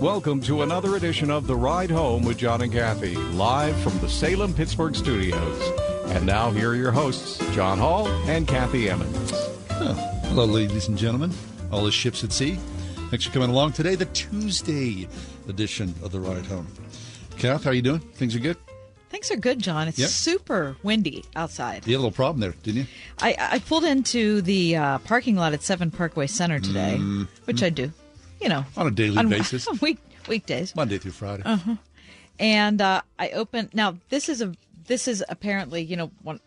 [0.00, 4.08] Welcome to another edition of The Ride Home with John and Kathy, live from the
[4.08, 5.60] Salem Pittsburgh studios.
[6.06, 9.32] And now, here are your hosts, John Hall and Kathy Emmons.
[9.72, 9.92] Oh,
[10.28, 11.32] hello, ladies and gentlemen,
[11.70, 12.54] all the ships at sea.
[13.10, 15.06] Thanks for coming along today, the Tuesday
[15.48, 16.66] edition of The Ride Home.
[17.36, 18.00] Kath, how are you doing?
[18.00, 18.56] Things are good?
[19.10, 19.88] Things are good, John.
[19.88, 20.08] It's Yep.
[20.08, 21.86] super windy outside.
[21.86, 22.86] You had a little problem there, didn't you?
[23.20, 26.96] I, I pulled into the uh, parking lot at Seven Parkway Center today,
[27.44, 27.92] which I do,
[28.40, 30.74] you know, On a daily on basis, week weekdays.
[30.74, 31.42] Monday through Friday.
[31.44, 31.76] Uh-huh.
[32.38, 33.70] And uh, I opened.
[33.74, 34.54] Now this is a
[34.86, 36.40] this is apparently you know one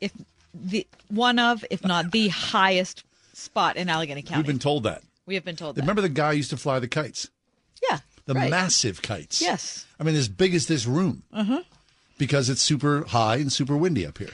[0.00, 0.12] if
[0.54, 4.38] the one of if not the highest spot in Allegheny County.
[4.40, 5.02] We've been told that.
[5.26, 5.82] We have been told that.
[5.82, 7.28] Remember the guy used to fly the kites?
[7.88, 8.50] yeah, The right.
[8.50, 9.40] massive kites.
[9.42, 9.86] Yes.
[10.00, 11.22] I mean, as big as this room.
[11.32, 11.62] Uh-huh.
[12.16, 14.30] Because it's super high and super windy up here.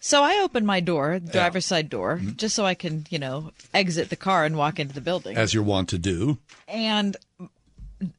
[0.00, 2.36] So I open my door, the driver's side door, Mm-hmm.
[2.36, 5.36] just so I can you know exit the car and walk into the building.
[5.36, 6.38] As you're wont to do.
[6.66, 7.16] and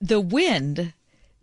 [0.02, 0.94] the wind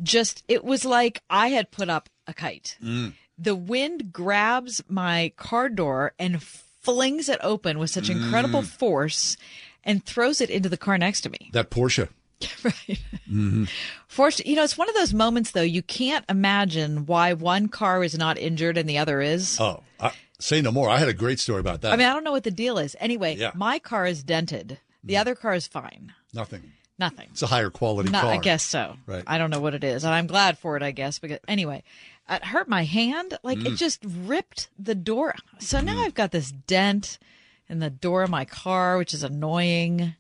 [0.03, 3.13] just it was like i had put up a kite mm.
[3.39, 8.67] the wind grabs my car door and flings it open with such incredible mm.
[8.67, 9.39] force
[9.85, 12.09] and throws it into the car next to me That Porsche.
[12.63, 13.65] right mm-hmm.
[14.07, 18.05] force you know it's one of those moments though you can't imagine why one car
[18.05, 20.89] is not injured and the other is Oh, I, say no more.
[20.89, 21.93] I had a great story about that.
[21.93, 23.53] i mean i don't know what the deal is anyway Yeah.
[23.55, 26.73] my car is dented the other car is fine Nothing.
[26.99, 28.33] nothing It's a higher quality Not, car.
[28.33, 28.97] I guess so.
[29.07, 29.23] Right.
[29.27, 30.83] I don't know what it is, and I'm glad for it.
[30.83, 31.83] I guess because anyway,
[32.29, 33.39] it hurt my hand.
[33.43, 33.67] Like Mm.
[33.73, 35.35] it just ripped the door.
[35.61, 37.19] So now I've got this dent
[37.69, 40.15] in the door of my car, which is annoying.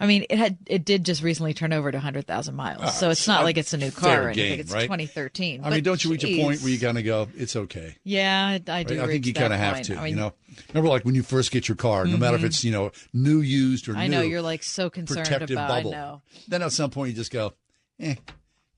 [0.00, 3.26] I mean, it had it did just recently turn over to 100,000 miles, so it's
[3.26, 4.50] not like it's a new car or anything.
[4.50, 4.82] game, it's right?
[4.82, 5.62] 2013.
[5.64, 7.96] I mean, don't you reach a point where you kind of go, it's okay?
[8.04, 8.98] Yeah, I, I do.
[9.00, 9.08] Right?
[9.08, 9.96] I think you kind of have to.
[9.96, 10.34] I mean, you know,
[10.68, 13.40] remember like when you first get your car, no matter if it's you know new,
[13.40, 13.98] used or new.
[13.98, 15.68] I new, know you're like so concerned protective about.
[15.68, 15.90] bubble.
[15.90, 16.22] I know.
[16.46, 17.54] Then at some point you just go,
[17.98, 18.14] eh,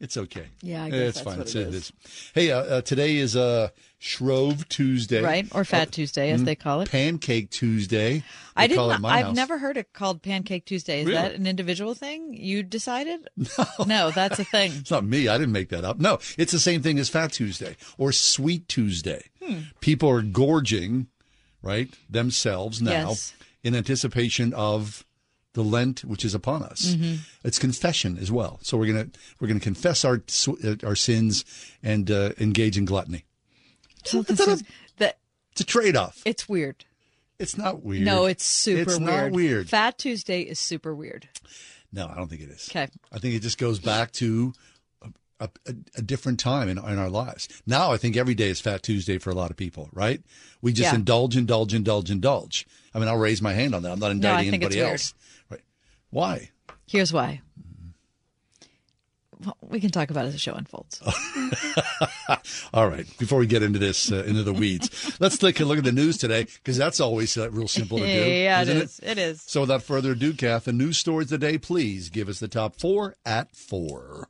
[0.01, 0.47] it's okay.
[0.63, 1.39] Yeah, I Eh, guess it's that's fine.
[1.39, 1.93] what It's- it it is.
[2.35, 3.69] Hey, uh, uh, today is uh,
[4.03, 6.91] Shrove Tuesday, Right or Fat Tuesday, as they call it.
[6.91, 8.23] Pancake Tuesday.
[8.57, 9.05] I didn't.
[9.05, 9.37] I've house.
[9.37, 11.01] never heard it called Pancake Tuesday.
[11.01, 11.19] Is Really?
[11.21, 13.29] that an individual thing you decided?
[13.87, 14.73] No, that's a thing.
[14.77, 15.29] It's not me.
[15.29, 15.99] I didn't make that up.
[16.01, 19.25] No, it's the same thing as Fat Tuesday or Sweet Tuesday.
[19.43, 19.61] Hmm.
[19.81, 21.09] People are gorging,
[21.63, 23.35] right, themselves now Yes.
[23.63, 25.05] in anticipation of
[25.53, 26.95] the Lent, which is upon us.
[26.95, 27.17] Mm-hmm.
[27.45, 28.61] It's confession as well.
[28.63, 29.09] So we're gonna
[29.41, 30.23] we're gonna confess our
[30.65, 31.45] uh, our sins
[31.83, 33.25] and uh, engage in gluttony.
[34.05, 34.65] So this is
[34.99, 35.19] that
[35.53, 36.23] It's a trade off.
[36.25, 36.85] it's weird.
[37.39, 38.05] It's not weird.
[38.05, 39.03] No, it's super It's weird.
[39.11, 39.69] not weird.
[39.71, 41.29] Fat Tuesday is super weird.
[41.93, 42.69] No, I don't think it is.
[42.71, 42.89] Okay.
[43.13, 44.53] I think it just goes back to
[45.41, 47.49] a, a, a different time in, in our lives.
[47.67, 50.21] Now, I think every day is Fat Tuesday for a lot of people, right?
[50.61, 50.97] We just Yeah.
[50.99, 52.67] indulge, indulge, indulge, indulge.
[52.95, 53.93] I mean, I'll raise my hand on that.
[53.93, 54.91] I'm not No, indicting it's anybody weird.
[54.91, 55.15] else.
[55.49, 55.61] Right.
[56.11, 56.51] Why?
[56.87, 57.41] Here's why.
[59.45, 61.01] Well, we can talk about it as the show unfolds.
[62.75, 63.07] All right.
[63.19, 65.93] Before we get into this, uh, into the weeds, let's take a look at the
[65.93, 68.11] news today because that's always uh, real simple to do.
[68.31, 69.01] yeah, it isn't is.
[69.03, 69.43] It is.
[69.43, 72.49] So, without further ado, Kath, the news stories of the day, please give us the
[72.49, 74.29] top four at four.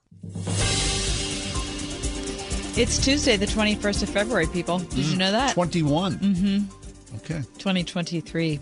[2.77, 4.79] It's Tuesday, the 21st of February, people.
[4.79, 5.55] Did you know that?
[5.55, 6.19] 21.
[6.19, 7.17] Mm-hmm.
[7.17, 7.43] Okay.
[7.59, 8.61] 2023.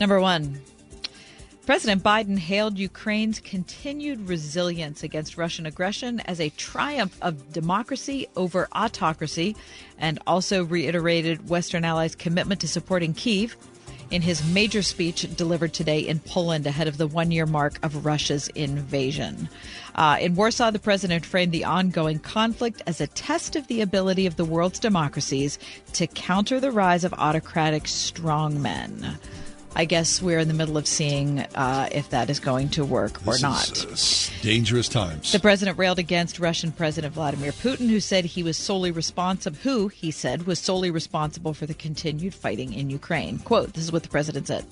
[0.00, 0.60] Number one.
[1.72, 8.68] President Biden hailed Ukraine's continued resilience against Russian aggression as a triumph of democracy over
[8.72, 9.56] autocracy
[9.96, 13.56] and also reiterated Western allies' commitment to supporting Kiev
[14.10, 18.04] in his major speech delivered today in Poland ahead of the one year mark of
[18.04, 19.48] Russia's invasion.
[19.94, 24.26] Uh, in Warsaw, the president framed the ongoing conflict as a test of the ability
[24.26, 25.58] of the world's democracies
[25.94, 29.16] to counter the rise of autocratic strongmen.
[29.74, 33.26] I guess we're in the middle of seeing uh, if that is going to work
[33.26, 33.70] or not.
[33.70, 35.32] is, uh, dangerous times.
[35.32, 39.56] The president railed against Russian President Vladimir Putin, who said he was solely responsible.
[39.62, 43.38] Who he said was solely responsible for the continued fighting in Ukraine.
[43.38, 44.66] "Quote: This is what the president said.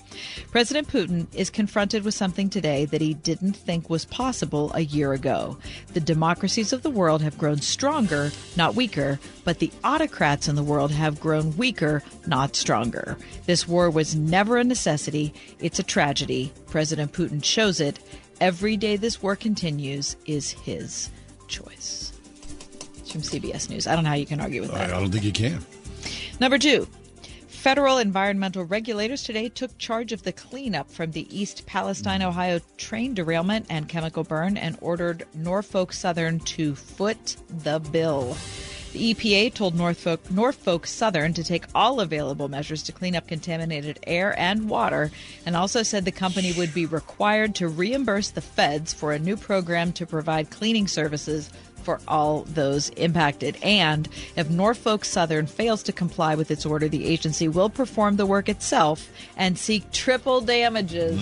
[0.51, 5.13] President Putin is confronted with something today that he didn't think was possible a year
[5.13, 5.57] ago.
[5.93, 10.63] The democracies of the world have grown stronger, not weaker, but the autocrats in the
[10.63, 13.17] world have grown weaker, not stronger.
[13.47, 14.90] This war was never a necessity.
[15.59, 16.51] It's a tragedy.
[16.67, 17.99] President Putin shows it."
[18.39, 21.09] Every day this war continues is his
[21.47, 22.11] choice.
[22.97, 23.87] It's from CBS News.
[23.87, 24.89] I don't know how you can argue with that.
[24.89, 25.63] I don't think you can.
[26.39, 26.87] Number two.
[27.47, 33.13] Federal environmental regulators today took charge of the cleanup from the East Palestine, Ohio train
[33.13, 38.35] derailment and chemical burn and ordered Norfolk Southern to foot the bill.
[38.93, 43.99] The EPA told Norfolk, Norfolk Southern to take all available measures to clean up contaminated
[44.05, 45.11] air and water,
[45.45, 49.37] and also said the company would be required to reimburse the feds for a new
[49.37, 51.49] program to provide cleaning services
[51.81, 53.57] for all those impacted.
[53.61, 58.25] And if Norfolk Southern fails to comply with its order, the agency will perform the
[58.25, 61.19] work itself and seek triple damages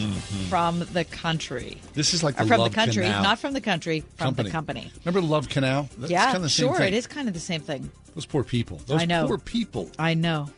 [0.50, 1.82] from the country.
[1.94, 4.34] This is like Or the from Love the country, Canal not from the country, from
[4.36, 4.92] the company.
[5.06, 5.90] Remember Love Canal?
[5.98, 6.88] That's yeah, kind of the same sure, thing.
[6.90, 7.90] it is kind of the same thing.
[8.16, 8.82] Those poor people.
[8.88, 9.28] Those I know.
[9.28, 9.90] poor people.
[10.00, 10.50] I know.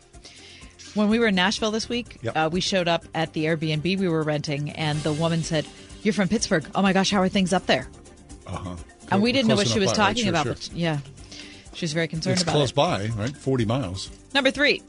[0.94, 2.36] When we were in Nashville this week, Yep.
[2.36, 5.66] uh, we showed up at the Airbnb we were renting, and the woman said,
[6.02, 6.66] "You're from Pittsburgh.
[6.74, 7.88] Oh my gosh, how are things up there?"
[8.46, 8.76] Uh huh.
[9.14, 10.44] And we didn't know what she was Right, talking sure, about.
[10.44, 10.54] sure.
[10.54, 10.98] But yeah,
[11.74, 12.74] she was very concerned It's about close it.
[12.76, 13.36] by, right?
[13.36, 14.10] Forty miles.
[14.34, 14.82] Number three.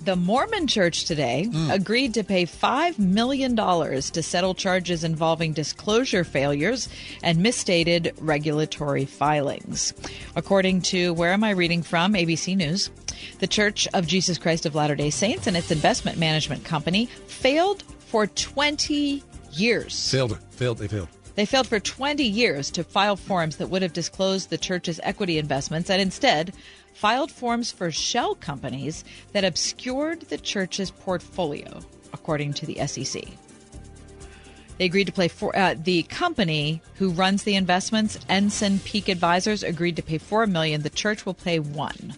[0.00, 1.70] The Mormon Church today Hmm.
[1.70, 6.90] agreed to pay $5 million to settle charges involving disclosure failures
[7.22, 9.94] and misstated regulatory filings.
[10.36, 12.12] According to, where am I reading from?
[12.12, 12.90] ABC News.
[13.38, 17.82] The Church of Jesus Christ of Latter day Saints and its investment management company failed
[18.00, 19.22] for 20
[19.52, 20.10] years.
[20.10, 20.38] Failed.
[20.50, 20.76] Failed.
[20.78, 21.08] They failed.
[21.34, 25.38] They failed for 20 years to file forms that would have disclosed the church's equity
[25.38, 26.54] investments and instead
[26.94, 31.80] filed forms for shell companies that obscured the church's portfolio,
[32.12, 33.24] according to the SEC.
[34.78, 39.62] They agreed to pay for uh, the company who runs the investments, Ensign Peak Advisors,
[39.62, 40.82] agreed to pay four million.
[40.82, 42.14] The church will pay one.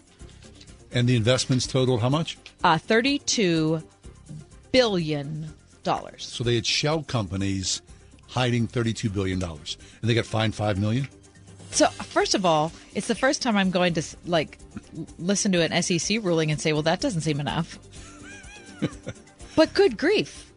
[0.91, 2.37] And the investments totaled how much?
[2.63, 3.83] Uh, Thirty-two
[4.71, 5.53] billion
[5.83, 6.25] dollars.
[6.25, 7.81] So they had shell companies
[8.37, 11.07] hiding thirty-two billion dollars, and they got fined 5 million?
[11.71, 14.59] So first of all, it's the first time I'm going to like
[15.17, 17.79] listen to an SEC ruling and say, "Well, that doesn't seem enough."
[19.55, 20.51] but good grief,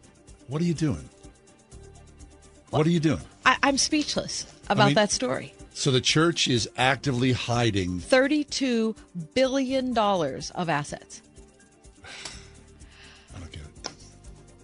[0.47, 1.09] What are you doing?
[2.69, 3.21] What are you doing?
[3.45, 5.53] I- I'm speechless about mean- that story.
[5.73, 7.99] So the church is actively hiding.
[7.99, 8.95] Thirty-two
[9.33, 11.21] billion dollars of assets.
[13.35, 13.91] I don't get it.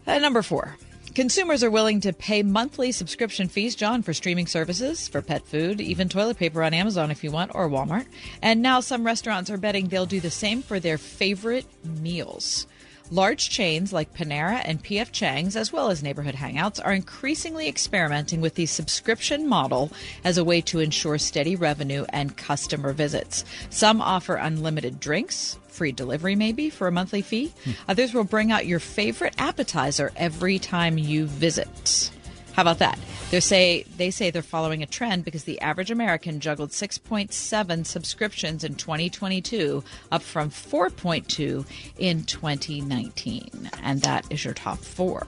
[0.05, 0.77] Uh, number four.
[1.17, 5.81] Consumers are willing to pay monthly subscription fees, John, for streaming services, for pet food,
[5.81, 8.05] even toilet paper on Amazon if you want, or Walmart.
[8.39, 12.67] And now some restaurants are betting they'll do the same for their favorite meals.
[13.09, 18.41] Large chains like Panera and PF Chang's, as well as neighborhood hangouts, are increasingly experimenting
[18.41, 19.91] with the subscription model
[20.25, 23.45] as a way to ensure steady revenue and customer visits.
[23.69, 27.53] Some offer unlimited drinks, free delivery maybe for a monthly fee.
[27.63, 27.71] Hmm.
[27.87, 32.11] Others will bring out your favorite appetizer every time you visit.
[32.57, 32.97] How about that?
[33.29, 38.63] They say they say they're following a trend because the average American juggled 6.7 subscriptions
[38.63, 41.67] in 2022, up from 4.2
[41.99, 45.27] in 2019, and that is your top four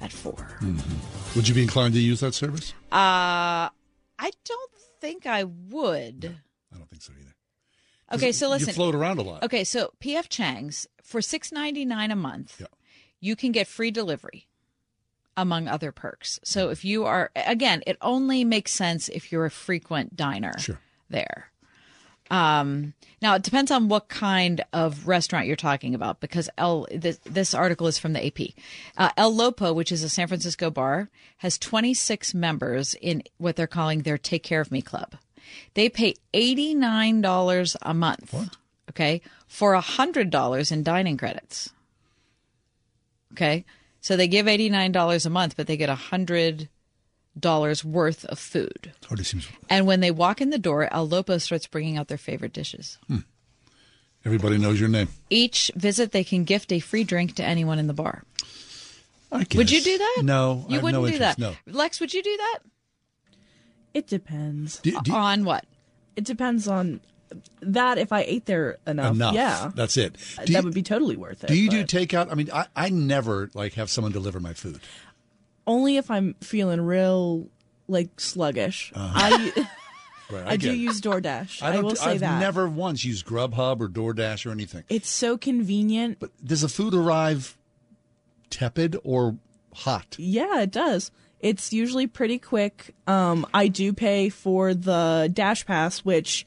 [0.00, 0.34] at 4
[1.34, 2.72] Would you be inclined to use that service?
[2.92, 3.66] Uh,
[4.20, 4.70] I don't
[5.00, 6.36] think I would.
[6.72, 7.34] I don't think so either.
[8.12, 8.68] Okay, so listen.
[8.68, 9.42] you float around a lot.
[9.42, 12.66] Okay, so PF Chang's for six ninety nine a month, Yeah.
[13.18, 14.46] you can get free delivery,
[15.38, 16.38] among other perks.
[16.42, 20.78] So if you are again, it only makes sense if you're a frequent diner Sure.
[21.08, 21.50] there.
[22.30, 22.92] Um,
[23.22, 27.54] now it depends on what kind of restaurant you're talking about because El this, this
[27.54, 28.50] article is from the AP.
[28.98, 33.66] Uh, El Lopo, which is a San Francisco bar, has 26 members in what they're
[33.66, 35.14] calling their Take Care of Me club.
[35.72, 38.32] They pay $89 a month.
[38.34, 38.56] What?
[38.90, 41.70] Okay, for $100 in dining credits.
[43.32, 43.64] Okay,
[44.08, 46.68] so they give $89 a month, but they get $100
[47.84, 48.92] worth of food.
[49.06, 49.46] Hardly seems.
[49.68, 52.96] And when they walk in the door, El Lopo starts bringing out their favorite dishes.
[53.06, 53.18] Hmm.
[54.24, 55.08] Everybody knows your name.
[55.28, 58.24] Each visit, they can gift a free drink to anyone in the bar.
[59.30, 59.58] I guess.
[59.58, 60.22] Would you do that?
[60.24, 61.38] No, I you have wouldn't no do interest, that.
[61.38, 61.54] No.
[61.70, 62.58] Lex, would you do that?
[63.92, 64.78] It depends.
[64.78, 65.66] Do, do, On what?
[66.16, 67.02] It depends on
[67.60, 69.34] that if I ate there enough, Enough.
[69.34, 70.14] yeah, That's it.
[70.44, 71.48] Do that you, would be totally worth it.
[71.48, 72.30] do you do takeout?
[72.30, 74.80] I mean, I, I never like have someone deliver my food.
[75.66, 77.48] only if I'm feeling real
[77.88, 78.92] like sluggish?
[78.94, 79.52] I
[80.30, 80.74] Right, I, do it.
[80.76, 81.62] use DoorDash.
[81.62, 84.84] I I, will say I've that never once used Grubhub or DoorDash or anything.
[84.90, 86.18] it's so convenient.
[86.20, 87.56] But does the food arrive
[88.50, 89.38] tepid or
[89.72, 90.16] hot?
[90.18, 91.10] Yeah, it does.
[91.40, 92.94] It's usually pretty quick.
[93.06, 96.44] Um, I do pay for the Dash Pass, which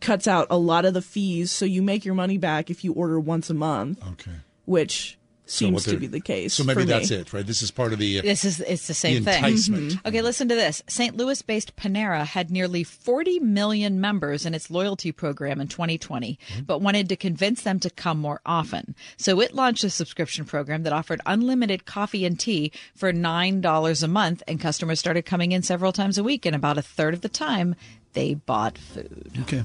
[0.00, 2.92] cuts out a lot of the fees, so you make your money back if you
[2.92, 4.30] order once a month, Okay.
[4.64, 5.16] which
[5.46, 6.54] seems what to be the case.
[6.54, 6.92] So maybe for me.
[6.92, 7.44] that's it, right?
[7.44, 8.20] This is part of the.
[8.20, 9.44] Uh, This is it's the same The thing.
[9.44, 9.92] enticement.
[9.94, 10.06] Mhm.
[10.06, 10.80] Okay, listen to this.
[10.86, 11.16] St.
[11.16, 17.08] Louis-based Panera had nearly 40 million members in its loyalty program in 2020, but wanted
[17.08, 18.94] to convince them to come more often.
[19.16, 24.08] So it launched a subscription program that offered unlimited coffee and tea for $9 a
[24.08, 27.22] month and customers started coming in several times a week and about a third of
[27.22, 27.74] the time
[28.12, 29.32] they bought food.
[29.42, 29.64] Okay.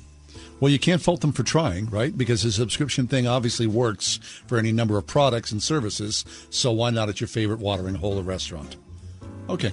[0.59, 2.17] Well, you can't fault them for trying, right?
[2.17, 6.23] Because the subscription thing obviously works for any number of products and services.
[6.49, 8.77] So why not at your favorite watering hole or restaurant?
[9.49, 9.71] Okay.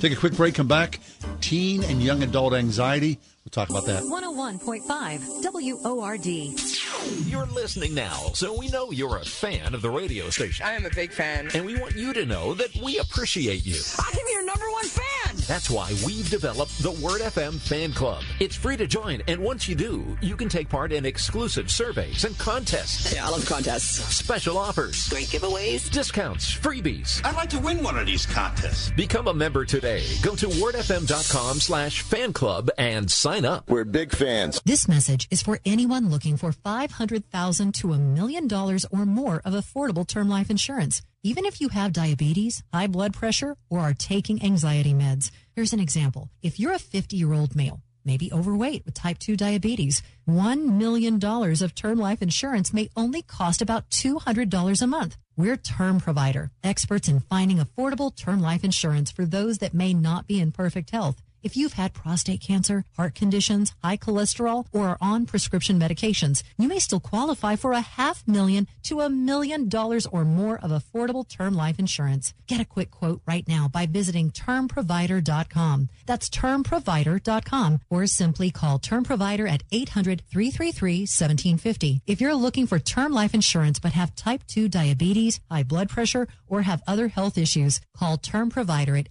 [0.00, 1.00] Take a quick break, come back.
[1.40, 3.18] Teen and young adult anxiety.
[3.44, 4.02] We'll talk about that.
[4.04, 6.26] 101.5 WORD.
[7.28, 10.64] You're listening now, so we know you're a fan of the radio station.
[10.64, 11.50] I am a big fan.
[11.54, 13.80] And we want you to know that we appreciate you.
[13.98, 15.23] I'm your number one fan.
[15.46, 18.22] That's why we've developed the Word FM Fan Club.
[18.40, 22.24] It's free to join, and once you do, you can take part in exclusive surveys
[22.24, 23.14] and contests.
[23.14, 24.16] Yeah, I love contests.
[24.16, 25.90] Special offers, Great giveaways.
[25.90, 27.20] discounts, freebies.
[27.26, 28.90] I'd like to win one of these contests.
[28.92, 30.02] Become a member today.
[30.22, 33.68] Go to wordfm.com slash fan club and sign up.
[33.68, 34.62] We're big fans.
[34.64, 39.52] This message is for anyone looking for 500,000 to a million dollars or more of
[39.52, 41.02] affordable term life insurance.
[41.26, 45.30] Even if you have diabetes, high blood pressure, or are taking anxiety meds.
[45.56, 46.28] Here's an example.
[46.42, 51.18] If you're a 50 year old male, maybe overweight with type 2 diabetes, $1 million
[51.24, 55.16] of term life insurance may only cost about $200 a month.
[55.34, 60.26] We're Term Provider, experts in finding affordable term life insurance for those that may not
[60.26, 61.22] be in perfect health.
[61.44, 66.68] If you've had prostate cancer, heart conditions, high cholesterol, or are on prescription medications, you
[66.68, 71.28] may still qualify for a half million to a million dollars or more of affordable
[71.28, 72.32] term life insurance.
[72.46, 75.90] Get a quick quote right now by visiting termprovider.com.
[76.06, 82.00] That's termprovider.com or simply call Term Provider at 800-333-1750.
[82.06, 86.26] If you're looking for term life insurance but have type 2 diabetes, high blood pressure,
[86.46, 89.10] or have other health issues, call Term Provider at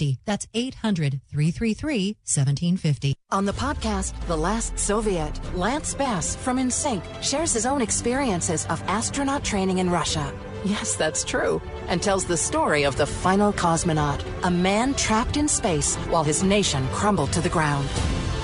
[0.00, 0.18] 800-333-1750.
[0.24, 3.12] That's 800-333-1750.
[3.30, 8.82] On the podcast, The Last Soviet, Lance Bass from NSYNC shares his own experiences of
[8.88, 10.32] astronaut training in Russia.
[10.64, 11.62] Yes, that's true.
[11.88, 16.42] And tells the story of the final cosmonaut, a man trapped in space while his
[16.42, 17.88] nation crumbled to the ground.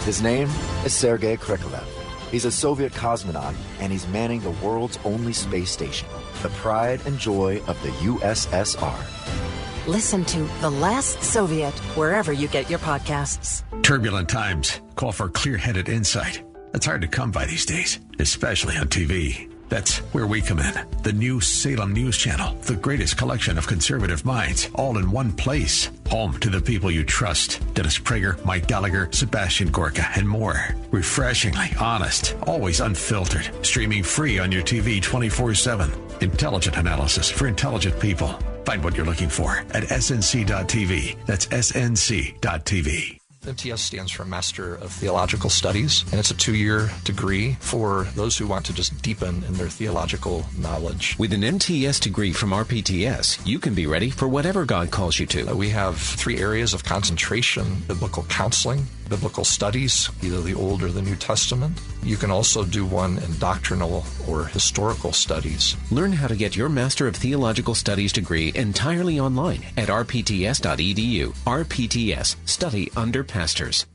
[0.05, 0.49] His name
[0.85, 1.85] is Sergei Krikalev.
[2.31, 6.09] He's a Soviet cosmonaut, and he's manning the world's only space station,
[6.43, 9.56] the pride and joy of the USSR.
[9.87, 13.63] Listen to The Last Soviet wherever you get your podcasts.
[13.85, 16.43] Turbulent times call for clear headed insight.
[16.73, 19.49] That's hard to come by these days, especially on TV.
[19.69, 20.75] That's where we come in.
[21.03, 25.91] The new Salem News Channel, the greatest collection of conservative minds, all in one place.
[26.09, 30.75] Home to the people you trust Dennis Prager, Mike Gallagher, Sebastian Gorka, and more.
[30.91, 33.51] Refreshingly honest, always unfiltered.
[33.65, 35.91] Streaming free on your TV 24 7.
[36.21, 38.29] Intelligent analysis for intelligent people.
[38.65, 41.17] Find what you're looking for at snc.tv.
[41.27, 43.26] That's snc.tv.
[43.47, 48.37] MTS stands for Master of Theological Studies, and it's a two year degree for those
[48.37, 51.17] who want to just deepen in their theological knowledge.
[51.19, 55.27] With an MTS degree from RPTS, you can be ready for whatever God calls you
[55.27, 55.55] to.
[55.55, 61.03] We have three areas of concentration biblical counseling, biblical studies, either the Old or the
[61.03, 61.81] New Testament.
[62.03, 65.77] You can also do one in doctrinal or historical studies.
[65.91, 71.35] Learn how to get your Master of Theological Studies degree entirely online at rpts.edu.
[71.47, 73.87] RPTS, study under pastors.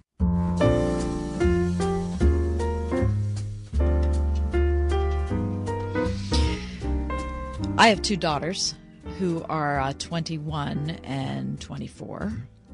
[7.77, 8.75] I have two daughters
[9.17, 12.31] who are uh, 21 and 24.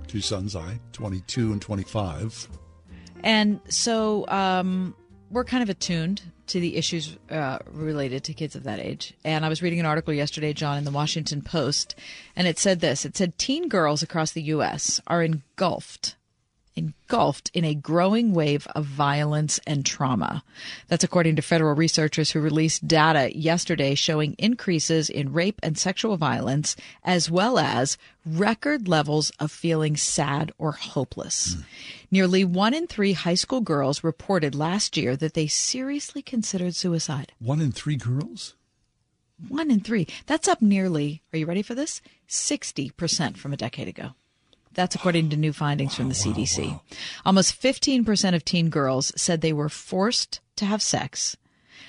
[0.07, 2.47] Two sons, I, 22 and 25.
[3.23, 4.95] And so um,
[5.29, 9.13] we're kind of attuned to the issues uh, related to kids of that age.
[9.23, 11.95] And I was reading an article yesterday, John, in the Washington Post,
[12.35, 15.01] and it said this it said teen girls across the U.S.
[15.07, 16.16] are engulfed
[16.77, 20.43] engulfed in a growing wave of violence and trauma.
[20.87, 26.17] That's according to federal researchers who released data yesterday showing increases in rape and sexual
[26.17, 31.55] violence, as well as record levels of feeling sad or hopeless.
[31.55, 31.63] Mm.
[32.11, 37.33] Nearly one in three high school girls reported last year that they seriously considered suicide.
[37.39, 38.55] One in three girls?
[39.47, 40.07] One in three.
[40.25, 42.01] That's up nearly, are you ready for this?
[42.27, 44.11] 60% from a decade ago.
[44.77, 46.67] That's according to new findings wow, from the CDC.
[46.67, 46.81] Wow, wow.
[47.25, 51.35] Almost 15% of teen girls said they were forced to have sex,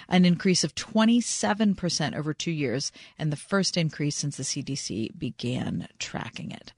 [0.09, 5.87] an increase of 27% over two years, and the first increase since the CDC began
[5.99, 6.73] tracking it.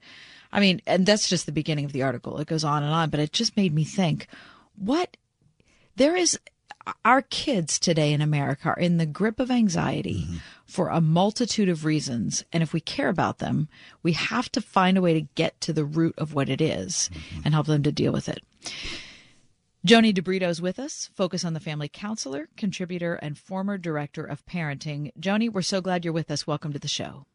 [0.51, 2.37] I mean, and that's just the beginning of the article.
[2.39, 4.27] It goes on and on, but it just made me think
[4.75, 5.15] what
[5.95, 6.37] there is
[7.05, 10.37] our kids today in America are in the grip of anxiety mm-hmm.
[10.65, 12.43] for a multitude of reasons.
[12.51, 13.67] And if we care about them,
[14.03, 17.09] we have to find a way to get to the root of what it is
[17.13, 17.41] mm-hmm.
[17.45, 18.43] and help them to deal with it.
[19.83, 24.45] Joannie DeBrito is with us, Focus on the Family counselor, contributor, and former director of
[24.45, 25.11] parenting.
[25.19, 26.45] Joannie, we're so glad you're with us.
[26.45, 27.25] Welcome to the show.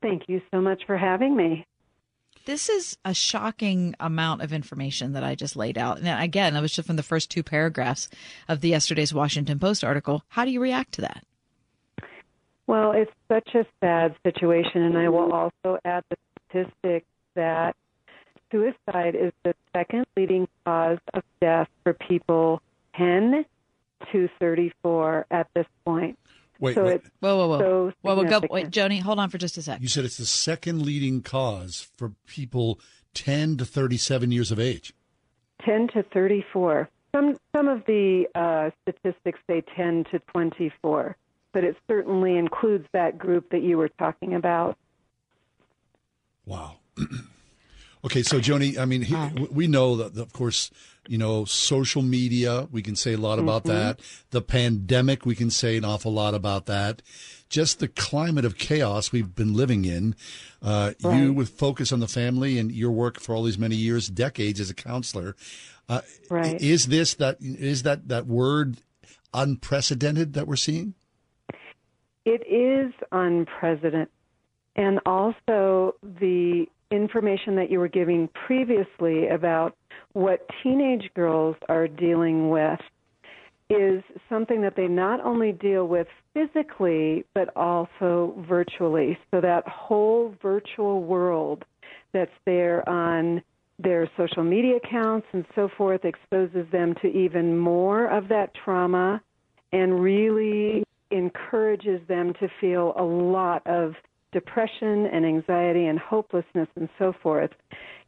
[0.00, 1.66] Thank you so much for having me.
[2.46, 5.98] This is a shocking amount of information that I just laid out.
[5.98, 8.08] And again, that was just from the first two paragraphs
[8.48, 10.24] of the yesterday's Washington Post article.
[10.28, 11.24] How do you react to that?
[12.66, 16.16] Well, it's such a sad situation, and I will also add the
[16.48, 17.76] statistic that
[18.50, 22.62] suicide is the second leading cause of death for people
[22.96, 23.44] 10
[24.12, 26.18] to 34 at this point.
[26.60, 27.00] Wait, so wait.
[27.20, 29.80] whoa, whoa, whoa, so whoa, whoa, go, wait, Joannie, hold on for just a sec.
[29.80, 32.78] You said it's the second leading cause for people
[33.14, 34.94] 10 to 37 years of age.
[35.64, 36.88] 10 to 34.
[37.14, 41.16] Some some of the uh, statistics say 10 to 24,
[41.52, 44.76] but it certainly includes that group that you were talking about.
[46.44, 46.76] Wow.
[48.04, 49.16] okay, so Joannie, I mean, he,
[49.50, 50.70] we know that, of course,
[51.08, 53.76] you know, social media, we can say a lot about mm-hmm.
[53.76, 54.00] that.
[54.30, 57.02] The pandemic, we can say an awful lot about that.
[57.48, 60.14] Just the climate of chaos we've been living in.
[60.62, 61.16] Uh, right.
[61.16, 64.60] You with focus on the family and your work for all these many years, decades
[64.60, 65.36] as a counselor.
[65.88, 66.60] Uh, right.
[66.60, 68.78] Is this that, is that, that word
[69.34, 70.94] unprecedented that we're seeing?
[72.24, 74.08] It is unprecedented.
[74.76, 79.76] And also the information that you were giving previously about
[80.12, 82.80] what teenage girls are dealing with
[83.70, 89.18] is something that they not only deal with physically, but also virtually.
[89.30, 91.64] So that whole virtual world
[92.12, 93.42] that's there on
[93.78, 99.20] their social media accounts and so forth exposes them to even more of that trauma
[99.72, 103.94] and really encourages them to feel a lot of
[104.34, 107.52] depression and anxiety and hopelessness and so forth.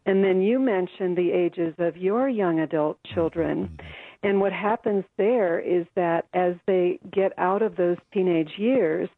[0.04, 3.64] And then you mentioned the ages of your young adult children.
[3.64, 4.28] Mm-hmm.
[4.28, 9.08] And what happens there is that as they get out of those teenage years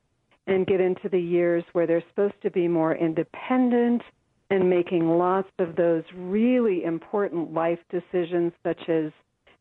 [0.46, 4.02] and get into the years where they're supposed to be more independent
[4.50, 9.12] and making lots of those really important life decisions such as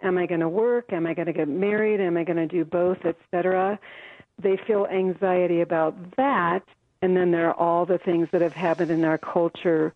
[0.02, 2.48] am I going to work, am I going to get married, am I going to
[2.48, 3.80] do both, etc.
[4.42, 6.64] They feel anxiety about that
[7.02, 9.94] and then there are all the things that have happened in our culture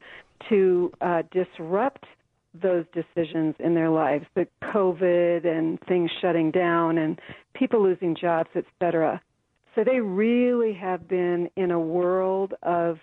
[0.49, 2.05] to uh, disrupt
[2.53, 7.19] those decisions in their lives, the COVID and things shutting down and
[7.53, 9.21] people losing jobs, etc.
[9.75, 12.99] So they really have been in a world of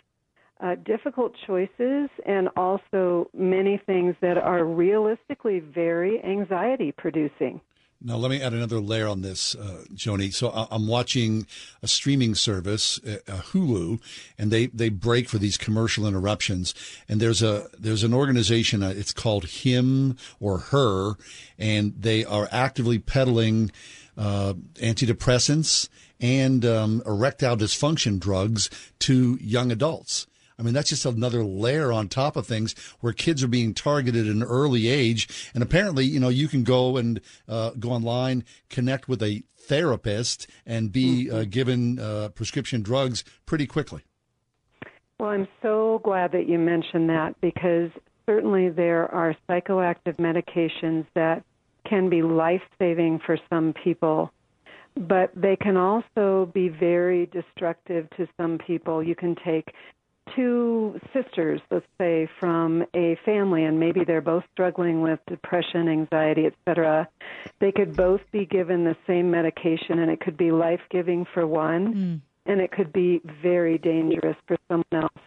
[0.60, 7.60] uh, difficult choices and also many things that are realistically very anxiety producing.
[8.00, 10.30] Now, let me add another layer on this, uh, Joannie.
[10.30, 11.48] So I'm watching
[11.82, 13.18] a streaming service, uh,
[13.50, 14.00] Hulu,
[14.38, 16.74] and they, they break for these commercial interruptions.
[17.08, 18.84] And there's a there's an organization.
[18.84, 21.14] Uh, it's called Him or Her,
[21.58, 23.72] and they are actively peddling
[24.16, 25.88] uh, antidepressants
[26.20, 30.28] and um, erectile dysfunction drugs to young adults.
[30.58, 34.26] I mean, that's just another layer on top of things where kids are being targeted
[34.26, 35.50] at an early age.
[35.54, 40.48] And apparently, you know, you can go and uh, go online, connect with a therapist,
[40.66, 41.50] and be uh, mm-hmm.
[41.50, 44.02] given uh, prescription drugs pretty quickly.
[45.20, 47.90] Well, I'm so glad that you mentioned that because
[48.26, 51.44] certainly there are psychoactive medications that
[51.88, 54.32] can be life saving for some people,
[54.96, 59.02] but they can also be very destructive to some people.
[59.02, 59.72] You can take
[60.34, 66.46] two sisters, let's say, from a family, and maybe they're both struggling with depression, anxiety,
[66.46, 67.08] etc.,
[67.60, 71.46] they could both be given the same medication, and it could be life giving for
[71.46, 72.20] one, mm.
[72.46, 75.24] and it could be very dangerous for someone else.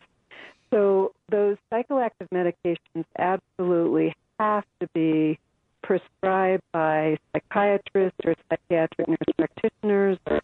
[0.71, 5.37] So, those psychoactive medications absolutely have to be
[5.83, 10.41] prescribed by psychiatrists or psychiatric nurse practitioners or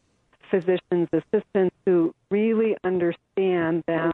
[0.49, 4.11] physicians assistants who really understand them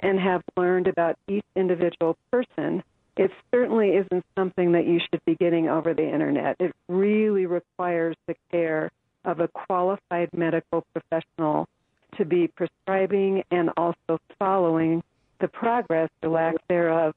[0.00, 2.82] and have learned about each individual person,
[3.16, 6.56] it certainly isn't something that you should be getting over the internet.
[6.58, 8.90] It really requires the care
[9.24, 11.68] of a qualified medical professional
[12.16, 15.02] to be prescribing and also following
[15.40, 17.14] the progress or lack thereof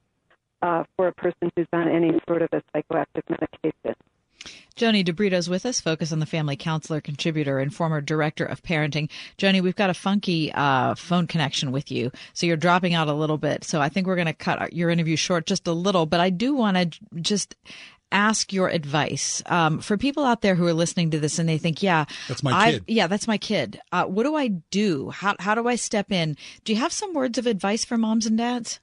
[0.62, 3.96] uh, for a person who's on any sort of a psychoactive medication.
[4.76, 9.10] Joannie DeBrito's with us, Focus on the Family counselor, contributor, and former director of parenting.
[9.38, 13.14] Joannie, we've got a funky uh, phone connection with you, so you're dropping out a
[13.14, 13.64] little bit.
[13.64, 16.30] So I think we're going to cut your interview short just a little, but I
[16.30, 17.56] do want to just
[18.12, 21.58] ask your advice um, for people out there who are listening to this and they
[21.58, 22.84] think, yeah, That's my I- kid.
[22.88, 23.82] Yeah, that's my kid.
[23.92, 25.10] Uh, what do I do?
[25.10, 26.38] How how do I step in?
[26.64, 28.80] Do you have some words of advice for moms and dads?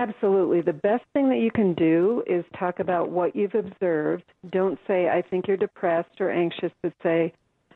[0.00, 0.62] Absolutely.
[0.62, 4.24] The best thing that you can do is talk about what you've observed.
[4.50, 7.34] Don't say, I think you're depressed or anxious, but say,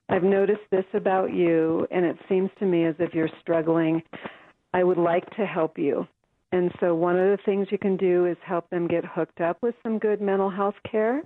[0.09, 4.03] I've noticed this about you, and it seems to me as if you're struggling.
[4.73, 6.07] I would like to help you.
[6.53, 9.59] And so, one of the things you can do is help them get hooked up
[9.61, 11.21] with some good mental health care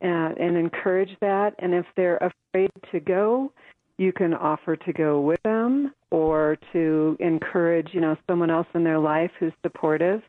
[0.00, 1.56] and, and encourage that.
[1.58, 3.52] And if they're afraid to go,
[4.00, 8.82] you can offer to go with them or to encourage, you know, someone else in
[8.82, 10.22] their life who's supportive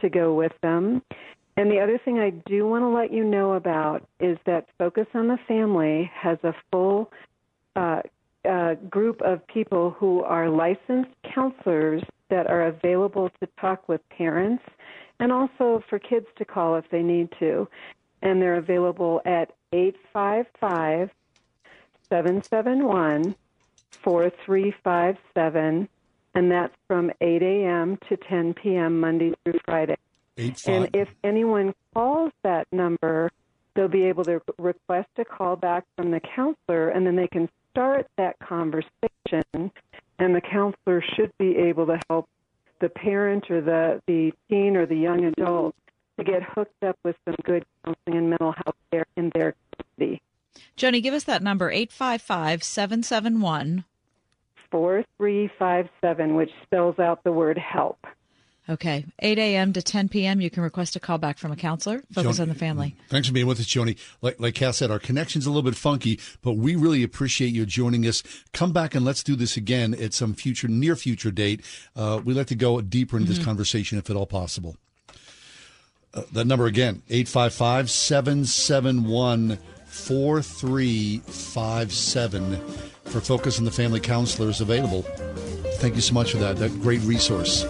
[0.00, 1.02] to go with them.
[1.58, 5.06] And the other thing I do want to let you know about is that Focus
[5.12, 7.12] on the Family has a full
[7.76, 8.00] uh,
[8.48, 14.64] uh, group of people who are licensed counselors that are available to talk with parents
[15.18, 17.68] and also for kids to call if they need to.
[18.22, 21.10] And they're available at 855
[22.10, 23.34] 771
[24.02, 25.88] 4357,
[26.34, 27.98] and that's from 8 a.m.
[28.08, 29.00] to 10 p.m.
[29.00, 29.96] Monday through Friday.
[30.36, 33.30] Eight And if anyone calls that number,
[33.74, 37.48] they'll be able to request a call back from the counselor, and then they can
[37.70, 39.70] start that conversation,
[40.18, 42.28] and the counselor should be able to help
[42.80, 45.74] the parent or the, the teen or the young adult
[46.18, 49.54] to get hooked up with some good counseling and mental health care in their
[49.98, 50.22] community.
[50.80, 53.84] Joannie, give us that number 855 771
[54.70, 58.06] 4357, which spells out the word help.
[58.68, 59.72] Okay, 8 a.m.
[59.74, 60.40] to 10 p.m.
[60.40, 62.02] You can request a call back from a counselor.
[62.12, 62.96] Focus Joannie- on the family.
[63.08, 63.96] Thanks for being with us, Joannie.
[64.22, 67.66] Like, like Cass said, our connection's a little bit funky, but we really appreciate you
[67.66, 68.22] joining us.
[68.54, 71.62] Come back and let's do this again at some future, near future date.
[71.94, 73.36] Uh, we like to go deeper into Mm-hmm.
[73.38, 74.76] this conversation if at all possible.
[76.14, 79.58] Uh, that number again, 855 771
[79.90, 82.56] 4357
[83.04, 85.02] for Focus on the Family Counselors available.
[85.78, 86.56] Thank you so much for that.
[86.56, 87.66] That great resource.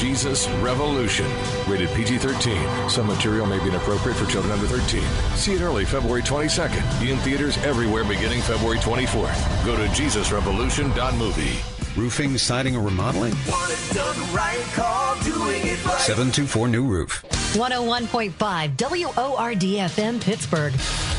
[0.00, 1.30] Jesus Revolution.
[1.68, 2.88] Rated PG 13.
[2.88, 5.02] Some material may be inappropriate for children under 13.
[5.36, 7.06] See it early February 22nd.
[7.06, 9.66] In theaters everywhere beginning February 24th.
[9.66, 11.69] Go to JesusRevolution.movie.
[11.96, 13.34] Roofing, siding, or remodeling?
[13.48, 16.00] Want it done right, call doing it right.
[16.00, 17.24] 724 New Roof.
[17.54, 18.36] 101.5
[18.76, 20.72] WORD FM Pittsburgh.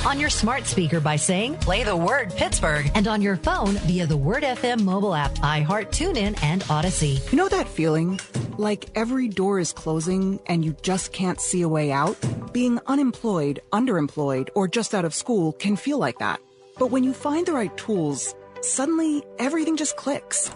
[0.08, 2.90] On your smart speaker by saying, play the word Pittsburgh.
[2.96, 7.32] And on your phone via the Word FM mobile app, iHeart, TuneIn, and Audacy.
[7.32, 8.20] You know that feeling?
[8.58, 12.18] Like every door is closing and you just can't see a way out?
[12.54, 16.40] Being unemployed, underemployed, or just out of school can feel like that.
[16.80, 20.50] But when you find the right tools, suddenly everything just clicks.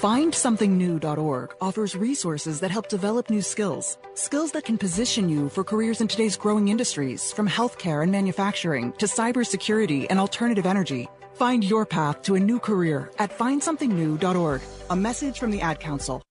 [0.00, 3.98] FindSomethingNew.org offers resources that help develop new skills.
[4.14, 8.92] Skills that can position you for careers in today's growing industries, from healthcare and manufacturing
[8.94, 11.06] to cybersecurity and alternative energy.
[11.34, 14.62] Find your path to a new career at FindSomethingNew.org.
[14.88, 16.22] A message from the Ad Council.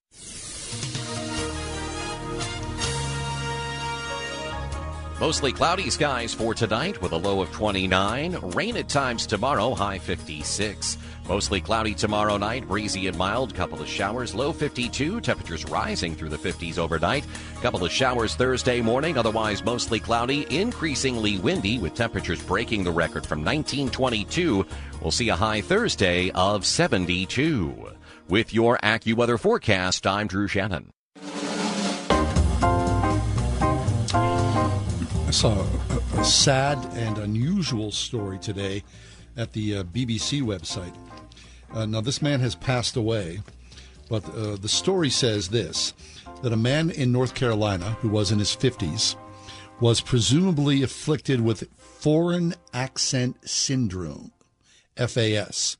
[5.20, 8.36] Mostly cloudy skies for tonight with a low of 29.
[8.54, 10.96] Rain at times tomorrow, high 56.
[11.28, 13.54] Mostly cloudy tomorrow night, breezy and mild.
[13.54, 15.20] Couple of showers, low 52.
[15.20, 17.26] Temperatures rising through the 50s overnight.
[17.60, 23.26] Couple of showers Thursday morning, otherwise mostly cloudy, increasingly windy with temperatures breaking the record
[23.26, 24.64] from 1922.
[25.02, 27.90] We'll see a high Thursday of 72.
[28.30, 30.94] With your AccuWeather forecast, I'm Drew Shannon.
[35.30, 38.82] I saw a, a sad and unusual story today
[39.36, 40.92] at the uh, BBC website.
[41.72, 43.38] Uh, now, this man has passed away,
[44.08, 45.94] but uh, the story says this
[46.42, 49.14] that a man in North Carolina who was in his 50s
[49.78, 54.32] was presumably afflicted with foreign accent syndrome,
[54.96, 55.76] FAS.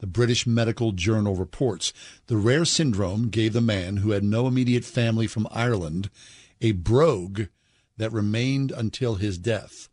[0.00, 1.92] The British Medical Journal reports
[2.26, 6.10] the rare syndrome gave the man, who had no immediate family from Ireland,
[6.60, 7.42] a brogue
[7.98, 9.88] that remained until his death.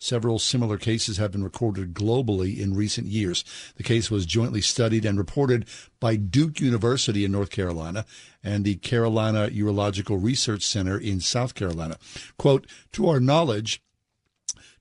[0.00, 3.44] Several similar cases have been recorded globally in recent years.
[3.76, 5.66] The case was jointly studied and reported
[5.98, 8.04] by Duke University in North Carolina
[8.44, 11.98] and the Carolina Urological Research Center in South Carolina.
[12.38, 13.82] Quote, to our knowledge,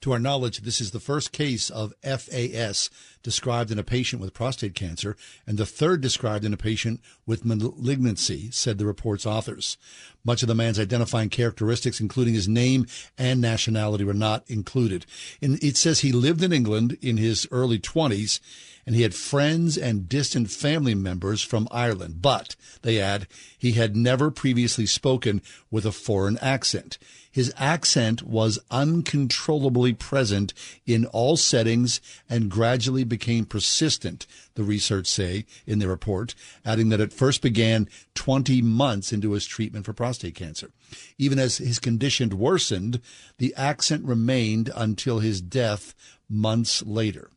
[0.01, 2.89] to our knowledge, this is the first case of FAS
[3.23, 7.45] described in a patient with prostate cancer and the third described in a patient with
[7.45, 9.77] malignancy, said the report's authors.
[10.23, 12.85] Much of the man's identifying characteristics, including his name
[13.17, 15.05] and nationality, were not included.
[15.41, 18.39] And it says he lived in England in his early 20s
[18.87, 22.21] and he had friends and distant family members from Ireland.
[22.21, 26.97] But, they add, he had never previously spoken with a foreign accent.
[27.29, 30.53] His accent was uncontrollably present
[30.85, 37.01] in all settings and gradually became persistent, the research say in their report, adding that
[37.01, 40.71] it first began 20 months into his treatment for prostate cancer.
[41.17, 43.01] Even as his condition worsened,
[43.37, 45.93] the accent remained until his death
[46.29, 47.31] months later.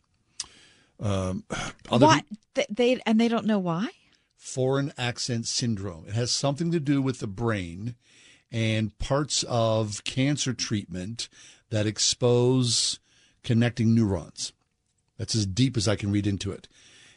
[1.00, 1.44] Um,
[1.88, 2.24] What?
[2.54, 3.88] Th- they and they don't know why.
[4.36, 6.04] foreign accent syndrome.
[6.08, 7.94] It has something to do with the brain
[8.52, 11.28] and parts of cancer treatment
[11.70, 12.98] that expose
[13.44, 14.52] connecting neurons.
[15.18, 16.66] That's as deep as I can read into it.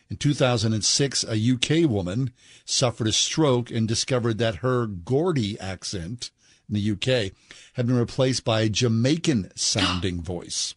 [0.09, 2.31] In 2006, a UK woman
[2.65, 6.29] suffered a stroke and discovered that her Geordie accent
[6.69, 7.31] in the UK
[7.73, 10.75] had been replaced by a Jamaican sounding voice.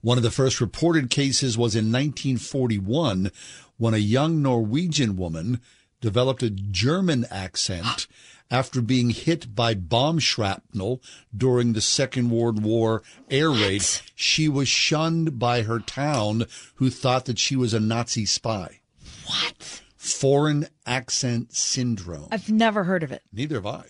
[0.00, 3.30] One of the first reported cases was in 1941
[3.76, 5.60] when a young Norwegian woman
[6.00, 8.06] developed a German accent
[8.50, 11.00] after being hit by bomb shrapnel
[11.36, 13.84] during the Second World War air raid.
[14.14, 18.80] She was shunned by her town who thought that she was a Nazi spy.
[19.26, 19.82] What?
[19.96, 22.28] Foreign accent syndrome.
[22.32, 23.22] I've never heard of it.
[23.32, 23.84] Neither have I.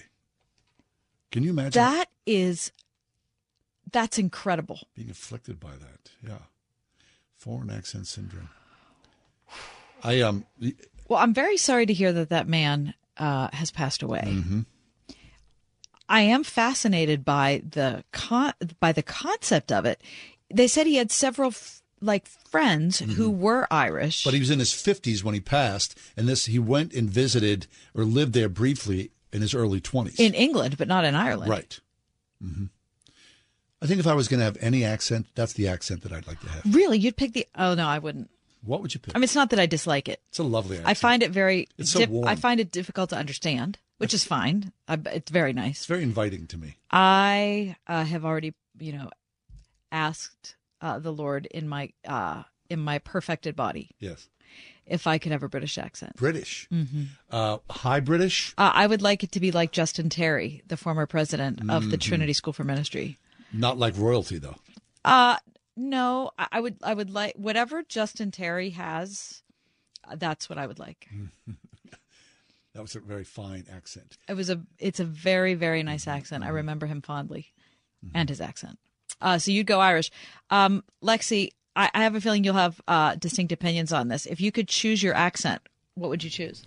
[1.30, 2.72] Can you imagine That is
[3.92, 4.80] that's incredible.
[4.94, 6.10] being afflicted by that?
[6.26, 6.38] Yeah.
[7.36, 8.50] Foreign accent syndrome.
[10.02, 10.44] I um
[11.08, 14.24] Well, I'm very sorry to hear that that man uh, has passed away.
[14.26, 14.66] mhm.
[16.08, 20.02] I am fascinated by the con- by the concept of it.
[20.52, 24.20] They said he had several f- like friends who were Irish.
[24.22, 24.28] Mm-hmm.
[24.28, 27.66] But he was in his 50s when he passed, and this he went and visited
[27.94, 30.18] or lived there briefly in his early 20s.
[30.18, 31.50] in England, but not in Ireland.
[31.50, 31.78] right.
[32.42, 32.64] hmm
[33.82, 36.26] I think if I was going to have any accent, that's the accent that I'd
[36.26, 36.74] like to have.
[36.74, 37.46] Really, you'd pick the?
[37.56, 38.30] Oh no, I wouldn't.
[38.62, 39.14] What would you pick?
[39.16, 40.20] I mean, it's not that I dislike it.
[40.28, 40.88] It's a lovely accent.
[40.90, 41.66] I find it very.
[41.78, 42.28] It's so warm.
[42.28, 44.72] I find it difficult to understand, which is fine.
[44.86, 45.78] I, it's very nice.
[45.78, 46.76] It's very inviting to me.
[46.90, 49.08] I uh, have already, you know,
[49.92, 54.28] asked uh, the Lord in my uh, in my perfected body Yes.
[54.86, 56.16] if I could have a British accent.
[56.16, 56.66] British.
[56.70, 58.52] hmm Uh, high British.
[58.58, 61.96] Uh, I would like it to be like Justyn Terry, the former president of the
[61.96, 62.00] Mhm.
[62.02, 63.18] Trinity School for Ministry.
[63.52, 64.56] Not like royalty though.
[65.04, 65.36] Uh
[65.76, 69.42] no, I, I would I would like whatever Justyn Terry has.
[70.08, 71.08] uh, That's what I would like.
[72.72, 74.16] That was a very fine accent.
[74.28, 76.44] It was a it's a very very nice accent.
[76.44, 77.52] I remember him fondly,
[78.14, 78.78] and his accent.
[79.20, 80.10] Uh, so you'd go Irish,
[80.50, 81.50] um, Lexi.
[81.74, 84.24] I, I have a feeling you'll have uh, distinct opinions on this.
[84.24, 85.62] If you could choose your accent,
[85.94, 86.62] what would you choose?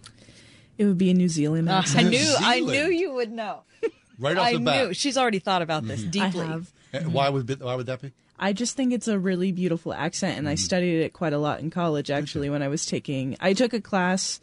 [0.77, 2.09] It would be a New Zealand Uh, I accent.
[2.09, 3.61] knew I knew you would know.
[4.19, 4.87] Right off I the bat.
[4.87, 6.11] knew she's already thought about this Mhm.
[6.11, 6.41] deeply.
[6.41, 6.71] I have.
[6.93, 8.11] Uh, Why would be- why would that be?
[8.39, 11.59] I just think it's a really beautiful accent, and I studied it quite a lot
[11.61, 12.09] in college.
[12.11, 14.39] Actually, when I was taking, I took a class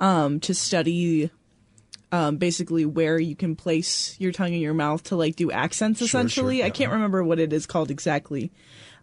[0.00, 1.30] um, to study
[2.12, 5.98] um, basically where you can place your tongue in your mouth to like do accents.
[5.98, 6.72] Sure, Essentially, sure, I yeah.
[6.72, 8.52] can't remember what it is called exactly,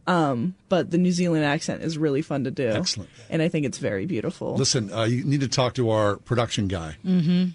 [0.08, 2.68] um, but the New Zealand accent is really fun to do.
[2.70, 3.10] Excellent.
[3.30, 4.56] and I think it's very beautiful.
[4.56, 6.98] Listen, uh, you need to talk to our production guy.
[7.06, 7.50] Mm-hmm.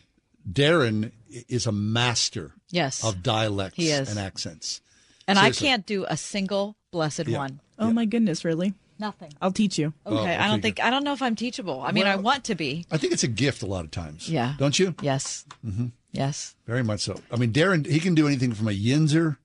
[0.51, 1.11] Darren i-
[1.49, 3.05] is a master Yes.
[3.05, 4.09] of dialects He is.
[4.11, 4.81] and accents.
[5.27, 5.67] And Seriously.
[5.67, 7.38] I can't do a single blessed Yeah.
[7.38, 7.61] one.
[7.79, 8.75] Oh my goodness, really?
[8.99, 9.33] Nothing.
[9.41, 9.93] I'll teach you.
[10.07, 11.83] Okay, Oh, I don't think I don't know if I'm teachable.
[11.83, 12.85] I mean, I want to be.
[12.91, 14.29] I think it's a gift a lot of times.
[14.29, 14.55] Yeah.
[14.59, 14.95] Don't you?
[15.03, 15.45] Yes.
[15.64, 15.87] Mm-hmm.
[16.12, 16.57] Yes.
[16.67, 17.21] Very much so.
[17.31, 19.37] I mean, Darren, he can do anything from a Yinzer,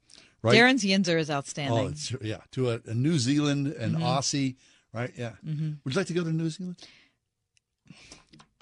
[0.42, 0.56] right?
[0.56, 1.78] Darren's Yinzer is outstanding.
[1.86, 4.02] Oh, it's, yeah, to a, a New Zealand and Mhm.
[4.02, 4.56] Aussie,
[4.94, 5.12] right?
[5.16, 5.34] Yeah.
[5.46, 5.78] Mhm.
[5.84, 6.78] Would you like to go to New Zealand?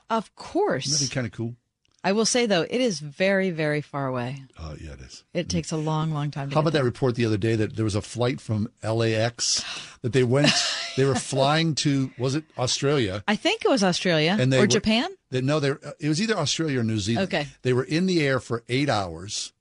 [0.09, 0.87] Of course.
[0.91, 1.55] That'd be kind of cool.
[2.03, 4.43] I will say though, it is very, very far away.
[4.59, 5.23] Oh, yeah, it is.
[5.33, 7.75] It takes a long, long time to How about that report the other day that
[7.75, 9.63] there was a flight from LAX
[10.01, 10.49] that they went,
[10.97, 13.23] they were flying to, was it Australia?
[13.27, 15.09] I think it was Australia And they or were- Japan.
[15.29, 17.27] They, no, they it was either Australia or New Zealand.
[17.33, 17.47] Okay.
[17.61, 19.53] They were in the air for eight hours,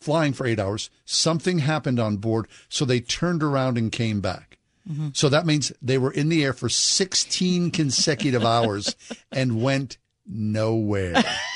[0.00, 0.88] flying for eight hours.
[1.04, 4.56] Something happened on board, so they turned around and came back.
[4.88, 5.08] Mm-hmm.
[5.12, 8.94] So that means they were in the air for 16 consecutive hours
[9.32, 11.22] and went nowhere.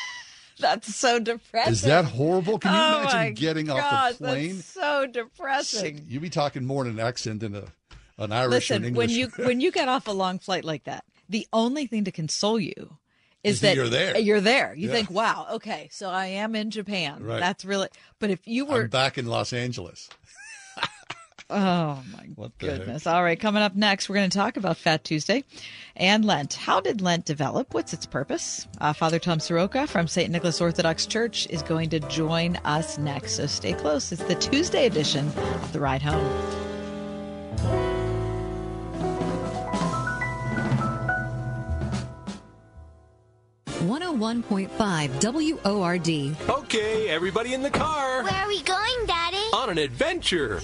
[0.60, 1.72] That's so depressing.
[1.72, 2.58] Is that horrible?
[2.58, 4.56] Can you oh imagine getting off God, the plane?
[4.56, 6.04] That's so depressing.
[6.08, 7.64] You'd be talking more in an accent than a,
[8.18, 11.46] an Irish Listen, when you when you get off a long flight like that, the
[11.52, 12.98] only thing to console you
[13.42, 14.18] is, Is that you're there.
[14.18, 14.74] You're there.
[14.74, 14.94] You Yeah.
[14.94, 17.40] think, "Wow, okay, so I am in Japan." Right.
[17.40, 17.88] That's really.
[18.18, 20.10] But if you were, I'm back in Los Angeles.
[21.50, 22.78] Oh my What the heck?
[22.78, 23.06] goodness!
[23.06, 25.44] All right, coming up next, we're going to talk about Fat Tuesday
[25.96, 26.54] and Lent.
[26.54, 27.74] How did Lent develop?
[27.74, 28.66] What's its purpose?
[28.80, 30.30] Uh, Father Tom Soroka from St.
[30.30, 33.32] Nicholas Orthodox Church is going to join us next.
[33.36, 34.12] So stay close.
[34.12, 36.26] It's the Tuesday edition of the Ride Home.
[44.00, 46.36] 101.5 WORD.
[46.50, 48.22] Okay, everybody in the car.
[48.22, 49.36] Where are we going, Daddy?
[49.54, 50.60] On an adventure.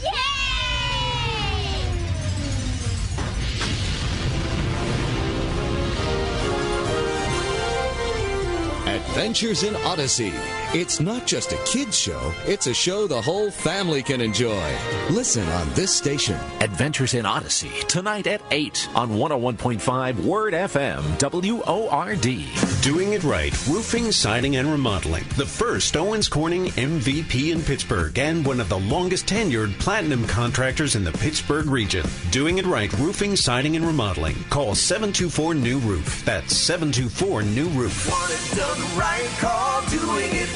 [8.97, 10.33] Adventures in Odyssey.
[10.75, 14.77] It's not just a kid's show, it's a show the whole family can enjoy.
[15.11, 16.39] Listen on this station.
[16.61, 22.83] Adventures in Odyssey, tonight at 8 on 101.5 Word FM, WORD.
[22.83, 23.67] Doing it right.
[23.69, 25.25] Roofing, siding, and remodeling.
[25.37, 30.95] The first Owens Corning MVP in Pittsburgh and one of the longest tenured platinum contractors
[30.97, 32.05] in the Pittsburgh region.
[32.31, 32.93] Doing it right.
[32.95, 34.37] Roofing, siding, and remodeling.
[34.51, 36.25] Call 724 New Roof.
[36.25, 38.11] That's 724 New Roof.
[38.11, 40.56] Want it done right, call doing it right.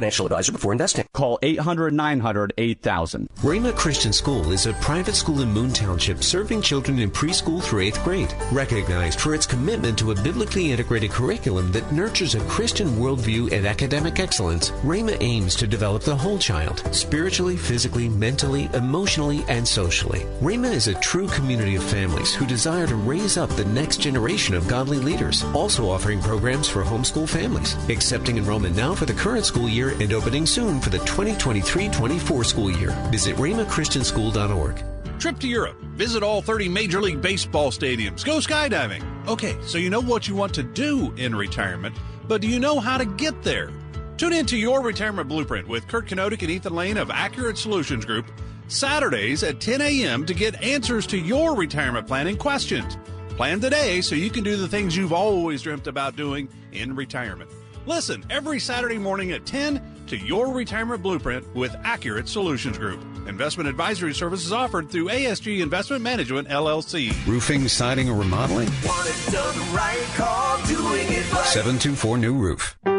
[0.01, 1.05] financial advisor before investing.
[1.13, 3.29] Call 800 900 8000.
[3.41, 7.81] Rhema Christian School is a private school in Moon Township serving children in preschool through
[7.81, 8.33] eighth grade.
[8.51, 13.51] Recognized for its commitment to a biblically integrated curriculum that nurtures nurtures a Christian worldview
[13.51, 19.67] and academic excellence, Rhema aims to develop the whole child, spiritually, physically, mentally, emotionally, and
[19.67, 20.25] socially.
[20.41, 24.55] Rhema is a true community of families who desire to raise up the next generation
[24.55, 29.45] of godly leaders, also offering programs for homeschool families, accepting enrollment now for the current
[29.45, 32.91] school year and opening soon for the 2023-24 school year.
[33.11, 34.83] Visit rhemachristianschool.org.
[35.19, 35.79] Trip to Europe.
[35.95, 38.25] Visit all 30 Major League Baseball stadiums.
[38.25, 39.03] Go skydiving.
[39.27, 41.95] Okay, so you know what you want to do in retirement,
[42.27, 43.69] but do you know how to get there?
[44.17, 48.05] Tune in to Your Retirement Blueprint with Kurt Kenodic and Ethan Lane of Accurate Solutions
[48.05, 48.31] Group
[48.67, 50.25] Saturdays at 10 a.m.
[50.25, 52.97] to get answers to your retirement planning questions.
[53.29, 57.49] Plan today so you can do the things you've always dreamt about doing in retirement.
[57.87, 63.01] Listen every Saturday morning at 10 to Your Retirement Blueprint with Accurate Solutions Group.
[63.27, 67.11] Investment advisory services offered through ASG Investment Management, LLC.
[67.25, 68.69] Roofing, siding, or remodeling?
[68.85, 71.45] Want it done right, call doing it right.
[71.45, 72.77] 724 New Roof.
[72.85, 72.91] At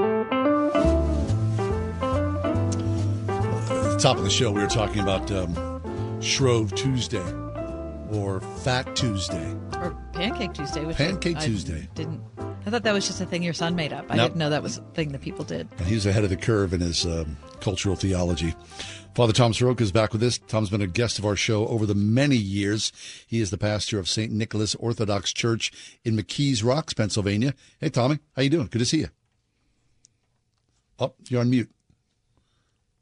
[3.92, 7.22] the top of the show, we were talking about um, Shrove Tuesday
[8.10, 9.54] or Fat Tuesday.
[9.74, 10.84] Or Pancake Tuesday.
[10.84, 11.88] Which Pancake I Tuesday.
[11.94, 12.20] Didn't.
[12.64, 14.06] I thought that was just a thing your son made up.
[14.08, 14.28] I Nope.
[14.30, 15.68] didn't know that was a thing that people did.
[15.78, 18.54] And he's ahead of the curve in his um, cultural theology.
[19.14, 20.38] Father Tom Soroka is back with us.
[20.38, 22.92] Tom's been a guest of our show over the many years.
[23.26, 24.32] He is the pastor of St.
[24.32, 25.72] Nicholas Orthodox Church
[26.04, 27.54] in McKees Rocks, Pennsylvania.
[27.80, 28.68] Hey, Tommy, how you doing?
[28.68, 29.08] Good to see you.
[30.98, 31.70] Oh, you're on mute.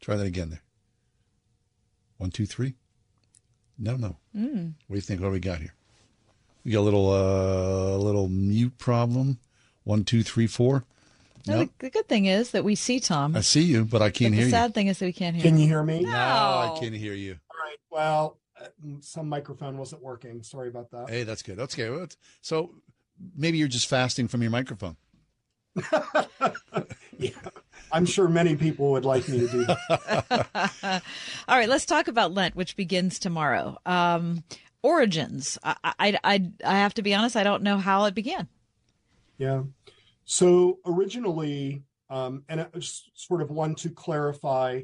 [0.00, 0.62] Try that again there.
[2.16, 2.74] One, two, three.
[3.78, 4.16] No, no.
[4.36, 4.74] Mm.
[4.86, 5.20] What do you think?
[5.20, 5.74] What do we got here?
[6.64, 9.38] We got a little, uh, little mute problem.
[9.84, 10.84] One, two, three, four.
[11.46, 11.70] No, Nope.
[11.78, 13.34] the, the good thing is that we see Tom.
[13.34, 14.50] I see you, but I can't But hear you.
[14.50, 15.42] the sad thing is that we can't hear.
[15.42, 16.00] Can you hear me?
[16.00, 17.38] No, I can't hear you.
[17.50, 17.78] All right.
[17.90, 18.66] Well, uh,
[19.00, 20.42] some microphone wasn't working.
[20.42, 21.08] Sorry about that.
[21.08, 21.56] Hey, that's good.
[21.56, 22.14] That's good.
[22.42, 22.74] So
[23.36, 24.96] maybe you're just fasting from your microphone.
[27.18, 27.30] yeah.
[27.92, 31.02] I'm sure many people would like me to do that.
[31.48, 33.78] All right, let's talk about Lent, which begins tomorrow.
[33.86, 34.44] Um,
[34.82, 35.58] origins.
[35.64, 37.36] I, I, I, I have to be honest.
[37.36, 38.48] I don't know how it began.
[39.40, 39.62] Yeah.
[40.26, 44.82] So originally, um, and it was sort of one to clarify,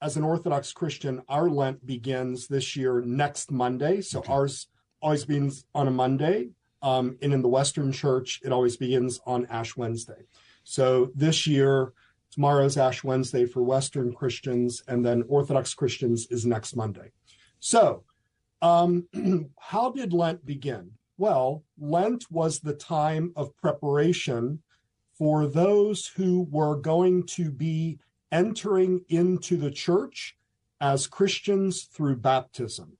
[0.00, 4.00] as an Orthodox Christian, our Lent begins this year next Monday.
[4.00, 4.68] So ours
[5.02, 6.50] always begins on a Monday.
[6.82, 10.22] Um, and in the Western Church, it always begins on Ash Wednesday.
[10.62, 11.92] So this year,
[12.30, 17.10] tomorrow's Ash Wednesday for Western Christians, and then Orthodox Christians is next Monday.
[17.58, 18.04] So,
[18.62, 19.08] um,
[19.58, 20.92] how did Lent begin?
[21.18, 24.62] Well, Lent was the time of preparation
[25.14, 27.98] for those who were going to be
[28.30, 30.36] entering into the church
[30.78, 32.98] as Christians through baptism.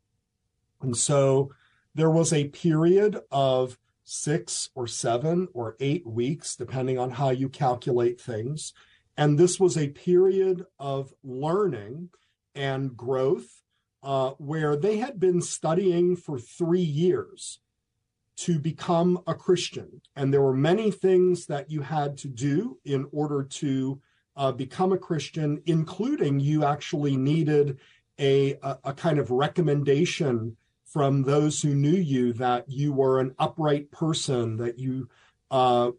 [0.80, 1.50] And so
[1.94, 7.50] there was a period of six or seven or eight weeks, depending on how you
[7.50, 8.72] calculate things.
[9.16, 12.10] And this was a period of learning
[12.54, 13.62] and growth
[14.02, 17.58] uh, where they had been studying for three years
[18.36, 20.00] to become a Christian.
[20.14, 24.00] And there were many things that you had to do in order to
[24.36, 27.78] uh, become a Christian, including you actually needed
[28.18, 33.34] a, a, a kind of recommendation from those who knew you that you were an
[33.38, 35.08] upright person, that you
[35.50, 35.90] uh,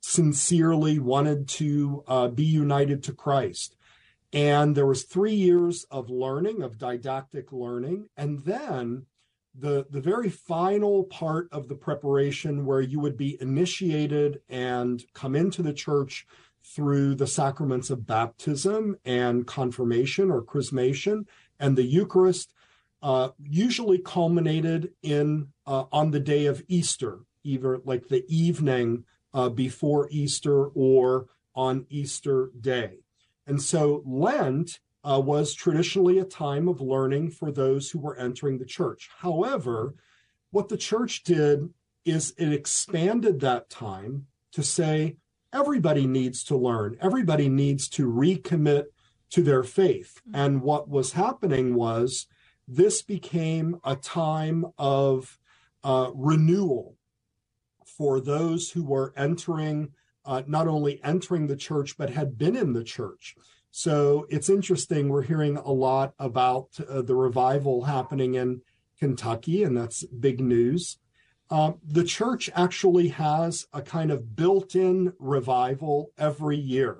[0.00, 3.76] sincerely wanted to uh, be united to Christ.
[4.32, 9.06] And there was three years of learning, of didactic learning, and then
[9.58, 15.36] the the very final part of the preparation where you would be initiated and come
[15.36, 16.26] into the church
[16.64, 21.26] through the sacraments of baptism and confirmation or chrismation
[21.60, 22.52] and the Eucharist,
[23.02, 29.48] uh, usually culminated in uh, on the day of Easter, either like the evening uh,
[29.48, 32.98] before Easter or on Easter Day.
[33.46, 38.64] And so Lent was traditionally a time of learning for those who were entering the
[38.64, 39.10] church.
[39.18, 39.94] However,
[40.50, 41.68] what the church did
[42.04, 45.16] is it expanded that time to say
[45.52, 48.84] everybody needs to learn, everybody needs to recommit
[49.30, 50.20] to their faith.
[50.32, 52.26] And what was happening was
[52.66, 55.38] this became a time of
[55.82, 56.96] uh, renewal
[57.84, 59.92] for those who were entering,
[60.24, 63.36] uh, not only entering the church, but had been in the church.
[63.76, 65.08] So it's interesting.
[65.08, 68.60] We're hearing a lot about uh, the revival happening in
[69.00, 70.98] Kentucky, and that's big news.
[71.50, 76.98] Uh, the church actually has a kind of built in revival every year,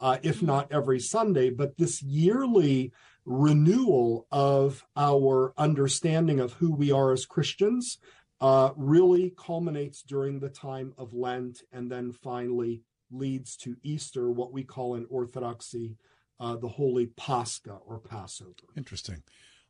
[0.00, 2.92] uh, if not every Sunday, but this yearly
[3.24, 7.98] renewal of our understanding of who we are as Christians
[8.40, 14.52] uh, really culminates during the time of Lent and then finally leads to Easter, what
[14.52, 15.96] we call in Orthodoxy
[16.38, 18.52] uh, the Holy Pascha or Passover.
[18.76, 19.22] Interesting.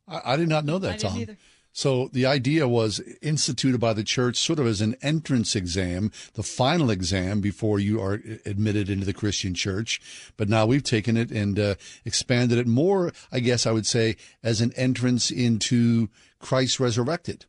[0.09, 1.21] I, I did not know that, I didn't Tom.
[1.21, 1.37] either.
[1.77, 6.43] So the idea was instituted by the church sort of as an entrance exam, the
[6.43, 8.15] final exam before you are
[8.47, 10.01] admitted into the Christian church.
[10.39, 11.75] But now we've taken it and uh,
[12.07, 16.09] expanded it more, I guess I would say, as an entrance into
[16.39, 17.45] Christ resurrected.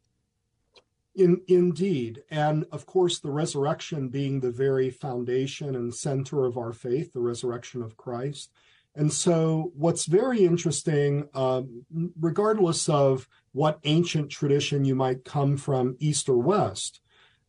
[1.15, 2.23] In, indeed.
[2.29, 7.21] And of course, the resurrection being the very foundation and center of our faith, the
[7.21, 8.51] resurrection of Christ.
[8.97, 11.85] And so, what's very interesting, um,
[12.19, 16.99] regardless of what ancient tradition you might come from, East or West,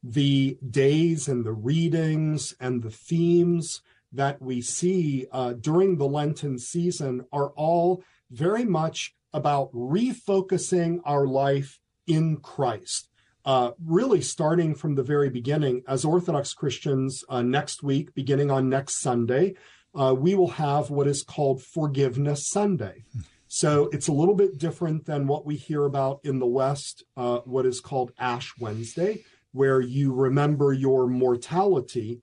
[0.03, 3.81] the days and the readings and the themes
[4.13, 11.27] that we see uh, during the Lenten season are all very much about refocusing our
[11.27, 13.09] life in Christ.
[13.47, 18.69] Uh, really, starting from the very beginning, as Orthodox Christians, uh, next week, beginning on
[18.69, 19.55] next Sunday,
[19.99, 23.05] uh, we will have what is called Forgiveness Sunday.
[23.49, 27.39] So it's a little bit different than what we hear about in the West, uh,
[27.39, 32.21] what is called Ash Wednesday, where you remember your mortality.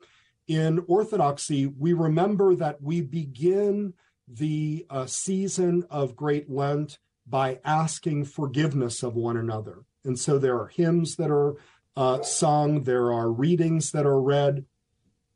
[0.47, 3.93] In Orthodoxy, we remember that we begin
[4.28, 9.80] the uh, season of Great Lent by asking forgiveness of one another.
[10.03, 11.55] And so there are hymns that are
[11.97, 14.65] uh, sung, there are readings that are read,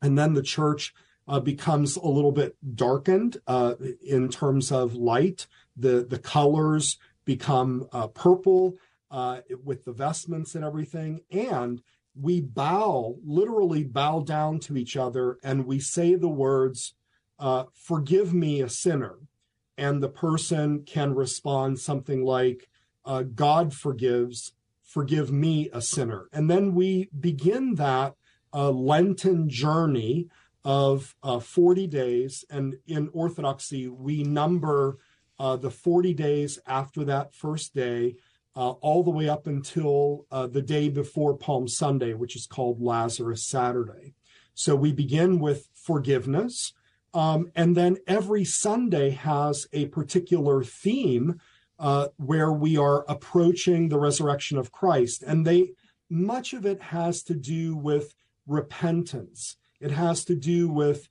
[0.02, 0.94] and then the church
[1.30, 5.46] uh, becomes a little bit darkened uh, in terms of light.
[5.78, 8.78] The the colors become uh, purple
[9.12, 11.82] uh, with the vestments and everything, and
[12.20, 16.96] we bow, literally bow down to each other, and we say the words,
[17.38, 19.20] uh, "Forgive me, a sinner,"
[19.78, 22.68] and the person can respond something like,
[23.06, 26.30] uh, "God forgives." Forgive me, a sinner.
[26.34, 28.16] And then we begin that
[28.52, 30.30] Lenten journey
[30.66, 32.44] of uh, 40 days.
[32.50, 34.98] And in Orthodoxy, we number
[35.40, 38.16] uh, the 40 days after that first day,
[38.56, 42.82] uh, all the way up until uh, the day before Palm Sunday, which is called
[42.82, 44.14] Lazarus Saturday.
[44.54, 46.74] So we begin with forgiveness.
[47.14, 51.40] Um, and then every Sunday has a particular theme
[51.80, 55.24] uh, where we are approaching the resurrection of Christ.
[55.24, 55.72] And they,
[56.10, 58.14] much of it has to do with
[58.46, 61.10] repentance it has to do with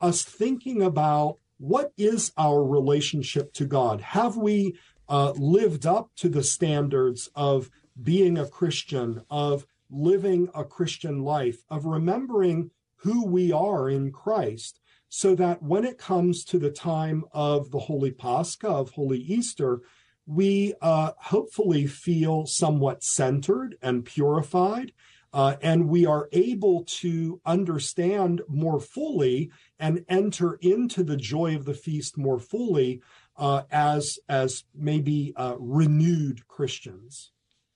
[0.00, 4.00] us thinking about what is our relationship to God?
[4.00, 4.78] Have we
[5.08, 7.70] uh, lived up to the standards of
[8.00, 14.80] being a Christian, of living a Christian life, of remembering who we are in Christ,
[15.08, 19.80] so that when it comes to the time of the Holy Pascha, of Holy Easter,
[20.26, 24.92] we uh, hopefully feel somewhat centered and purified
[25.32, 31.64] uh, and we are able to understand more fully and enter into the joy of
[31.64, 33.02] the feast more fully
[33.36, 37.30] uh, as as maybe uh, renewed Christians.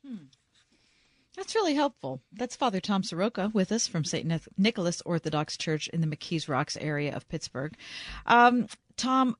[0.07, 0.24] Hmm.
[1.36, 2.20] That's really helpful.
[2.32, 4.30] That's Father Tom Soroka with us from St.
[4.59, 7.74] Nicholas Orthodox Church in the McKees Rocks area of Pittsburgh.
[8.26, 8.66] Um,
[8.98, 9.36] Tom,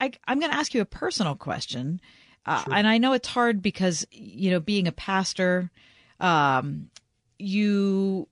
[0.00, 2.00] I, am going to ask you a personal question.
[2.46, 2.74] Uh, sure.
[2.74, 5.70] And I know it's hard because, you know, being a pastor,
[6.18, 6.90] um,
[7.40, 8.28] you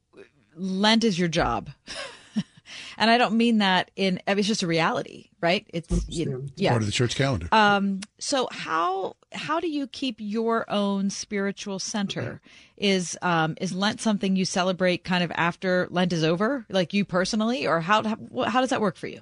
[0.59, 1.71] Lent is your job.
[2.99, 5.67] and I don't mean that in it's just a reality, right?
[5.73, 6.71] It's you, yeah.
[6.71, 7.49] part of the church calendar.
[7.53, 12.41] Um so how how do you keep your own spiritual center?
[12.77, 17.05] Is um is Lent something you celebrate kind of after Lent is over, like you
[17.05, 19.21] personally or how how, how does that work for you?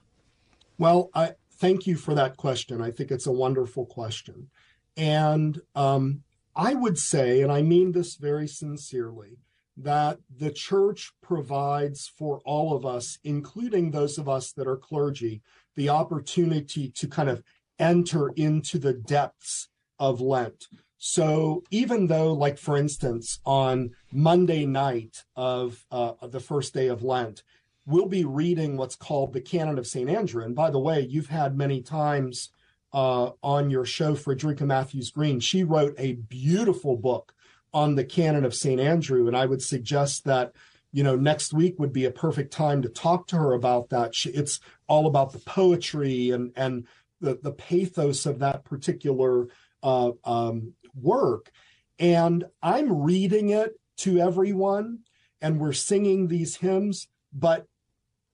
[0.78, 2.82] Well, I thank you for that question.
[2.82, 4.50] I think it's a wonderful question.
[4.96, 6.22] And um
[6.54, 9.36] I would say and I mean this very sincerely
[9.76, 15.42] that the church provides for all of us, including those of us that are clergy,
[15.74, 17.42] the opportunity to kind of
[17.78, 19.68] enter into the depths
[19.98, 20.66] of Lent.
[20.98, 27.02] So even though, like for instance, on Monday night of uh, the first day of
[27.02, 27.42] Lent,
[27.84, 30.08] we'll be reading what's called the Canon of St.
[30.08, 30.42] Andrew.
[30.42, 32.50] And by the way, you've had many times
[32.92, 35.40] uh, on your show, Frederica Mathewes-Green.
[35.40, 37.34] She wrote a beautiful book
[37.72, 38.80] on the canon of St.
[38.80, 39.26] Andrew.
[39.26, 40.52] And I would suggest that,
[40.92, 44.14] you know, next week would be a perfect time to talk to her about that.
[44.24, 46.86] It's all about the poetry and, and
[47.20, 49.48] the, the pathos of that particular
[49.82, 51.50] uh, um, work.
[51.98, 55.00] And I'm reading it to everyone
[55.40, 57.66] and we're singing these hymns, but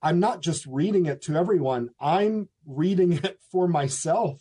[0.03, 4.41] I'm not just reading it to everyone, I'm reading it for myself.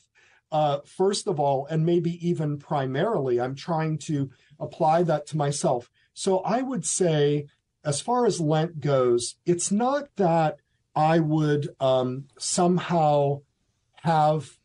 [0.52, 4.32] Uh, first of all, and maybe even primarily, I'm trying to
[4.62, 5.90] apply that to myself.
[6.14, 7.48] So I would say,
[7.84, 10.58] as far as Lent goes, it's not that
[10.96, 13.42] I would um, somehow
[14.04, 14.58] have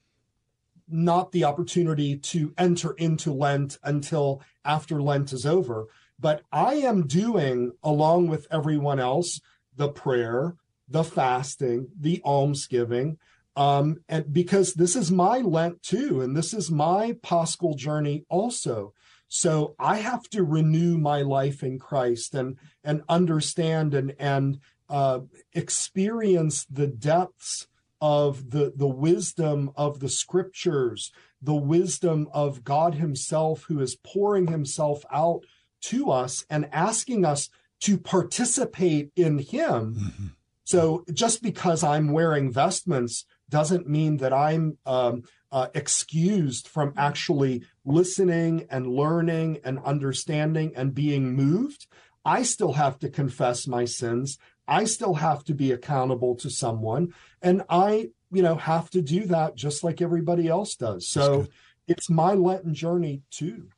[0.89, 5.87] not the opportunity to enter into Lent until after Lent is over.
[6.19, 9.41] But I am doing, along with everyone else,
[9.75, 10.57] the prayer,
[10.89, 13.19] the fasting, the almsgiving,
[13.57, 18.93] um, and because this is my Lent too, and this is my Paschal journey also.
[19.29, 25.21] So I have to renew my life in Christ and and understand and and uh,
[25.53, 27.67] experience the depths
[28.01, 31.13] of the the wisdom of the Scriptures,
[31.43, 35.45] the wisdom of God Himself, who is pouring Himself out
[35.83, 37.49] to us and asking us
[37.81, 39.95] to participate in Him.
[39.95, 40.27] Mm-hmm.
[40.65, 45.23] So just because I'm wearing vestments doesn't mean that I'm um,
[45.53, 51.87] uh, excused from actually listening and learning and understanding and being moved.
[52.25, 54.39] I still have to confess my sins.
[54.67, 57.15] I still have to be accountable to someone.
[57.41, 61.09] And I, you know, have to do that just like everybody else does.
[61.09, 61.47] So
[61.87, 63.69] it's my Lenten journey too.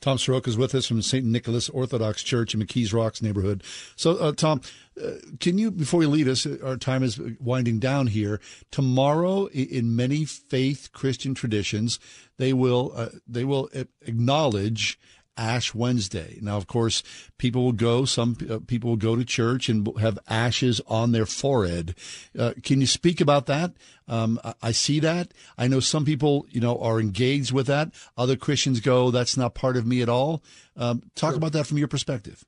[0.00, 1.24] Tom Soroka is with us from St.
[1.24, 3.62] Nicholas Orthodox Church in McKees Rocks neighborhood.
[3.96, 4.60] So, uh, Tom,
[5.02, 8.40] uh, can you, before you leave us, our time is winding down here.
[8.70, 11.98] Tomorrow, in many faith Christian traditions,
[12.36, 13.68] they will uh, they will
[14.02, 14.98] acknowledge
[15.38, 16.38] Ash Wednesday.
[16.42, 17.02] Now, of course,
[17.38, 18.04] people will go.
[18.04, 21.94] Some uh, people will go to church and have ashes on their forehead.
[22.38, 23.72] Uh, can you speak about that?
[24.08, 25.32] Um, I see that.
[25.56, 27.92] I know some people, you know, are engaged with that.
[28.16, 30.42] Other Christians go, "That's not part of me at all."
[30.76, 31.36] Um, talk sure.
[31.36, 32.44] about that from your perspective.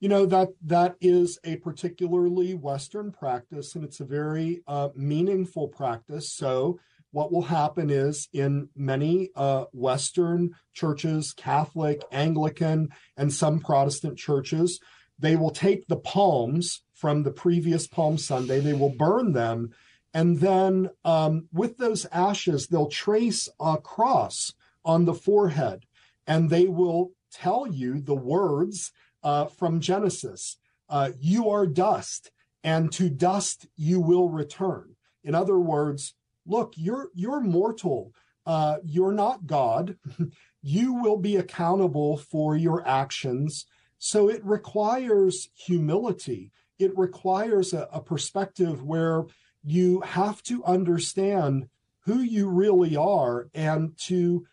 [0.00, 5.68] You know that that is a particularly Western practice, and it's a very uh, meaningful
[5.68, 6.28] practice.
[6.28, 6.80] So
[7.12, 14.80] what will happen is in many uh, Western churches, Catholic, Anglican, and some Protestant churches,
[15.18, 19.70] they will take the palms from the previous Palm Sunday, they will burn them,
[20.14, 24.52] and then um, with those ashes, they'll trace a cross
[24.84, 25.84] on the forehead,
[26.26, 28.92] and they will tell you the words
[29.22, 30.58] uh, from Genesis
[30.88, 32.30] uh, You are dust,
[32.64, 34.96] and to dust you will return.
[35.24, 36.14] In other words,
[36.46, 38.12] look, you're you're mortal.
[38.44, 39.96] Uh, you're not God.
[40.62, 43.66] you will be accountable for your actions.
[43.98, 46.50] So it requires humility.
[46.78, 49.24] It requires a, a perspective where
[49.62, 51.68] you have to understand
[52.04, 54.44] who you really are and to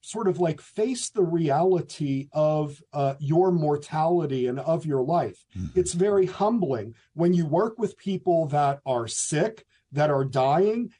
[0.00, 5.44] sort of like face the reality of uh, your mortality and of your life.
[5.56, 5.78] Mm-hmm.
[5.78, 10.90] It's very humbling when you work with people that are sick, that are dying,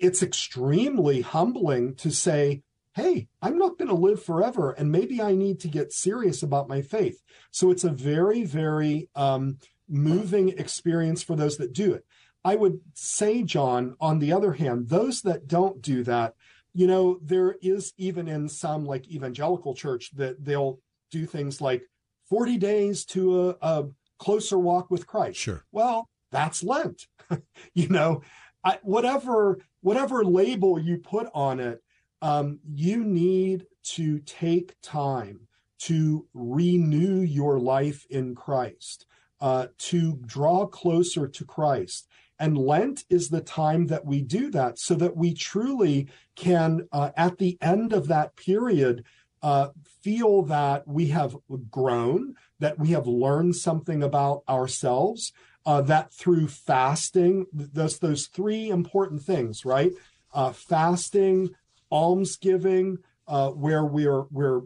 [0.00, 2.62] it's extremely humbling to say,
[2.94, 6.68] hey, I'm not going to live forever, and maybe I need to get serious about
[6.68, 7.22] my faith.
[7.50, 12.04] So it's a very, very um, moving experience for those that do it.
[12.44, 16.34] I would say, John, on the other hand, those that don't do that,
[16.72, 20.80] you know, there is even in some like evangelical church that they'll
[21.10, 21.82] do things like
[22.28, 23.88] 40 days to a, a
[24.18, 25.38] closer walk with Christ.
[25.38, 25.64] Sure.
[25.72, 27.06] Well, that's Lent.
[27.74, 28.22] you know,
[28.64, 31.82] I, whatever whatever label you put on it,
[32.22, 35.40] um, you need to take time
[35.78, 39.06] to renew your life in Christ,
[39.40, 42.06] uh, to draw closer to Christ.
[42.38, 47.10] And Lent is the time that we do that so that we truly can, uh,
[47.16, 49.04] at the end of that period,
[49.42, 49.68] uh,
[50.02, 51.36] feel that we have
[51.70, 55.32] grown, that we have learned something about ourselves,
[55.66, 59.92] uh, that through fasting, those those three important things, right?
[60.32, 61.50] Uh, fasting,
[61.90, 62.98] almsgiving,
[63.28, 64.62] uh, where we're we're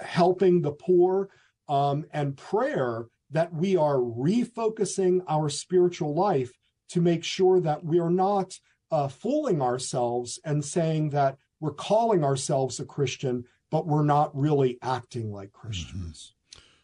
[0.00, 1.28] helping the poor,
[1.68, 6.52] um, and prayer that we are refocusing our spiritual life
[6.88, 8.58] to make sure that we are not
[8.90, 14.78] uh, fooling ourselves and saying that we're calling ourselves a Christian, but we're not really
[14.80, 16.28] acting like Christians.
[16.30, 16.37] Mm-hmm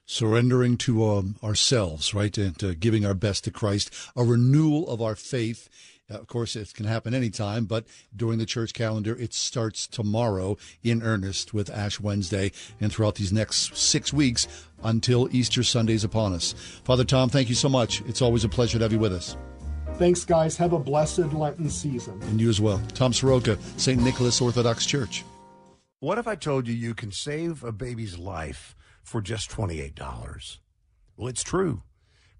[0.06, 5.00] surrendering to um, ourselves, right, and uh, giving our best to Christ, a renewal of
[5.00, 5.68] our faith.
[6.10, 10.56] Uh, of course, it can happen anytime, but during the church calendar, it starts tomorrow
[10.82, 14.46] in earnest with Ash Wednesday and throughout these next six weeks
[14.82, 16.54] until Easter Sunday is upon us.
[16.84, 18.02] Father Tom, thank you so much.
[18.02, 19.36] It's always a pleasure to have you with us.
[19.94, 20.56] Thanks, guys.
[20.56, 22.20] Have a blessed Lenten season.
[22.24, 22.82] And you as well.
[22.94, 24.02] Tom Soroka, St.
[24.02, 25.24] Nicholas Orthodox Church.
[26.00, 28.76] What if I told you you can save a baby's life?
[29.04, 30.58] For just $28.
[31.16, 31.82] Well, it's true.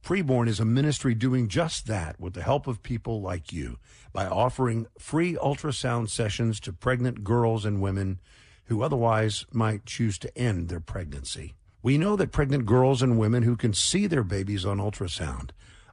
[0.03, 3.79] Preborn is a ministry doing just that with the help of people like you
[4.13, 8.21] by offering free ultrasound sessions to pregnant girls and women
[8.67, 11.55] who otherwise might choose to end their pregnancy.
[11.83, 15.51] We know that pregnant girls and women who can see their babies on ultrasound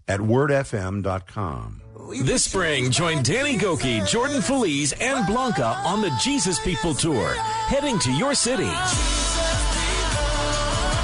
[0.07, 1.82] at wordfm.com.
[2.10, 7.99] This spring, join Danny Gokey, Jordan Feliz, and Blanca on the Jesus People Tour, heading
[7.99, 8.72] to your city.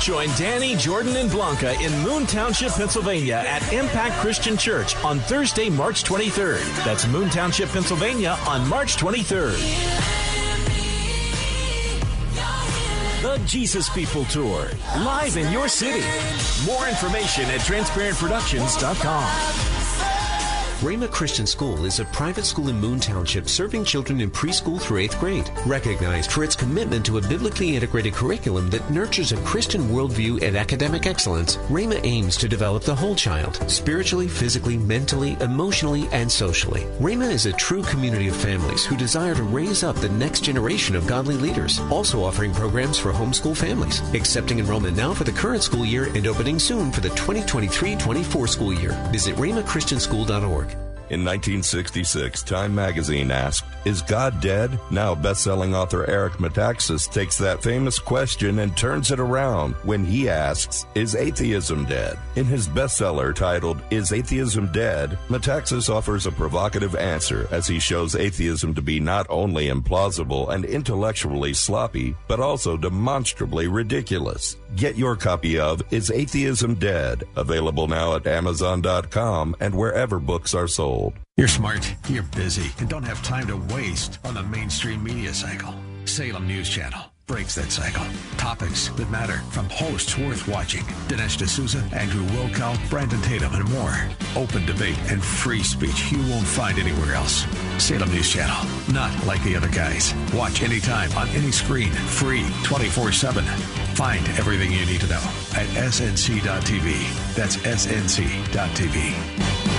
[0.04, 5.70] Join Danny, Jordan, and Blanca in Moon Township, Pennsylvania at Impact Christian Church on Thursday,
[5.70, 6.64] March 23rd.
[6.84, 9.60] That's Moon Township, Pennsylvania on March 23rd.
[13.22, 16.04] The Jesus People Tour, live in your city.
[16.66, 19.85] More information at transparentproductions.com.
[20.86, 25.08] Rhema Christian School is a private school in Moon Township serving children in preschool through
[25.08, 25.50] 8th grade.
[25.66, 30.56] Recognized for its commitment to a biblically integrated curriculum that nurtures a Christian worldview and
[30.56, 36.82] academic excellence, Rhema aims to develop the whole child, spiritually, physically, mentally, emotionally, and socially.
[37.00, 40.96] Rhema is a true community of families who desire to raise up the next generation
[40.96, 45.64] of godly leaders, also offering programs for homeschool families, accepting enrollment now for the current
[45.64, 48.92] school year and opening soon for the 2023-24 school year.
[49.12, 50.75] Visit rhemachristianschool.org.
[51.12, 54.80] In 1966, Time magazine asked, Is God dead?
[54.90, 60.28] Now, best-selling author Eric Metaxas takes that famous question and turns it around when he
[60.28, 62.18] asks, Is atheism dead?
[62.36, 65.20] In his bestseller titled, Is Atheism Dead?
[65.30, 70.66] Metaxas offers a provocative answer as he shows atheism to be not only implausible and
[70.66, 74.58] intellectually sloppy, but also demonstrably ridiculous.
[74.76, 77.26] Get your copy of Is Atheism Dead?
[77.36, 80.95] Available now at Amazon.com and wherever books are sold.
[81.38, 85.74] You're smart, you're busy, and don't have time to waste on the mainstream media cycle.
[86.06, 88.06] Salem News Channel breaks that cycle.
[88.38, 90.84] Topics that matter from hosts worth watching.
[91.10, 94.08] Dinesh D'Souza, Andrew Wilkow, Brandon Tatum, and more.
[94.36, 97.46] Open debate and free speech you won't find anywhere else.
[97.80, 100.14] Salem News Channel, not like the other guys.
[100.34, 103.44] Watch anytime on any screen, free 24 7.
[103.96, 105.24] Find everything you need to know
[105.56, 107.36] at snc.tv.
[107.36, 109.75] That's snc.tv.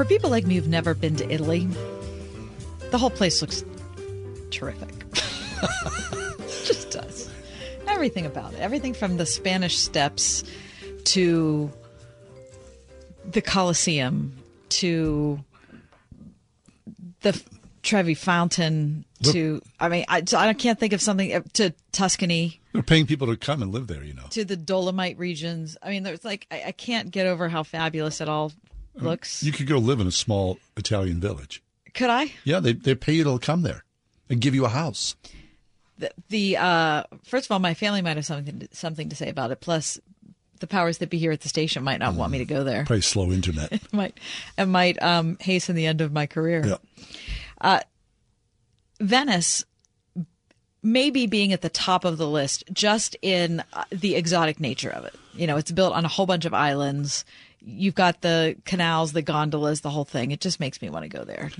[0.00, 1.68] For people like me who've never been to Italy,
[2.90, 3.62] the whole place looks
[4.50, 4.88] terrific.
[6.64, 7.28] just does.
[7.86, 8.60] Everything about it.
[8.60, 10.42] Everything from the Spanish steps
[11.04, 11.70] to
[13.30, 14.34] the Colosseum
[14.70, 15.38] to
[17.20, 17.38] the
[17.82, 22.58] Trevi Fountain to, I mean, I, I can't think of something uh, to Tuscany.
[22.72, 24.24] They're paying people to come and live there, you know.
[24.30, 25.76] To the Dolomite regions.
[25.82, 28.50] I mean, there's like, I, I can't get over how fabulous it all
[29.02, 29.42] looks.
[29.42, 31.62] You could go live in a small Italian village.
[31.94, 32.32] Could I?
[32.44, 33.84] Yeah, they they pay you to come there
[34.28, 35.16] and give you a house.
[35.98, 39.28] The, the uh, first of all, my family might have something to, something to say
[39.28, 39.60] about it.
[39.60, 39.98] Plus,
[40.60, 42.16] the powers that be here at the station might not mm.
[42.16, 42.84] want me to go there.
[42.84, 43.72] Probably slow internet.
[43.72, 44.18] it might
[44.56, 46.64] it might um, hasten the end of my career.
[46.66, 46.76] Yeah.
[47.60, 47.80] Uh,
[49.00, 49.64] Venice
[50.82, 55.04] maybe being at the top of the list just in uh, the exotic nature of
[55.04, 55.14] it.
[55.34, 57.24] You know, it's built on a whole bunch of islands
[57.60, 60.30] you've got the canals, the gondolas, the whole thing.
[60.30, 61.50] It just makes me want to go there.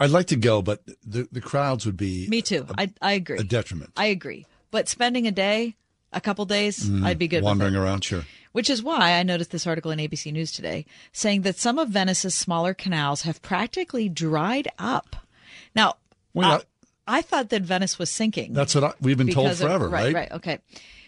[0.00, 2.66] I'd like to go, but the the crowds would be me too.
[2.70, 3.38] A, I I agree.
[3.38, 3.92] A detriment.
[3.96, 4.46] I agree.
[4.70, 5.76] But spending a day,
[6.12, 7.44] a couple days, mm, I'd be good.
[7.44, 8.24] Wandering around, sure.
[8.52, 11.88] Which is why I noticed this article in ABC News today saying that some of
[11.88, 15.16] Venice's smaller canals have practically dried up.
[15.74, 15.94] Now,
[16.34, 16.62] well,
[17.06, 18.52] I, I, thought that Venice was sinking.
[18.52, 20.04] That's what I, we've been told forever, of, right?
[20.04, 20.14] Right.
[20.14, 20.32] Right.
[20.32, 20.58] Okay.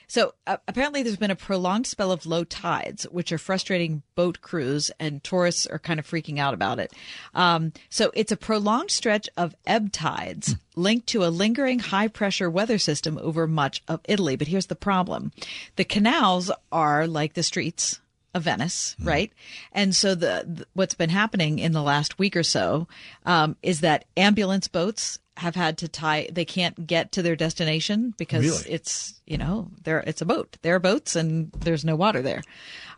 [0.09, 4.41] So uh, apparently, there's been a prolonged spell of low tides, which are frustrating boat
[4.41, 6.93] crews, and tourists are kind of freaking out about it.
[7.35, 12.51] Um, so it's a prolonged stretch of ebb tides linked to a lingering high pressure
[12.51, 14.37] weather system over much of Italy.
[14.37, 15.33] But here's the problem:
[15.77, 18.01] the canals are like the streets
[18.37, 19.07] of Venice, mm.
[19.07, 19.33] right?
[19.73, 22.87] And so the, the, what's been happening in the last week or so
[23.25, 28.15] um, is that ambulance boats have had to tie they can't get to their destination
[28.17, 28.75] because really?
[28.75, 30.57] it's you know there it's a boat.
[30.63, 32.43] There are boats and there's no water there.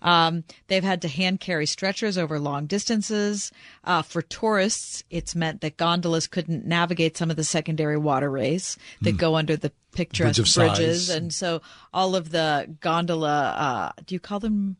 [0.00, 3.50] Um, they've had to hand carry stretchers over long distances.
[3.84, 9.14] Uh, for tourists it's meant that gondolas couldn't navigate some of the secondary waterways that
[9.14, 9.18] mm.
[9.18, 11.10] go under the picturesque Bridge bridges.
[11.10, 11.60] and so
[11.92, 13.54] all of the gondola
[13.96, 14.76] uh, do you call them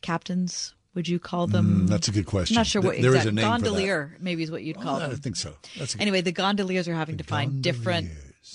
[0.00, 1.86] captains Would you call them?
[1.86, 2.56] Mm, that's a good question.
[2.56, 4.80] I'm not sure what Th- there is exact a name gondolier maybe is what you'd
[4.80, 5.54] call Oh, I think so.
[5.78, 8.10] That's a good- anyway, the gondoliers are having to find different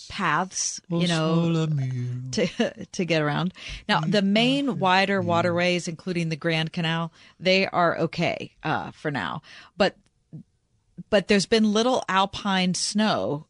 [0.09, 1.65] paths, you know,
[2.33, 2.47] to
[2.91, 3.53] to get around.
[3.87, 9.41] Now, the main wider waterways, including the Grand Canal, they are okay uh, for now,
[9.77, 9.95] but
[11.09, 13.47] but there's been little alpine snow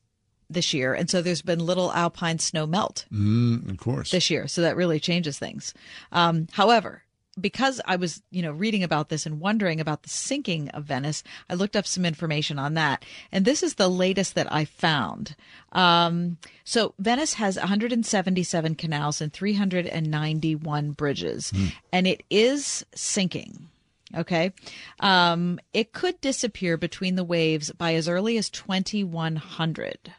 [0.50, 4.12] this year, and so there's been little alpine snow melt Mm, of course.
[4.12, 4.48] this year.
[4.48, 5.74] So that really changes things.
[6.12, 7.03] Um, however,
[7.40, 11.24] because I was, you know, reading about this and wondering about the sinking of Venice,
[11.50, 13.04] I looked up some information on that.
[13.32, 15.36] And this is the latest that I found.
[15.72, 21.52] Um, so Venice has 177 canals and 391 bridges,
[21.92, 23.70] and it is sinking.
[24.16, 24.54] Okay.
[25.00, 30.14] Um, it could disappear between the waves by as early as 2100.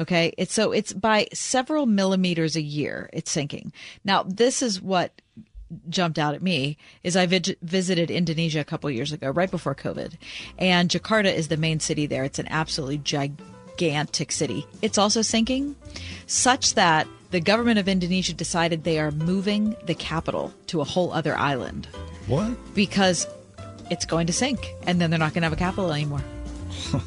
[0.00, 0.32] Okay.
[0.38, 3.72] It's so it's by several millimeters a year it's sinking.
[4.04, 5.20] Now, this is what
[5.88, 9.74] jumped out at me is I vid- visited Indonesia a couple years ago, right before
[9.74, 10.14] COVID,
[10.58, 12.24] and Jakarta is the main city there.
[12.24, 14.66] It's an absolutely gigantic city.
[14.82, 15.76] It's also sinking,
[16.26, 21.12] such that the government of Indonesia decided they are moving the capital to a whole
[21.12, 21.88] other island
[22.26, 22.56] What?
[22.74, 23.26] because
[23.90, 26.22] it's going to sink, and then they're not going to have a capital anymore.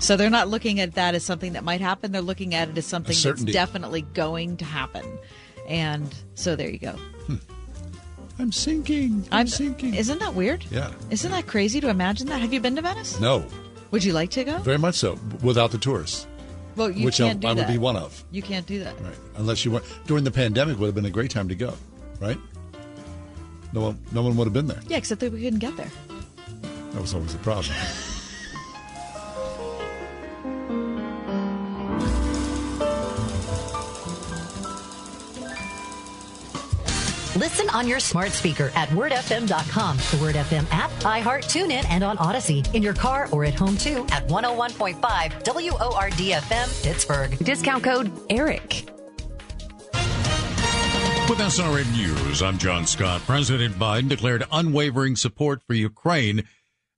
[0.00, 2.10] So they're not looking at that as something that might happen.
[2.10, 5.04] They're looking at it as something that's definitely going to happen.
[5.68, 6.92] And so there you go.
[6.92, 7.34] Hmm.
[8.40, 9.28] I'm sinking.
[9.30, 9.94] I'm, sinking.
[9.94, 10.64] Isn't that weird?
[10.70, 10.90] Yeah.
[11.10, 12.40] Isn't that crazy to imagine that?
[12.40, 13.20] Have you been to Venice?
[13.20, 13.44] No,
[13.90, 14.58] Would you like to go?
[14.58, 15.18] very much so.
[15.42, 16.26] Without the tourists,
[16.74, 17.68] Well, you which can't I, do I would that.
[17.68, 18.24] be one of.
[18.30, 18.98] You can't do that.
[19.00, 19.14] Right.
[19.36, 21.74] Unless you went during the pandemic, would have been a great time to go.
[22.18, 22.38] Right.
[23.72, 24.80] No one, no one would have been there.
[24.88, 25.90] Yeah, except that we couldn't get there.
[26.92, 27.74] That was always a problem.
[37.36, 42.18] Listen on your smart speaker at wordfm.com, the Word FM app, iHeart, TuneIn, and on
[42.18, 42.64] Odyssey.
[42.74, 45.00] In your car or at home too at 101.5
[45.46, 47.38] WORD FM, Pittsburgh.
[47.38, 48.90] Discount code ERIC.
[51.30, 53.20] With SRN News, I'm John Scott.
[53.20, 56.42] President Biden declared unwavering support for Ukraine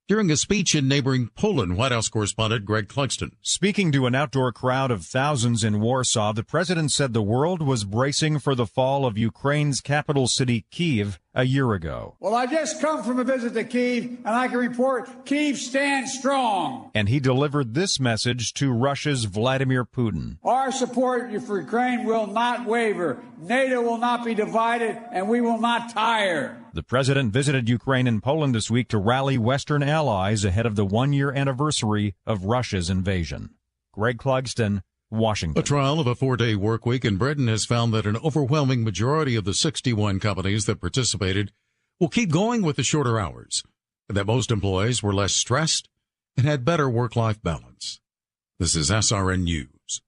[0.07, 1.77] during a speech in neighboring Poland.
[1.77, 3.31] White House correspondent Greg Clugston.
[3.41, 7.85] Speaking to an outdoor crowd of thousands in Warsaw, the president said the world was
[7.85, 12.15] bracing for the fall of Ukraine's capital city, Kiev, a year ago.
[12.19, 16.13] Well, I just come from a visit to Kiev, and I can report Kiev stands
[16.13, 16.91] strong.
[16.93, 20.37] And he delivered this message to Russia's Vladimir Putin.
[20.43, 23.23] Our support for Ukraine will not waver.
[23.39, 26.63] NATO will not be divided, and we will not tire.
[26.73, 30.85] The president visited Ukraine and Poland this week to rally Western allies ahead of the
[30.85, 33.51] one year anniversary of Russia's invasion.
[33.91, 34.81] Greg Clugston,
[35.13, 35.61] Washington.
[35.61, 38.83] A trial of a four day work week in Britain has found that an overwhelming
[38.83, 41.51] majority of the 61 companies that participated
[41.99, 43.63] will keep going with the shorter hours,
[44.09, 45.87] and that most employees were less stressed
[46.35, 47.99] and had better work life balance.
[48.59, 50.01] This is SRN News.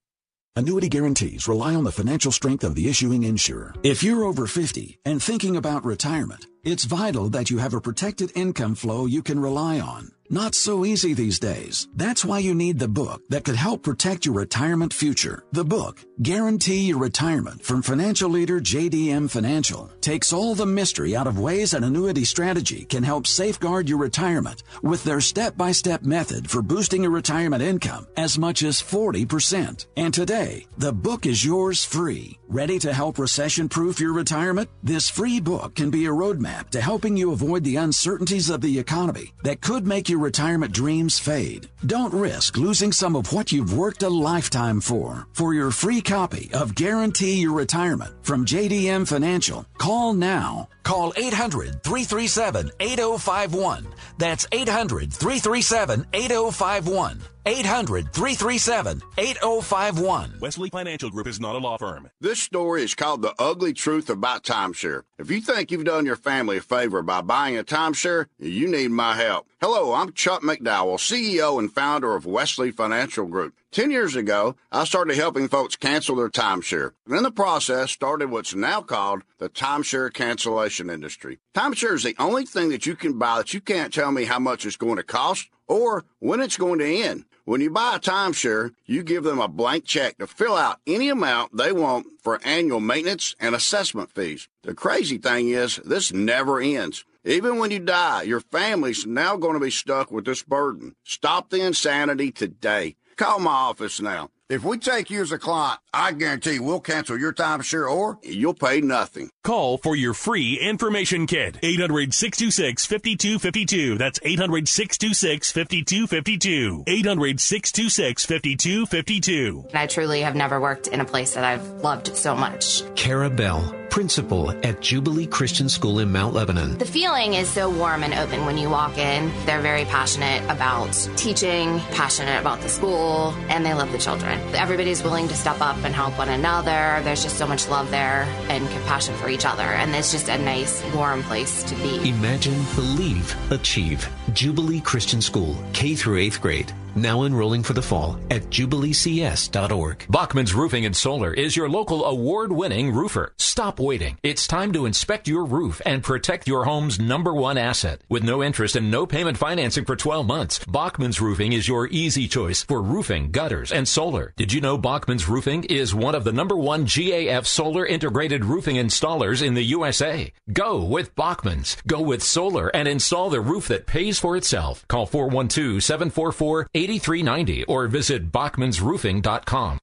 [0.56, 3.74] Annuity guarantees rely on the financial strength of the issuing insurer.
[3.82, 8.32] If you're over 50 and thinking about retirement, it's vital that you have a protected
[8.34, 10.12] income flow you can rely on.
[10.28, 11.86] Not so easy these days.
[11.94, 15.44] That's why you need the book that could help protect your retirement future.
[15.52, 21.28] The book, Guarantee Your Retirement from financial leader JDM Financial, takes all the mystery out
[21.28, 26.60] of ways an annuity strategy can help safeguard your retirement with their step-by-step method for
[26.60, 29.86] boosting your retirement income as much as 40%.
[29.96, 32.38] And today, the book is yours free.
[32.48, 34.70] Ready to help recession-proof your retirement?
[34.82, 38.78] This free book can be a roadmap to helping you avoid the uncertainties of the
[38.78, 41.68] economy that could make your retirement dreams fade.
[41.84, 45.28] Don't risk losing some of what you've worked a lifetime for.
[45.32, 50.68] For your free copy of Guarantee Your Retirement from JDM Financial, call now.
[50.82, 53.86] Call 800 337 8051.
[54.18, 57.20] That's 800 337 8051.
[57.46, 60.38] 800 337 8051.
[60.40, 62.10] Wesley Financial Group is not a law firm.
[62.20, 65.02] This story is called The Ugly Truth About Timeshare.
[65.18, 68.90] If you think you've done your family a favor by buying a timeshare, you need
[68.90, 69.46] my help.
[69.58, 73.54] Hello, I'm Chuck McDowell, CEO and founder of Wesley Financial Group.
[73.70, 76.92] Ten years ago, I started helping folks cancel their timeshare.
[77.06, 81.38] And in the process, started what's now called the timeshare cancellation industry.
[81.54, 84.38] Timeshare is the only thing that you can buy that you can't tell me how
[84.38, 87.24] much it's going to cost or when it's going to end.
[87.46, 91.08] When you buy a timeshare, you give them a blank check to fill out any
[91.08, 94.48] amount they want for annual maintenance and assessment fees.
[94.64, 97.06] The crazy thing is, this never ends.
[97.26, 100.94] Even when you die, your family's now going to be stuck with this burden.
[101.02, 102.94] Stop the insanity today.
[103.16, 104.28] Call my office now.
[104.48, 108.52] If we take you as a client, I guarantee we'll cancel your timeshare or you'll
[108.52, 109.30] pay nothing.
[109.42, 111.56] Call for your free information kit.
[111.62, 113.96] 800 626 5252.
[113.96, 116.84] That's 800 626 5252.
[116.86, 119.64] 800 626 5252.
[119.72, 122.82] I truly have never worked in a place that I've loved so much.
[122.94, 126.76] Cara Bell, principal at Jubilee Christian School in Mount Lebanon.
[126.76, 129.32] The feeling is so warm and open when you walk in.
[129.46, 134.38] They're very passionate about teaching, passionate about the school, and they love the children.
[134.54, 137.00] Everybody's willing to step up and help one another.
[137.02, 140.36] There's just so much love there and compassion for each other, and it's just a
[140.36, 142.10] nice, warm place to be.
[142.10, 144.06] Imagine, believe, achieve.
[144.34, 146.72] Jubilee Christian School, K through 8th grade.
[146.96, 150.06] Now enrolling for the fall at jubileecs.org.
[150.08, 153.34] Bachman's Roofing and Solar is your local award-winning roofer.
[153.36, 154.16] Stop waiting.
[154.22, 158.00] It's time to inspect your roof and protect your home's number one asset.
[158.08, 162.28] With no interest and no payment financing for 12 months, Bachman's Roofing is your easy
[162.28, 164.32] choice for roofing, gutters, and solar.
[164.36, 168.76] Did you know Bachman's Roofing is one of the number one GAF solar integrated roofing
[168.76, 170.32] installers in the USA?
[170.52, 171.76] Go with Bachman's.
[171.86, 174.86] Go with solar and install the roof that pays for itself.
[174.88, 179.78] Call 412 744 8390 or visit bachmansroofing.com.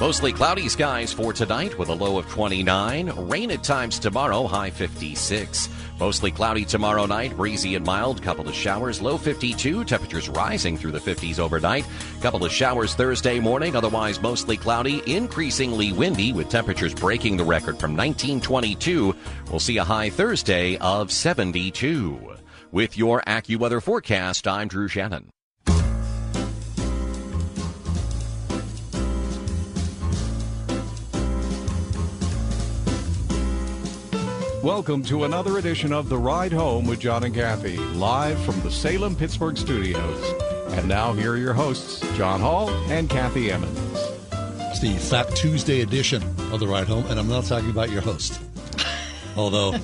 [0.00, 3.28] Mostly cloudy skies for tonight with a low of 29.
[3.28, 5.68] Rain at times tomorrow, high 56.
[6.00, 8.22] Mostly cloudy tomorrow night, breezy and mild.
[8.22, 9.84] Couple of showers, low 52.
[9.84, 11.84] Temperatures rising through the 50s overnight.
[12.22, 17.78] Couple of showers Thursday morning, otherwise mostly cloudy, increasingly windy with temperatures breaking the record
[17.78, 19.14] from 1922.
[19.50, 22.36] We'll see a high Thursday of 72.
[22.72, 25.30] With your AccuWeather forecast, I'm Drew Shannon.
[34.62, 38.70] Welcome to another edition of The Ride Home with John and Kathy, live from the
[38.70, 40.32] Salem Pittsburgh studios.
[40.74, 43.78] And now, here are your hosts, John Hall and Kathy Emmons.
[44.32, 48.02] It's the Fat Tuesday edition of The Ride Home, and I'm not talking about your
[48.02, 48.38] host.
[49.36, 49.76] Although,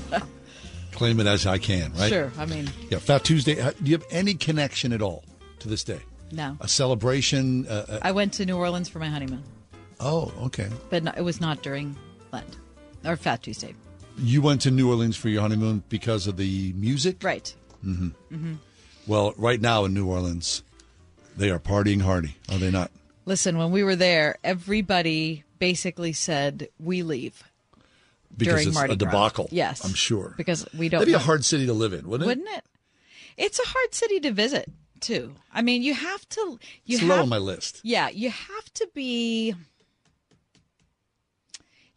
[0.93, 2.11] claim it as I can, right?
[2.11, 2.31] Sure.
[2.37, 3.59] I mean, Yeah, Fat Tuesday.
[3.61, 5.25] uh, Do you have any connection at all
[5.61, 6.01] to this day?
[6.33, 6.57] no.
[6.61, 7.67] A celebration?
[7.67, 9.43] Uh, uh, I went to New Orleans for my honeymoon,
[10.01, 10.69] oh, okay.
[10.91, 11.97] but no, it was not during
[12.33, 12.59] Lent
[13.05, 13.75] or Fat Tuesday.
[14.19, 17.23] You went to New Orleans for your honeymoon because of the music?
[17.23, 17.55] Right.
[17.83, 18.55] hmm hmm
[19.07, 20.63] Well, right now in New Orleans,
[21.37, 22.91] they are partying hardy, are they not?
[23.27, 27.43] Listen, when we were there, everybody basically said we leave
[28.37, 29.11] Because during it's Mardi a Gras.
[29.11, 29.49] debacle.
[29.51, 30.35] Yes, I'm sure.
[30.37, 31.01] because we don't.
[31.01, 32.39] That'd be a hard city to live in, wouldn't it?
[32.39, 32.65] wouldn't it?
[33.37, 35.35] It's a hard city to visit too.
[35.53, 36.59] I mean, you have to.
[36.85, 37.81] You it's have, low on my list.
[37.83, 39.55] Yeah, you have to be.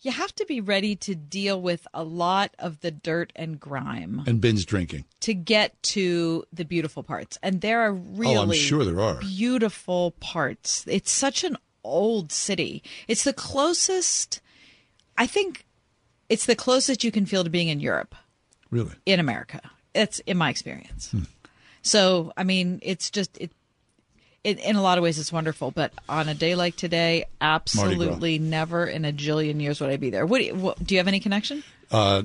[0.02, 4.24] You have to be ready to deal with a lot of the dirt and grime
[4.26, 5.04] And binge drinking.
[5.22, 7.38] to get to the beautiful parts.
[7.44, 9.20] And there are really Oh, I'm sure there are.
[9.20, 10.86] beautiful parts.
[10.88, 12.82] It's such an old city.
[13.08, 14.40] It's the closest
[15.18, 15.66] I think
[16.30, 18.16] it's the closest you can feel to being in Europe
[18.72, 18.94] Really?
[19.06, 19.60] in America.
[19.94, 21.12] It's in my experience.
[21.12, 21.24] Hmm.
[21.82, 23.52] So, I mean, it's just it,
[24.44, 28.40] it in a lot of ways it's wonderful, but on a day like today, absolutely
[28.40, 30.26] never in a jillion years would I be there.
[30.26, 31.64] What do you, what, do you have any connection?
[31.92, 32.24] Uh,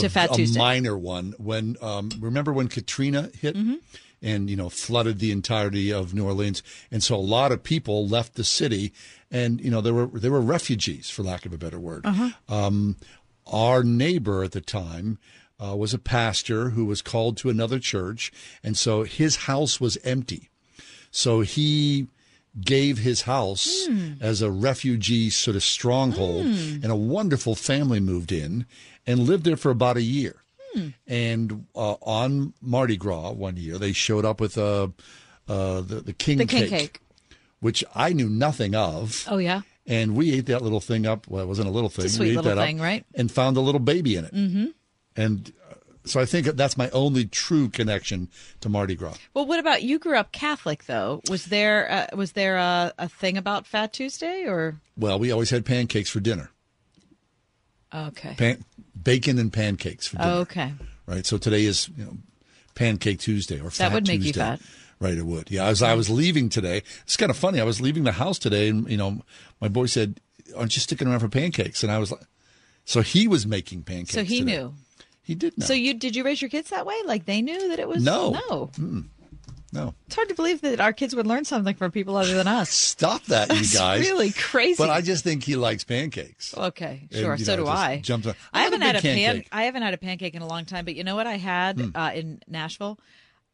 [0.00, 0.58] To a, Fat a Tuesday.
[0.58, 1.34] minor one.
[1.38, 3.78] When um, remember when Katrina hit Mhm.
[4.22, 8.06] and you know flooded the entirety of New Orleans, and so a lot of people
[8.06, 8.92] left the city,
[9.30, 12.04] and you know there were there were refugees, for lack of a better word.
[12.04, 12.30] Uh-huh.
[12.48, 12.96] Um,
[13.46, 15.18] our neighbor at the time.
[15.60, 18.30] Uh, was a pastor who was called to another church,
[18.62, 20.50] and so his house was empty.
[21.10, 22.06] So he
[22.60, 24.12] gave his house Hmm.
[24.20, 26.80] as a refugee sort of stronghold, Hmm.
[26.82, 28.66] and a wonderful family moved in
[29.06, 30.36] and lived there for about a year.
[30.74, 30.88] Hmm.
[31.06, 34.88] And uh, on Mardi Gras one year, they showed up with uh,
[35.48, 37.00] uh, the, the king The king cake, cake.
[37.60, 39.24] which I knew nothing of.
[39.30, 39.62] Oh yeah.
[39.86, 41.26] And we ate that little thing up.
[41.28, 42.04] Well, it wasn't a little thing.
[42.04, 43.06] It's a sweet we ate little that thing, up right?
[43.14, 44.34] And found a little baby in it.
[44.34, 44.66] Mm-hmm.
[45.16, 45.50] And
[46.08, 48.28] so I think that's my only true connection
[48.60, 49.16] to Mardi Gras.
[49.34, 49.98] Well, what about you?
[49.98, 51.20] Grew up Catholic, though.
[51.28, 55.50] Was there uh, was there a, a thing about Fat Tuesday, or Well, we always
[55.50, 56.50] had pancakes for dinner.
[57.94, 58.64] okay, Pan-
[59.00, 60.30] bacon and pancakes for dinner.
[60.30, 60.72] okay?
[61.06, 61.24] Right.
[61.24, 62.16] So today is you know
[62.74, 64.60] Pancake Tuesday or Fat That would make you fat.
[65.00, 65.48] Right, it would.
[65.50, 67.60] Yeah, as I was leaving today, it's kind of funny.
[67.60, 69.22] I was leaving the house today, and you know,
[69.60, 70.20] my boy said,
[70.56, 72.22] "Aren't you sticking around for pancakes?" And I was like,
[72.84, 74.56] "So he was making pancakes." So he today.
[74.56, 74.74] knew.
[75.28, 75.66] He did know.
[75.66, 76.94] So you did you raise your kids that way?
[77.04, 78.30] Like they knew that it was No.
[78.30, 78.70] no.
[78.78, 79.04] Mm-mm.
[79.74, 79.94] No.
[80.06, 82.70] It's hard to believe that our kids would learn something from people other than us.
[82.96, 84.00] Stop that, you That's guys.
[84.00, 84.82] really crazy.
[84.82, 86.56] But I just think he likes pancakes.
[86.56, 87.34] Okay, sure.
[87.36, 88.00] you so know, do I.
[88.00, 89.34] jumped on- I haven't a had a big pan.
[89.34, 89.48] pancake.
[89.52, 90.86] I haven't had a pancake in a long time.
[90.86, 91.90] But you know what I had Hmm.
[91.94, 92.98] uh, in Nashville?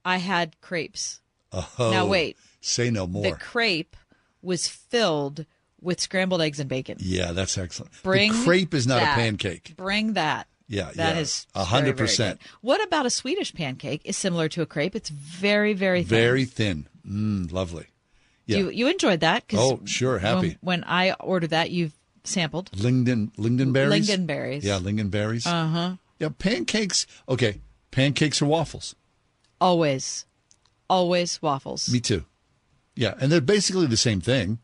[0.04, 1.20] I had crepes.
[1.52, 2.36] Oh, Now wait.
[2.60, 3.24] Say no more.
[3.24, 3.96] The crepe
[4.40, 5.46] was filled
[5.80, 6.96] with scrambled eggs and bacon.
[7.00, 7.90] yeah, that's excellent.
[8.04, 9.18] Bring the crepe is not that.
[9.18, 9.74] a pancake.
[9.76, 10.46] Bring that.
[10.66, 11.20] Yeah, That yeah.
[11.20, 12.40] is a hundred percent.
[12.62, 14.00] What about a Swedish pancake?
[14.04, 14.94] Is similar to a crepe.
[14.96, 16.08] It's very, very thin.
[16.08, 16.86] Very thin.
[17.06, 17.86] Mm, lovely.
[18.46, 18.58] Yeah.
[18.58, 19.44] You you enjoyed that?
[19.54, 20.56] Oh, sure, happy.
[20.60, 21.92] When, when I ordered that, you've
[22.24, 22.70] sampled.
[22.78, 24.08] Linden lingonberries.
[24.08, 24.62] Lingonberries.
[24.62, 25.46] Yeah, lingonberries.
[25.46, 25.96] Uh huh.
[26.18, 27.06] Yeah, pancakes.
[27.28, 27.60] Okay,
[27.90, 28.94] pancakes or waffles.
[29.60, 30.24] Always,
[30.88, 31.90] always waffles.
[31.92, 32.24] Me too.
[32.96, 34.58] Yeah, and they're basically the same thing.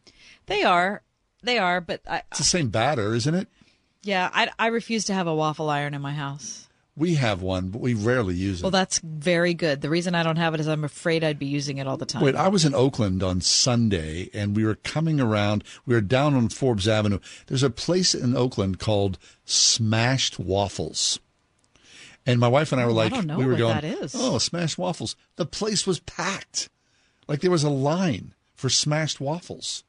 [0.46, 1.03] They are,
[1.42, 3.48] they are, but I, It's the same batter, isn't it?
[4.03, 6.66] Yeah, I, I refuse to have a waffle iron in my house.
[6.96, 8.62] We have one, but we rarely use it.
[8.64, 9.80] Well, that's very good.
[9.80, 12.05] The reason I don't have it is I'm afraid I'd be using it all the
[12.05, 12.22] time.
[12.22, 15.64] Wait, I was in Oakland on Sunday and we were coming around.
[15.86, 17.20] We were down on Forbes Avenue.
[17.46, 21.20] There's a place in Oakland called Smashed Waffles.
[22.26, 23.74] And my wife and I were Oh, I like, don't know we were what going,
[23.76, 24.14] that is.
[24.18, 25.16] oh, Smashed Waffles.
[25.36, 26.68] The place was packed.
[27.28, 29.84] Like there was a line for Smashed Waffles.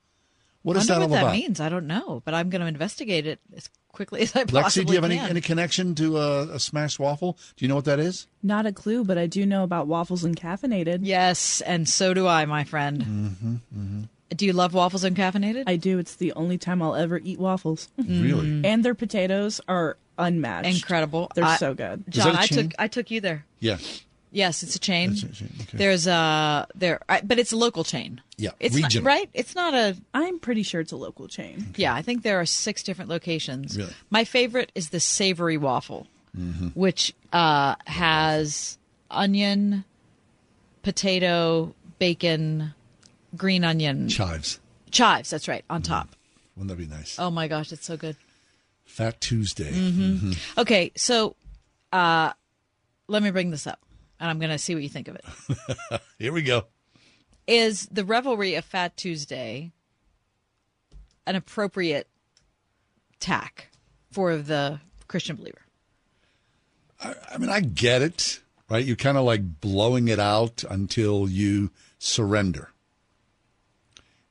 [0.62, 1.34] What is I that wonder all what that about?
[1.34, 1.60] means.
[1.60, 4.88] I don't know, but I'm going to investigate it as quickly as I possibly Lexi,
[4.88, 7.38] do you have any, any connection to a, a smashed waffle?
[7.56, 8.28] Do you know what that is?
[8.44, 11.00] Not a clue, but I do know about Waffles INCaffeinated.
[11.02, 13.02] Yes, and so do I, my friend.
[13.04, 14.02] Mm-hmm, mm-hmm.
[14.36, 15.66] Do you love Waffles INCaffeinated?
[15.68, 16.00] I do.
[16.00, 17.90] It's the only time I'll ever eat waffles.
[17.98, 18.62] Really?
[18.64, 20.70] And their potatoes are unmatched.
[20.70, 21.30] Incredible.
[21.36, 22.06] They're I- so good.
[22.10, 23.46] John, I took I took you there.
[23.60, 23.78] Yeah.
[24.34, 25.12] Yes, it's a chain.
[25.12, 25.78] It's a chain, okay.
[25.78, 28.22] There's a there, I, but it's a local chain.
[28.38, 29.04] Yeah, It's regional.
[29.04, 29.30] not, right.
[29.34, 29.98] It's not a.
[30.14, 31.74] I'm pretty sure it's a local chain.
[31.76, 33.78] Yeah, I think there are six different locations.
[33.78, 33.94] Really?
[34.10, 36.08] My favorite is the savory waffle,
[36.38, 36.68] Mm-hmm.
[36.70, 38.78] which uh, has
[39.12, 39.84] onion,
[40.84, 42.74] potato, bacon,
[43.36, 44.60] green onion, Chives.
[44.92, 45.30] chives.
[45.30, 46.10] That's right on top.
[46.56, 47.18] Wouldn't that be nice?
[47.20, 48.16] Oh my gosh, it's so good.
[48.86, 49.72] Fat Tuesday.
[49.72, 50.20] Mhm.
[50.20, 50.58] Mhm.
[50.58, 51.36] Okay, so
[51.94, 52.32] uh,
[53.08, 53.80] let me bring this up,
[54.22, 56.02] and I'm going to see what you think of it.
[56.20, 56.66] Here we go.
[57.48, 59.72] Is the revelry of Fat Tuesday
[61.26, 62.08] an appropriate
[63.20, 63.70] tack
[64.12, 65.62] for the Christian believer?
[67.04, 68.86] I mean, I get it, right?
[68.86, 72.70] You're kind of like blowing it out until you surrender.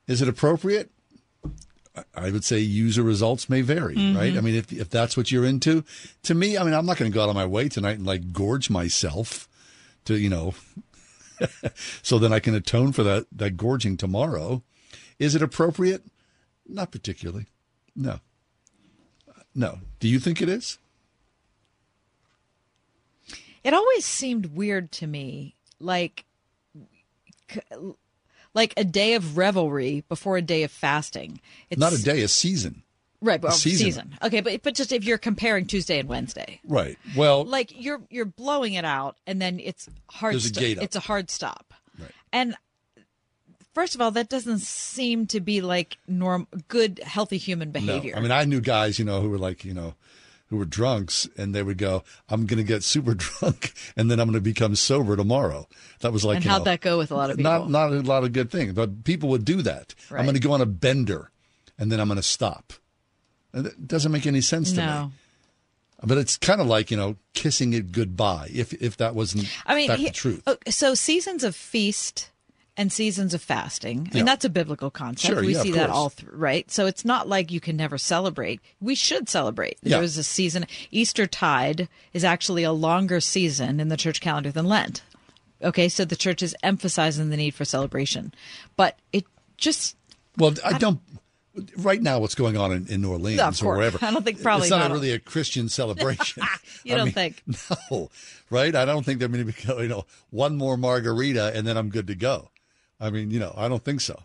[0.06, 0.90] Is it appropriate?
[1.96, 4.16] I- I would say user results may vary, Mm-hmm.
[4.16, 4.36] right?
[4.36, 5.84] I mean, if if that's what you're into,
[6.22, 8.06] to me, I mean, I'm not going to go out of my way tonight and
[8.06, 9.48] like gorge myself
[10.04, 10.54] to, you know,
[12.02, 14.62] so then I can atone for that that gorging tomorrow.
[15.18, 16.02] Is it appropriate?
[16.66, 17.46] Not particularly.
[17.94, 18.20] No.
[19.54, 19.78] No.
[19.98, 20.78] Do you think it is?
[23.62, 26.24] It always seemed weird to me, like
[28.54, 31.40] like a day of revelry before a day of fasting.
[31.68, 32.82] It's Not a day, a season.
[33.20, 33.40] Right?
[33.40, 33.86] Well, season.
[33.86, 34.18] season.
[34.22, 36.98] Okay, but but just if you're comparing Tuesday and Wednesday, Right.
[37.16, 40.34] Well, like you're you're blowing it out, and then it's hard.
[40.34, 40.84] There's a sto- gate up.
[40.84, 41.74] It's a hard stop.
[41.98, 42.10] Right.
[42.32, 42.56] And
[43.74, 48.12] first of all, that doesn't seem to be like norm good, healthy human behavior.
[48.12, 48.18] No.
[48.18, 49.94] I mean, I knew guys, you know, who were like, you know,
[50.48, 54.20] who were drunks and they would go, I'm going to get super drunk and then
[54.20, 55.68] I'm going to become sober tomorrow.
[56.00, 57.50] That was like, and how'd know, that go with a lot of people?
[57.50, 59.94] Not, not a lot of good things, but people would do that.
[60.10, 61.30] I'm going to go on a bender
[61.78, 62.72] and then I'm going to stop.
[63.54, 65.04] It doesn't make any sense to no.
[65.06, 65.12] me.
[66.02, 69.74] But it's kind of like, you know, kissing it goodbye if, if that wasn't I
[69.74, 70.42] mean, he- the truth.
[70.46, 72.30] Oh, so seasons of feast
[72.76, 74.02] and seasons of fasting.
[74.06, 74.14] I Yeah.
[74.20, 75.34] mean, that's a biblical concept.
[75.34, 76.70] Sure, we yeah, see that all through, right?
[76.70, 78.60] So it's not like you can never celebrate.
[78.80, 79.76] We should celebrate.
[79.82, 79.98] Yeah.
[80.00, 80.66] was a season.
[80.90, 85.02] Easter tide is actually a longer season in the church calendar than Lent.
[85.62, 88.32] Okay, so the church is emphasizing the need for celebration,
[88.76, 89.26] but it
[89.58, 89.94] just
[90.38, 91.00] Well, I don't.
[91.76, 93.98] Right now, what's going on in, in New Orleans of or wherever?
[94.02, 94.92] I don't think probably it's not, not.
[94.92, 96.42] really a Christian celebration.
[96.84, 97.42] You I don't mean, think?
[97.90, 98.08] No,
[98.48, 98.74] right?
[98.74, 101.90] I don't think they're going to be, you know, one more margarita and then I'm
[101.90, 102.48] good to go.
[102.98, 104.22] I mean, you know, I don't think so.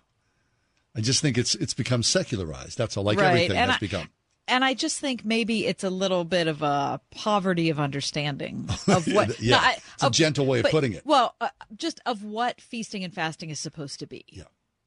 [0.95, 2.77] I just think it's it's become secularized.
[2.77, 3.03] That's all.
[3.03, 4.09] Like Right, everything and has I- become.
[4.47, 9.05] and I just think maybe it's a little bit of a poverty of understanding of
[9.07, 9.37] what.
[9.41, 11.05] Yeah, no, I- it's a gentle way of but- putting it.
[11.05, 14.23] Well, uh, just of what feasting and fasting is supposed to be.
[14.29, 14.43] Yeah.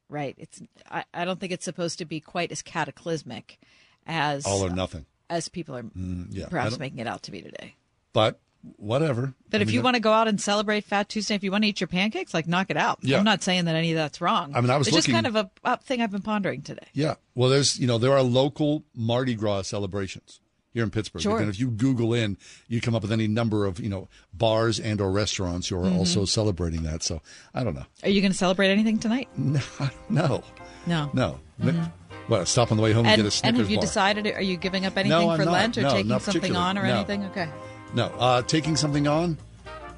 [0.09, 0.35] Right.
[0.39, 0.61] It's.
[0.91, 3.59] I, I don't think it's supposed to be quite as cataclysmic
[4.07, 5.05] as All or nothing.
[5.29, 7.75] as people are Mm, yeah, perhaps making it out to be today.
[8.13, 8.41] But
[8.77, 9.35] whatever.
[9.51, 11.51] But I if mean, you want to go out and celebrate Fat Tuesday, if you
[11.53, 12.99] want to eat your pancakes, like knock it out.
[13.03, 13.19] Yeah.
[13.19, 14.53] I'm not saying that any of that's wrong.
[14.55, 16.87] I mean, I was it's just kind of a, a thing I've been pondering today.
[16.95, 17.14] Yeah.
[17.35, 20.41] Well, there's, you know, there are local Mardi Gras celebrations
[20.72, 21.22] here in Pittsburgh.
[21.22, 21.38] Sure.
[21.40, 22.36] And if you Google in,
[22.68, 25.84] you come up with any number of, you know, bars and or restaurants who are
[25.84, 25.96] Mhm.
[25.96, 27.03] also celebrating that.
[27.03, 27.20] So
[27.54, 27.86] I don't know.
[28.03, 29.28] Are you going to celebrate anything tonight?
[29.36, 29.61] No.
[30.08, 30.42] No.
[30.86, 31.11] No.
[31.12, 31.38] No.
[31.62, 31.92] Mhm.
[32.28, 33.82] Well, stop on the way home and, And, get a and have you bar.
[33.82, 34.26] decided?
[34.26, 35.53] Are you giving up anything No, for not.
[35.53, 36.95] Lent or No, taking something on or No.
[36.96, 37.24] anything?
[37.24, 37.49] Okay.
[37.95, 38.07] No.
[38.18, 39.38] Uh, taking something on?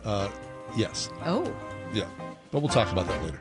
[0.04, 0.28] Uh,
[0.76, 1.10] yes.
[1.26, 1.52] Oh.
[1.92, 2.04] Yeah,
[2.52, 3.40] but we'll talk about that later.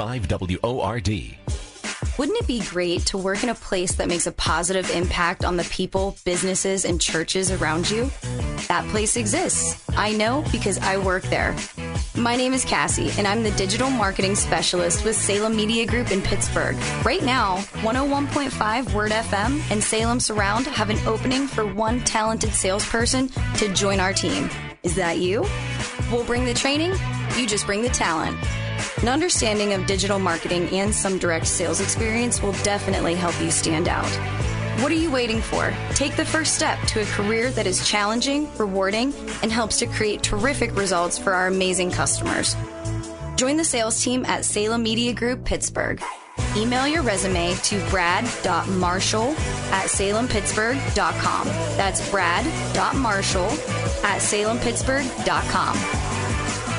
[0.00, 1.36] WORD.
[2.18, 5.56] Wouldn't it be great to work in a place that makes a positive impact on
[5.56, 8.10] the people, businesses, and churches around you?
[8.68, 9.82] That place exists.
[9.96, 11.54] I know because I work there.
[12.16, 16.22] My name is Cassie, and I'm the digital marketing specialist with Salem Media Group in
[16.22, 16.76] Pittsburgh.
[17.04, 23.28] Right now, 101.5 Word FM and Salem Surround have an opening for one talented salesperson
[23.56, 24.48] to join our team.
[24.82, 25.44] Is that you?
[26.10, 26.92] We'll bring the training,
[27.36, 28.36] you just bring the talent.
[29.02, 33.88] An understanding of digital marketing and some direct sales experience will definitely help you stand
[33.88, 34.10] out.
[34.82, 35.74] What are you waiting for?
[35.94, 40.22] Take the first step to a career that is challenging, rewarding, and helps to create
[40.22, 42.56] terrific results for our amazing customers.
[43.36, 46.02] Join the sales team at Salem Media Group Pittsburgh.
[46.56, 49.30] Email your resume to brad.marshall
[49.72, 51.46] at salempittsburgh.com.
[51.76, 53.50] That's brad.marshall
[54.04, 56.09] at salempittsburgh.com.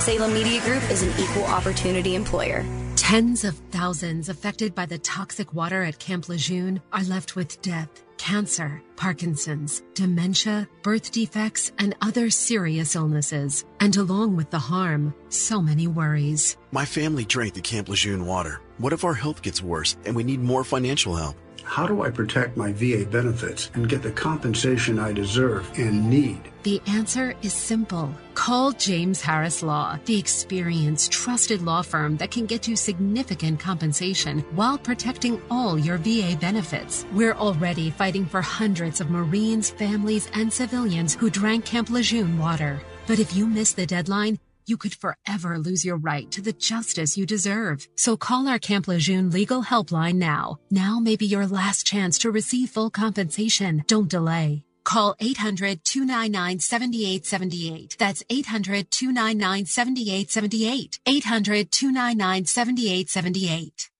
[0.02, 2.66] Salem Media Group is an equal opportunity employer.
[2.96, 8.04] Tens of thousands affected by the toxic water at Camp Lejeune are left with death,
[8.18, 13.64] cancer, Parkinson's, dementia, birth defects, and other serious illnesses.
[13.80, 16.58] And along with the harm, so many worries.
[16.72, 18.60] My family drank the Camp Lejeune water.
[18.80, 21.36] What if our health gets worse and we need more financial help?
[21.64, 26.52] How do I protect my VA benefits and get the compensation I deserve and need?
[26.64, 28.14] The answer is simple.
[28.34, 34.40] Call James Harris Law, the experienced, trusted law firm that can get you significant compensation
[34.56, 37.06] while protecting all your VA benefits.
[37.14, 42.80] We're already fighting for hundreds of Marines, families, and civilians who drank Camp Lejeune water.
[43.08, 47.18] But if you miss the deadline, you could forever lose your right to the justice
[47.18, 47.88] you deserve.
[47.96, 50.58] So call our Camp Lejeune legal helpline now.
[50.70, 53.84] Now may be your last chance to receive full compensation.
[53.88, 54.64] Don't delay.
[54.84, 57.96] Call 800 299 7878.
[58.00, 61.00] That's 800 299 7878.
[61.06, 63.91] 800 299 7878.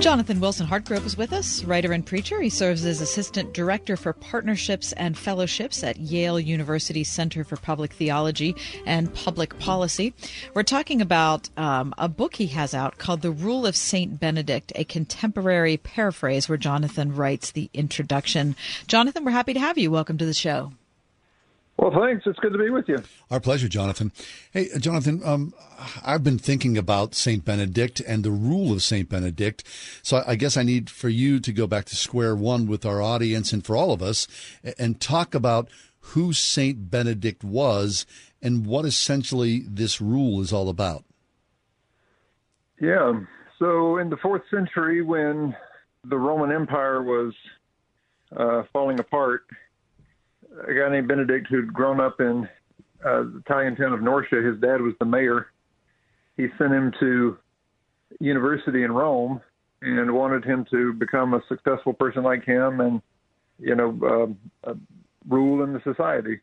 [0.00, 2.40] Jonathan Wilson Hartgrove is with us, writer and preacher.
[2.40, 7.92] He serves as Assistant Director for Partnerships and Fellowships at Yale University Center for Public
[7.92, 8.56] Theology
[8.86, 10.14] and Public Policy.
[10.54, 14.18] We're talking about um, a book he has out called The Rule of St.
[14.18, 18.56] Benedict, a contemporary paraphrase where Jonathan writes the introduction.
[18.86, 19.90] Jonathan, we're happy to have you.
[19.90, 20.72] Welcome to the show.
[21.80, 22.26] Well, thanks.
[22.26, 23.02] It's good to be with you.
[23.30, 24.12] Our pleasure, Jonathan.
[24.52, 25.54] Hey, Jonathan, um,
[26.04, 27.42] I've been thinking about St.
[27.42, 29.08] Benedict and the rule of St.
[29.08, 29.64] Benedict.
[30.02, 33.00] So I guess I need for you to go back to square one with our
[33.00, 34.28] audience and for all of us
[34.78, 35.70] and talk about
[36.00, 36.90] who St.
[36.90, 38.04] Benedict was
[38.42, 41.04] and what essentially this rule is all about.
[42.78, 43.20] Yeah.
[43.58, 45.56] So in the fourth century, when
[46.04, 47.32] the Roman Empire was
[48.36, 49.44] uh, falling apart,
[50.68, 52.48] a guy named Benedict who'd grown up in
[53.04, 54.44] uh, the Italian town of Norcia.
[54.44, 55.48] His dad was the mayor.
[56.36, 57.38] He sent him to
[58.18, 59.40] university in Rome
[59.82, 63.00] and wanted him to become a successful person like him and,
[63.58, 64.74] you know, uh, uh,
[65.28, 66.40] rule in the society.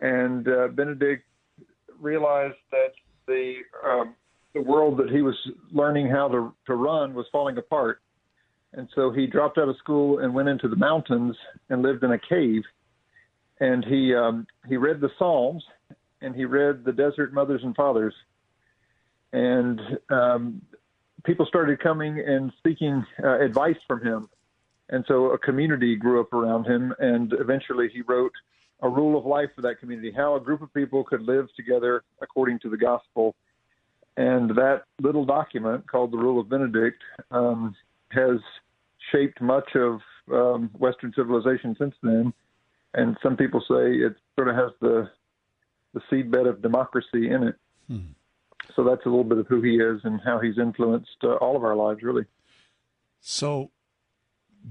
[0.00, 1.24] And uh, Benedict
[2.00, 2.92] realized that
[3.26, 3.54] the
[3.84, 4.14] um,
[4.54, 5.36] the world that he was
[5.70, 8.00] learning how to to run was falling apart,
[8.72, 11.36] and so he dropped out of school and went into the mountains
[11.70, 12.62] and lived in a cave
[13.62, 15.62] and he um, he read the Psalms
[16.20, 18.14] and he read the Desert Mothers and Fathers,
[19.32, 19.80] and
[20.10, 20.62] um,
[21.24, 24.28] people started coming and seeking uh, advice from him,
[24.88, 28.32] and so a community grew up around him, and eventually he wrote
[28.80, 32.02] a rule of life for that community, how a group of people could live together
[32.20, 33.36] according to the gospel,
[34.16, 37.76] and that little document called the Rule of Benedict um,
[38.08, 38.38] has
[39.12, 40.00] shaped much of
[40.32, 42.32] um, Western civilization since then
[42.94, 45.10] and some people say it sort of has the
[45.94, 47.54] the seedbed of democracy in it.
[47.88, 48.12] Hmm.
[48.74, 51.56] So that's a little bit of who he is and how he's influenced uh, all
[51.56, 52.24] of our lives, really.
[53.20, 53.70] So,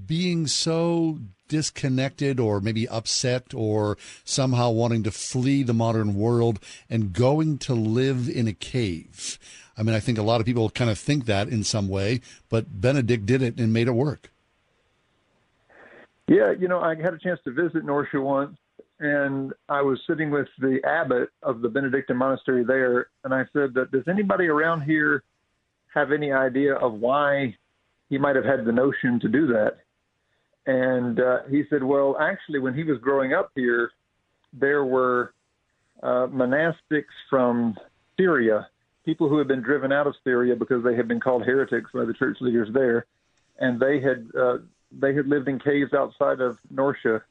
[0.06, 6.58] being so disconnected or maybe upset or somehow wanting to flee the modern world
[6.88, 9.38] and going to live in a cave.
[9.76, 12.20] I mean, I think a lot of people kind of think that in some way,
[12.48, 14.30] but Benedict did it and made it work.
[16.28, 18.56] Yeah, you know, I had a chance to visit Norcia once,
[19.00, 23.74] and I was sitting with the abbot of the Benedictine monastery there, and I said
[23.74, 25.24] that does anybody around here
[25.94, 27.56] have any idea of why
[28.08, 29.78] he might have had the notion to do that?
[30.66, 33.90] And uh, he said, well, actually, when he was growing up here,
[34.52, 35.34] there were
[36.02, 37.76] uh, monastics from
[38.16, 38.68] Syria,
[39.04, 42.04] people who had been driven out of Syria because they had been called heretics by
[42.04, 43.06] the church leaders there,
[43.58, 44.58] and they had uh,
[44.98, 47.22] they had lived in caves outside of Norcia.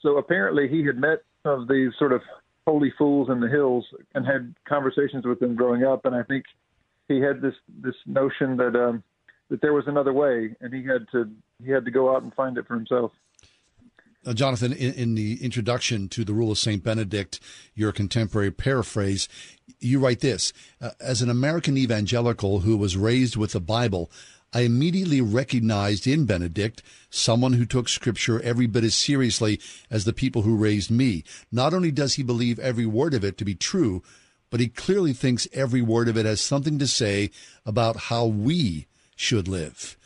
[0.00, 2.22] So apparently, he had met some of these sort of
[2.66, 6.04] holy fools in the hills and had conversations with them growing up.
[6.04, 6.44] And I think
[7.08, 9.02] he had this this notion that um,
[9.48, 11.30] that there was another way, and he had to
[11.64, 13.12] he had to go out and find it for himself.
[14.26, 16.82] Uh, Jonathan, in, in, the introduction to the Rule of St.
[16.82, 17.38] Benedict,
[17.76, 19.28] your contemporary paraphrase,
[19.78, 24.10] you write this uh, As an American evangelical who was raised with the Bible,
[24.52, 29.60] I immediately recognized in Benedict someone who took Scripture every bit as seriously
[29.90, 31.24] as the people who raised me.
[31.52, 34.02] Not only does he believe every word of it to be true,
[34.50, 37.30] but he clearly thinks every word of it has something to say
[37.64, 38.86] about how we
[39.16, 39.96] should live.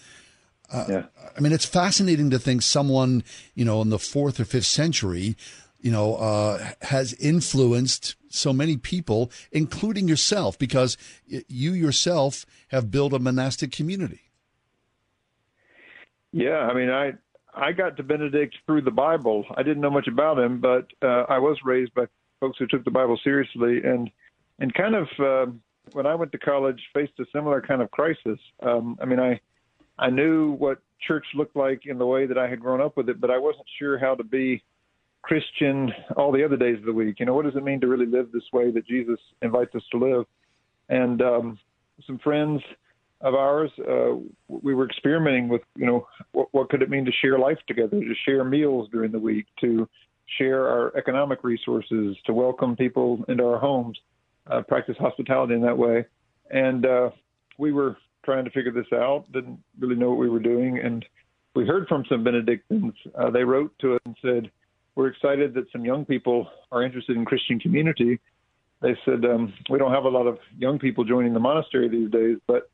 [0.72, 1.04] Uh, yeah.
[1.36, 5.36] I mean, it's fascinating to think someone, you know, in the fourth or fifth century,
[5.80, 10.96] you know, uh, has influenced so many people, including yourself, because
[11.26, 14.29] you yourself have built a monastic community.
[16.32, 17.12] Yeah, I mean, I
[17.54, 19.44] I got to Benedict through the Bible.
[19.56, 22.04] I didn't know much about him, but uh, I was raised by
[22.38, 24.10] folks who took the Bible seriously, and
[24.58, 25.50] and kind of uh,
[25.92, 28.38] when I went to college, faced a similar kind of crisis.
[28.62, 29.40] Um, I mean, I
[29.98, 33.08] I knew what church looked like in the way that I had grown up with
[33.08, 34.62] it, but I wasn't sure how to be
[35.22, 37.20] Christian all the other days of the week.
[37.20, 39.82] You know, what does it mean to really live this way that Jesus invites us
[39.92, 40.24] to live?
[40.88, 41.58] And um,
[42.06, 42.62] some friends
[43.20, 44.16] of ours, uh,
[44.48, 48.00] we were experimenting with, you know, what, what could it mean to share life together,
[48.00, 49.88] to share meals during the week, to
[50.38, 53.98] share our economic resources, to welcome people into our homes,
[54.50, 56.04] uh, practice hospitality in that way.
[56.50, 57.10] And uh,
[57.58, 60.78] we were trying to figure this out, didn't really know what we were doing.
[60.78, 61.04] And
[61.54, 62.94] we heard from some Benedictines.
[63.18, 64.50] Uh, they wrote to us and said,
[64.94, 68.18] We're excited that some young people are interested in Christian community.
[68.80, 72.10] They said, um, We don't have a lot of young people joining the monastery these
[72.10, 72.70] days, but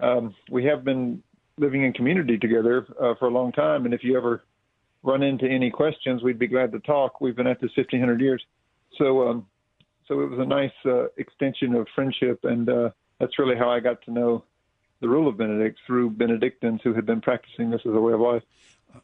[0.00, 1.22] um, we have been
[1.58, 3.84] living in community together uh, for a long time.
[3.84, 4.44] And if you ever
[5.02, 7.20] run into any questions, we'd be glad to talk.
[7.20, 8.42] We've been at this 1500 years.
[8.98, 9.46] So, um,
[10.06, 13.80] so it was a nice uh, extension of friendship, and uh, that's really how I
[13.80, 14.44] got to know
[15.00, 18.20] the rule of Benedict through Benedictines who had been practicing this as a way of
[18.20, 18.42] life.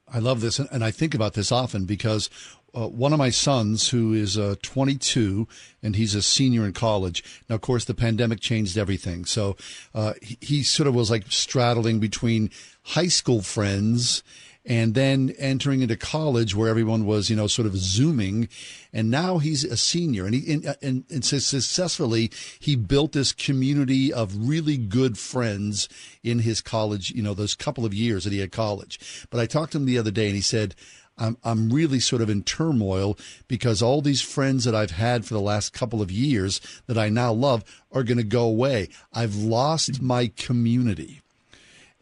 [0.09, 2.31] I love this, and I think about this often because
[2.75, 5.47] uh, one of my sons, who is uh, 22
[5.83, 7.23] and he's a senior in college.
[7.49, 9.57] Now, of course, the pandemic changed everything, so
[9.95, 12.51] uh, he, he sort of was like straddling between
[12.83, 14.23] high school friends
[14.65, 18.49] and then entering into college where everyone was, you know, sort of zooming.
[18.93, 22.31] And now he's a senior and he, and, and, and successfully,
[22.61, 25.89] he built this community of really good friends
[26.23, 29.27] in his college, you know, those couple of years that he had college.
[29.31, 30.77] But I talked to him the other day and he said,
[31.23, 33.17] I'm, I'm really sort of in turmoil
[33.47, 37.09] because all these friends that I've had for the last couple of years that I
[37.09, 38.89] now love are going to go away.
[39.13, 41.21] I've lost my community.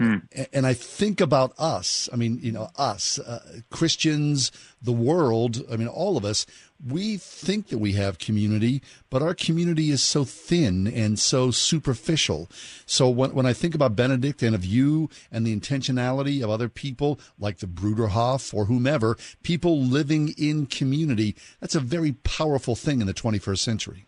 [0.00, 0.48] Mm.
[0.54, 2.08] And I think about us.
[2.10, 5.62] I mean, you know, us, uh, Christians, the world.
[5.70, 6.46] I mean, all of us.
[6.86, 12.48] We think that we have community, but our community is so thin and so superficial.
[12.86, 16.70] So when, when I think about Benedict and of you and the intentionality of other
[16.70, 23.02] people like the Bruderhof or whomever, people living in community, that's a very powerful thing
[23.02, 24.06] in the 21st century.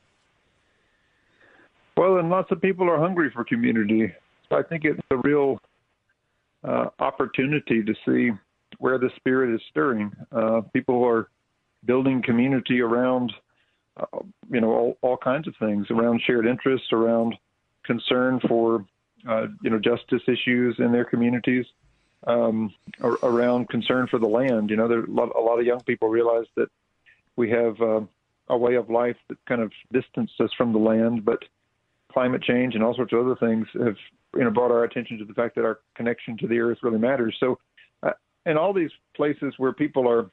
[1.97, 4.13] Well, and lots of people are hungry for community.
[4.49, 5.61] So I think it's a real
[6.65, 8.31] uh, opportunity to see
[8.79, 10.11] where the spirit is stirring.
[10.31, 11.29] Uh, people are
[11.85, 13.33] building community around,
[13.97, 14.19] uh,
[14.51, 17.37] you know, all, all, kinds of things around shared interests, around
[17.85, 18.85] concern for,
[19.29, 21.67] uh, you know, justice issues in their communities,
[22.27, 22.73] um,
[23.23, 24.71] around concern for the land.
[24.71, 26.69] You know, there a lot, a lot of young people realize that
[27.37, 28.01] we have uh,
[28.49, 31.43] a way of life that kind of distanced us from the land, but
[32.13, 33.97] climate change and all sorts of other things have
[34.35, 36.99] you know brought our attention to the fact that our connection to the earth really
[36.99, 37.37] matters.
[37.41, 37.59] So,
[38.03, 38.13] uh,
[38.47, 40.31] in all these places where people are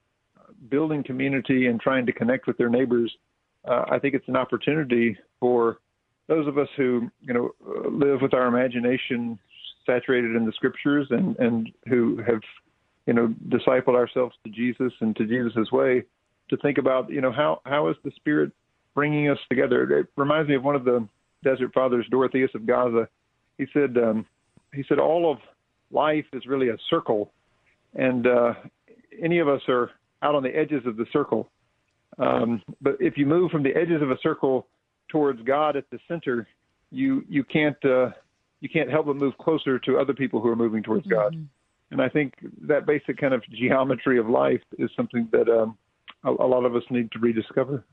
[0.69, 3.13] building community and trying to connect with their neighbors,
[3.67, 5.79] uh, I think it's an opportunity for
[6.27, 7.51] those of us who, you know,
[7.89, 9.39] live with our imagination
[9.85, 12.41] saturated in the scriptures and, and who have,
[13.07, 16.03] you know, discipled ourselves to Jesus and to Jesus' way
[16.49, 18.51] to think about, you know, how, how is the Spirit
[18.93, 19.99] bringing us together?
[19.99, 21.07] It reminds me of one of the
[21.43, 23.07] Desert Fathers, Dorotheus of Gaza.
[23.57, 24.25] He said, um,
[24.73, 25.37] he said, all of
[25.91, 27.31] life is really a circle,
[27.95, 28.53] and uh,
[29.21, 29.89] any of us are
[30.21, 31.49] out on the edges of the circle.
[32.17, 34.67] Um, but if you move from the edges of a circle
[35.09, 36.47] towards God at the center,
[36.91, 38.09] you you can't uh,
[38.61, 41.13] you can't help but move closer to other people who are moving towards Mm-hmm.
[41.13, 41.47] God.
[41.91, 42.33] And I think
[42.67, 45.75] that basic kind of geometry of life is something that um,
[46.23, 47.83] a, a lot of us need to rediscover.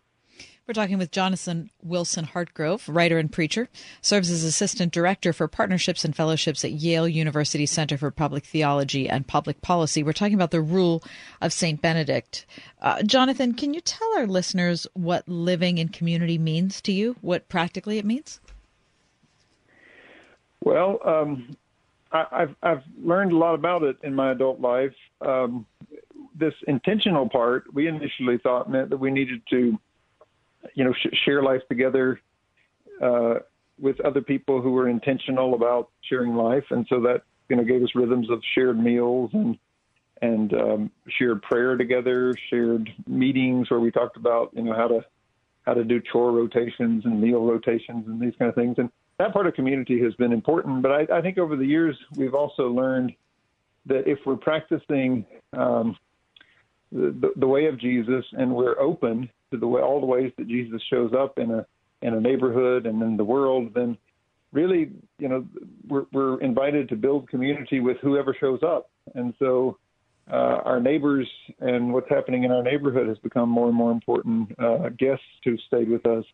[0.67, 3.69] We're talking with Jonathan Wilson Hartgrove, writer and preacher,
[4.01, 9.09] serves as assistant director for partnerships and fellowships at Yale University Center for Public Theology
[9.09, 10.03] and Public Policy.
[10.03, 11.05] We're talking about the rule
[11.41, 11.81] of St.
[11.81, 12.47] Benedict.
[12.83, 17.49] Uh, Jonathan, can you tell our listeners what living in community means to you, what
[17.49, 18.41] practically it means?
[20.65, 21.57] Well, um,
[22.11, 24.95] I, I've I've learned a lot about it in my adult life.
[25.21, 25.65] Um,
[26.39, 29.79] this intentional part, we initially thought meant that we needed to,
[30.75, 32.21] you know, sh- share life together
[33.03, 33.35] uh,
[33.79, 37.83] with other people who were intentional about sharing life, and so that you know gave
[37.83, 39.59] us rhythms of shared meals and
[40.23, 45.05] and um, shared prayer together, shared meetings where we talked about you know how to
[45.67, 48.77] how to do chore rotations and meal rotations and these kind of things.
[48.79, 50.83] And that part of community has been important.
[50.83, 53.13] But I, I think over the years we've also learned
[53.87, 55.97] that if we're practicing um,
[56.93, 60.33] the, the, the way of Jesus and we're open to the way all the ways
[60.39, 61.67] that Jesus shows up in a
[62.03, 63.97] in a neighborhood and in the world, then
[64.53, 65.47] really, you know,
[65.89, 68.91] we're, we're invited to build community with whoever shows up.
[69.15, 69.79] And so
[70.31, 71.29] uh, our neighbors
[71.61, 74.55] and what's happening in our neighborhood has become more and more important.
[74.59, 76.25] Uh, guests who've stayed with us,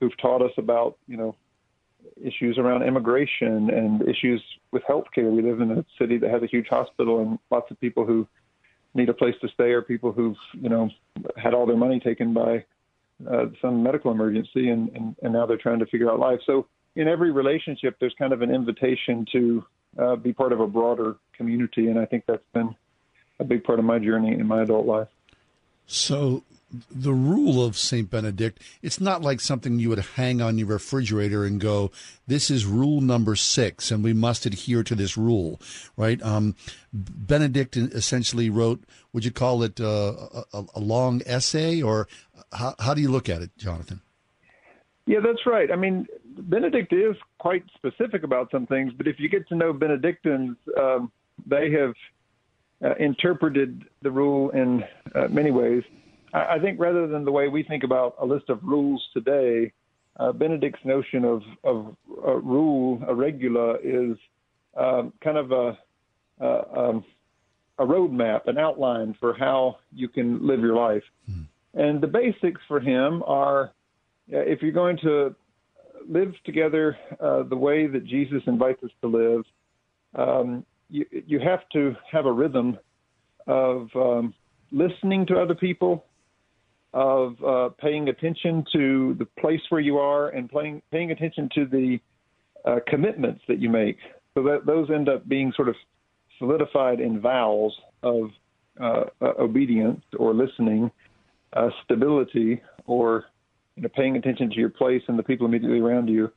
[0.00, 1.36] who've taught us about, you know,
[2.20, 5.30] issues around immigration and issues with healthcare.
[5.30, 8.26] We live in a city that has a huge hospital and lots of people who
[8.94, 10.90] need a place to stay are people who've, you know,
[11.36, 12.64] had all their money taken by
[13.30, 16.40] uh, some medical emergency and, and, and now they're trying to figure out life.
[16.44, 16.66] So
[16.96, 19.64] in every relationship, there's kind of an invitation to
[19.98, 21.88] uh, be part of a broader community.
[21.88, 22.74] And I think that's been
[23.38, 25.08] a big part of my journey in my adult life.
[25.86, 26.42] So
[26.90, 28.08] the rule of St.
[28.10, 31.90] Benedict, it's not like something you would hang on your refrigerator and go,
[32.26, 35.60] this is rule number six, and we must adhere to this rule,
[35.96, 36.22] right?
[36.22, 36.54] Um,
[36.92, 42.08] Benedict essentially wrote, would you call it uh, a, a long essay, or
[42.52, 44.00] how, how do you look at it, Jonathan?
[45.06, 45.70] Yeah, that's right.
[45.70, 49.72] I mean, Benedict is quite specific about some things, but if you get to know
[49.72, 51.10] Benedictines, um,
[51.44, 51.94] they have
[52.84, 54.84] uh, interpreted the rule in
[55.14, 55.82] uh, many ways.
[56.32, 59.72] I, think rather than the way we think about a list of rules today,
[60.18, 61.96] uh, Benedict's notion of, of
[62.26, 64.16] a rule, a regula, is
[64.76, 65.78] um, kind of a,
[66.40, 67.04] a, um,
[67.78, 71.02] a roadmap, an outline for how you can live your life.
[71.74, 73.72] And the basics for him are
[74.32, 75.34] uh, if you're going to
[76.08, 79.44] live together uh, the way that Jesus invites us to live,
[80.14, 82.78] um, you, you have to have a rhythm
[83.46, 84.34] of um,
[84.70, 86.04] listening to other people,
[86.94, 91.66] of uh, paying attention to the place where you are, and paying paying attention to
[91.66, 91.98] the
[92.64, 93.98] uh, commitments that you make.
[94.34, 95.74] So that those end up being sort of
[96.38, 98.30] solidified in vows of
[98.80, 100.90] uh, uh, obedience or listening,
[101.52, 103.26] uh, stability, or
[103.76, 106.30] you know, paying attention to your place and the people immediately around you,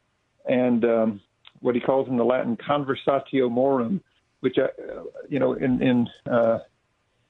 [0.47, 1.21] and um,
[1.61, 4.01] what he calls in the Latin conversatio morum,
[4.39, 4.67] which uh,
[5.29, 6.59] you know in in uh,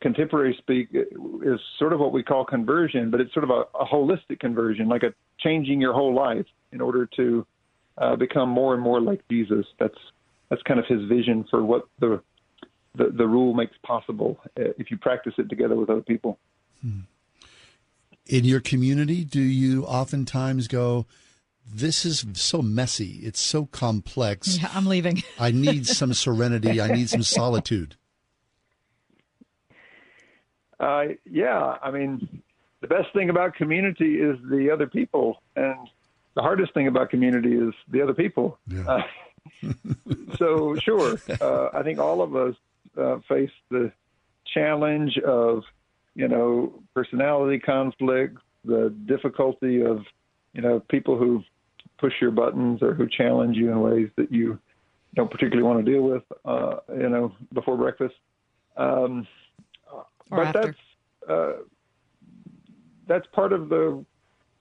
[0.02, 3.86] contemporary speak is sort of what we call conversion, but it's sort of a, a
[3.86, 7.46] holistic conversion, like a changing your whole life in order to
[7.98, 9.66] uh, become more and more like Jesus.
[9.80, 9.98] That's
[10.50, 12.22] that's kind of his vision for what the
[12.96, 16.38] the, the rule makes possible uh, if you practice it together with other people.
[18.28, 21.06] In your community, do you oftentimes go,
[21.68, 24.60] this is so messy, it's so complex.
[24.60, 25.24] Yeah, I'm leaving.
[25.40, 27.96] I need some serenity, I need some solitude.
[30.80, 32.42] Uh, yeah, I mean,
[32.82, 35.88] the best thing about community is the other people, and
[36.36, 38.58] the hardest thing about community is the other people.
[38.88, 39.02] Uh,
[40.38, 42.56] so, sure, uh, I think all of us
[42.98, 43.92] uh, face the
[44.54, 45.64] challenge of,
[46.16, 50.06] you know, personality conflict, the difficulty of,
[50.54, 51.44] you know, people who
[51.98, 54.60] push your buttons or who challenge you in ways that you
[55.16, 58.16] don't particularly want to deal with, uh, you know, before breakfast.
[58.78, 59.28] Um,
[60.32, 60.62] Or but after.
[60.62, 61.54] that's uh,
[63.08, 64.04] that's part of the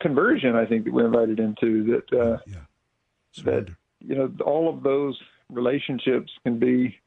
[0.01, 1.85] conversion I think that we're invited into.
[1.85, 2.39] That uh,
[3.45, 3.69] that
[4.01, 5.19] you know all of those
[5.51, 6.99] relationships can be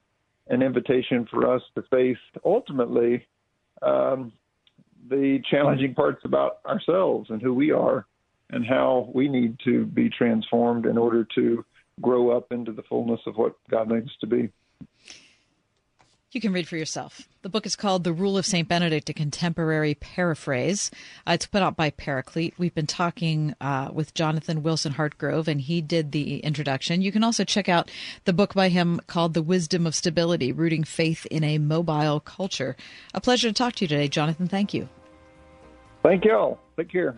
[0.47, 3.25] an invitation for us to face ultimately
[3.81, 4.31] um,
[5.09, 8.05] the challenging parts about ourselves and who we are
[8.49, 11.65] and how we need to be transformed in order to
[12.01, 14.49] grow up into the fullness of what God made us to be.
[16.33, 17.25] You can read for yourself.
[17.41, 18.67] The book is called The Rule of St.
[18.67, 20.91] Benedict, a contemporary paraphrase.
[21.25, 22.53] Uh, it's put out by Paraclete.
[22.57, 27.01] We've been talking uh, with Jonathan Wilson Hartgrove, and he did the introduction.
[27.01, 27.89] You can also check out
[28.25, 32.75] the book by him called The Wisdom of Stability Rooting Faith in a Mobile Culture.
[33.13, 34.49] A pleasure to talk to you today, Jonathan.
[34.49, 34.89] Thank you.
[36.03, 36.59] Thank you all.
[36.75, 37.17] Take care.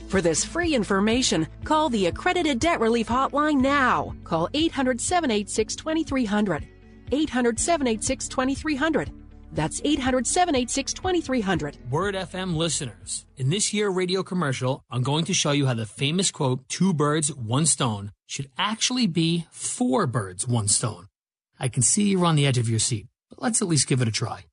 [0.11, 4.13] For this free information, call the Accredited Debt Relief Hotline now.
[4.25, 6.67] Call 800 786 2300.
[7.13, 9.11] 800 786 2300.
[9.53, 11.77] That's 800 786 2300.
[11.89, 15.85] Word FM listeners, in this year radio commercial, I'm going to show you how the
[15.85, 21.07] famous quote, two birds, one stone, should actually be four birds, one stone.
[21.57, 24.01] I can see you're on the edge of your seat, but let's at least give
[24.01, 24.43] it a try.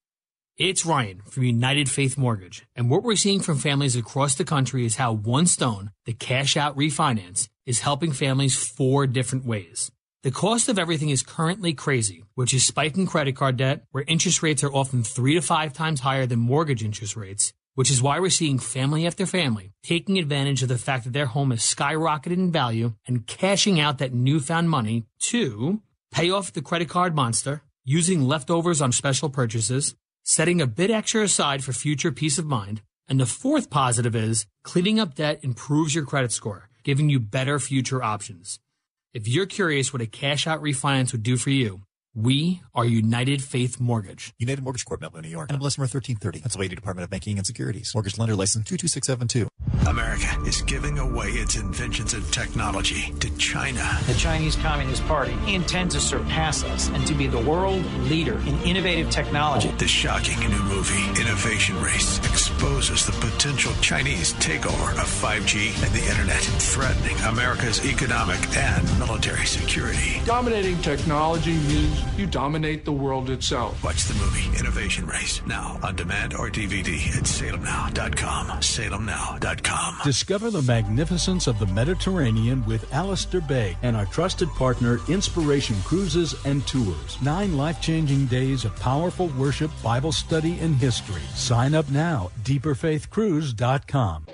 [0.59, 4.85] It's Ryan from United Faith Mortgage, and what we're seeing from families across the country
[4.85, 9.93] is how One Stone, the cash out refinance, is helping families four different ways.
[10.25, 14.43] The cost of everything is currently crazy, which is spiking credit card debt, where interest
[14.43, 18.19] rates are often three to five times higher than mortgage interest rates, which is why
[18.19, 22.33] we're seeing family after family taking advantage of the fact that their home has skyrocketed
[22.33, 25.81] in value and cashing out that newfound money to
[26.11, 29.95] pay off the credit card monster, using leftovers on special purchases,
[30.29, 32.83] setting a bit extra aside for future peace of mind.
[33.09, 37.59] And the fourth positive is cleaning up debt improves your credit score, giving you better
[37.59, 38.61] future options.
[39.15, 41.81] If you're curious what a cash out refinance would do for you,
[42.15, 44.35] we are United Faith Mortgage.
[44.39, 45.51] United Mortgage Corp, Melville, New York.
[45.51, 46.41] NMLS number 1330.
[46.41, 47.93] Pennsylvania Department of Banking and Securities.
[47.95, 49.49] Mortgage lender license 22672.
[49.89, 53.99] America is giving away its inventions and technology to China.
[54.07, 58.61] The Chinese Communist Party intends to surpass us and to be the world leader in
[58.63, 59.69] innovative technology.
[59.79, 66.11] The shocking new movie, Innovation Race, exposes the potential Chinese takeover of 5G and the
[66.11, 70.23] internet, threatening America's economic and military security.
[70.25, 73.83] Dominating technology means you dominate the world itself.
[73.83, 78.47] Watch the movie Innovation Race now on demand or DVD at salemnow.com.
[78.61, 79.97] Salemnow.com.
[80.05, 86.37] Discover the magnificence of the Mediterranean with Alistair Begg and our trusted partner, Inspiration Cruises
[86.47, 87.21] and Tours.
[87.23, 91.23] Nine life changing days of powerful worship, Bible study, and history.
[91.35, 92.31] Sign up now,
[92.75, 94.25] deeperfaithcruise.com.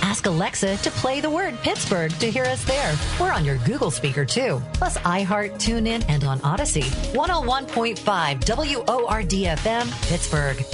[0.00, 2.96] Ask Alexa to play the word Pittsburgh to hear us there.
[3.20, 6.84] We're on your Google speaker too, plus iHeart, TuneIn, and on Audacy.
[7.14, 10.64] 101.5 WORD FM, Pittsburgh.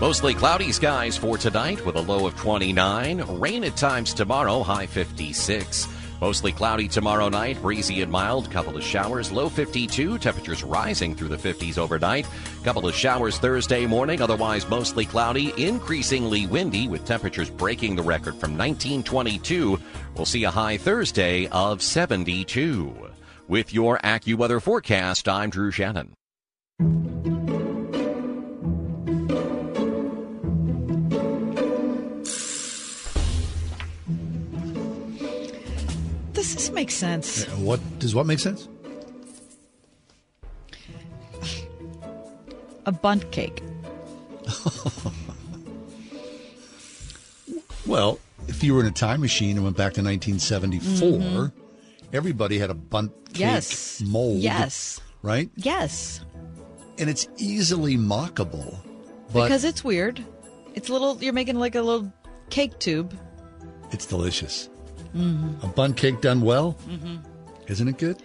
[0.00, 3.20] Mostly cloudy skies for tonight with a low of 29.
[3.38, 5.86] Rain at times tomorrow, high 56.
[6.22, 8.48] Mostly cloudy tomorrow night, breezy and mild.
[8.48, 10.18] Couple of showers, low 52.
[10.18, 12.28] Temperatures rising through the 50s overnight.
[12.62, 18.36] Couple of showers Thursday morning, otherwise mostly cloudy, increasingly windy with temperatures breaking the record
[18.36, 19.80] from 1922.
[20.14, 23.10] We'll see a high Thursday of 72.
[23.48, 26.14] With your AccuWeather forecast, I'm Drew Shannon.
[36.42, 37.44] Does this make sense?
[37.58, 38.68] What does what make sense?
[42.84, 43.62] A bundt cake.
[47.84, 51.52] Well, if you were in a time machine and went back to 1974, Mhm.
[52.12, 54.00] everybody had a bundt cake Yes.
[54.06, 54.38] mold.
[54.38, 55.00] Yes.
[55.22, 55.50] Right?
[55.56, 56.20] Yes.
[56.98, 58.76] and it's easily mockable.
[59.32, 60.24] Because it's weird.
[60.74, 61.18] It's a little.
[61.20, 62.12] You're making like a little
[62.50, 63.18] cake tube.
[63.90, 64.68] it's delicious.
[65.14, 65.64] Mm-hmm.
[65.64, 67.16] A bundt cake done well, Mm-hmm.
[67.68, 68.22] isn't it good?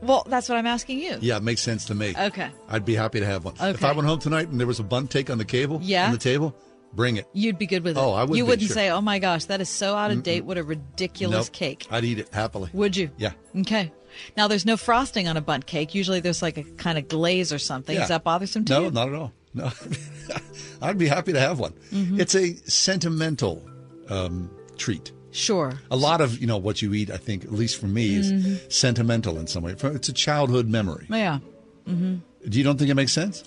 [0.00, 1.16] Well, that's what I'm asking you.
[1.20, 2.12] Yeah, it makes sense to me.
[2.18, 2.50] Okay.
[2.68, 3.54] I'd be happy to have one.
[3.60, 6.06] If I went home tonight and there was a bundt cake on the cable, Yeah.
[6.06, 6.56] on the table,
[6.92, 7.26] bring it.
[7.32, 8.00] You'd be good with it.
[8.00, 8.74] Oh, I would You wouldn't sure.
[8.74, 10.44] say, "Oh my gosh, that is so out of date.
[10.44, 11.52] What a ridiculous Nope.
[11.52, 12.68] cake." I'd eat it happily.
[12.72, 13.10] Would you?
[13.16, 13.32] Yeah.
[13.58, 13.92] Okay.
[14.36, 15.94] Now there's no frosting on a bundt cake.
[15.94, 17.94] Usually there's like a kind of glaze or something.
[17.94, 18.02] Yeah.
[18.02, 18.90] Is that bothersome to no, you?
[18.90, 19.32] not at all.
[19.54, 19.70] No,
[20.82, 21.74] I'd be happy to have one.
[21.92, 22.18] Mhm.
[22.18, 23.62] It's a sentimental
[24.08, 25.12] um, treat.
[25.32, 25.72] Sure.
[25.90, 28.30] A lot of you know what you eat, I think, at least for me, is
[28.32, 28.72] Mhm.
[28.72, 29.74] sentimental in some way.
[29.82, 31.06] It's a childhood memory.
[31.10, 31.38] Yeah.
[31.86, 32.16] hmm
[32.48, 33.44] Do you don't think it makes sense?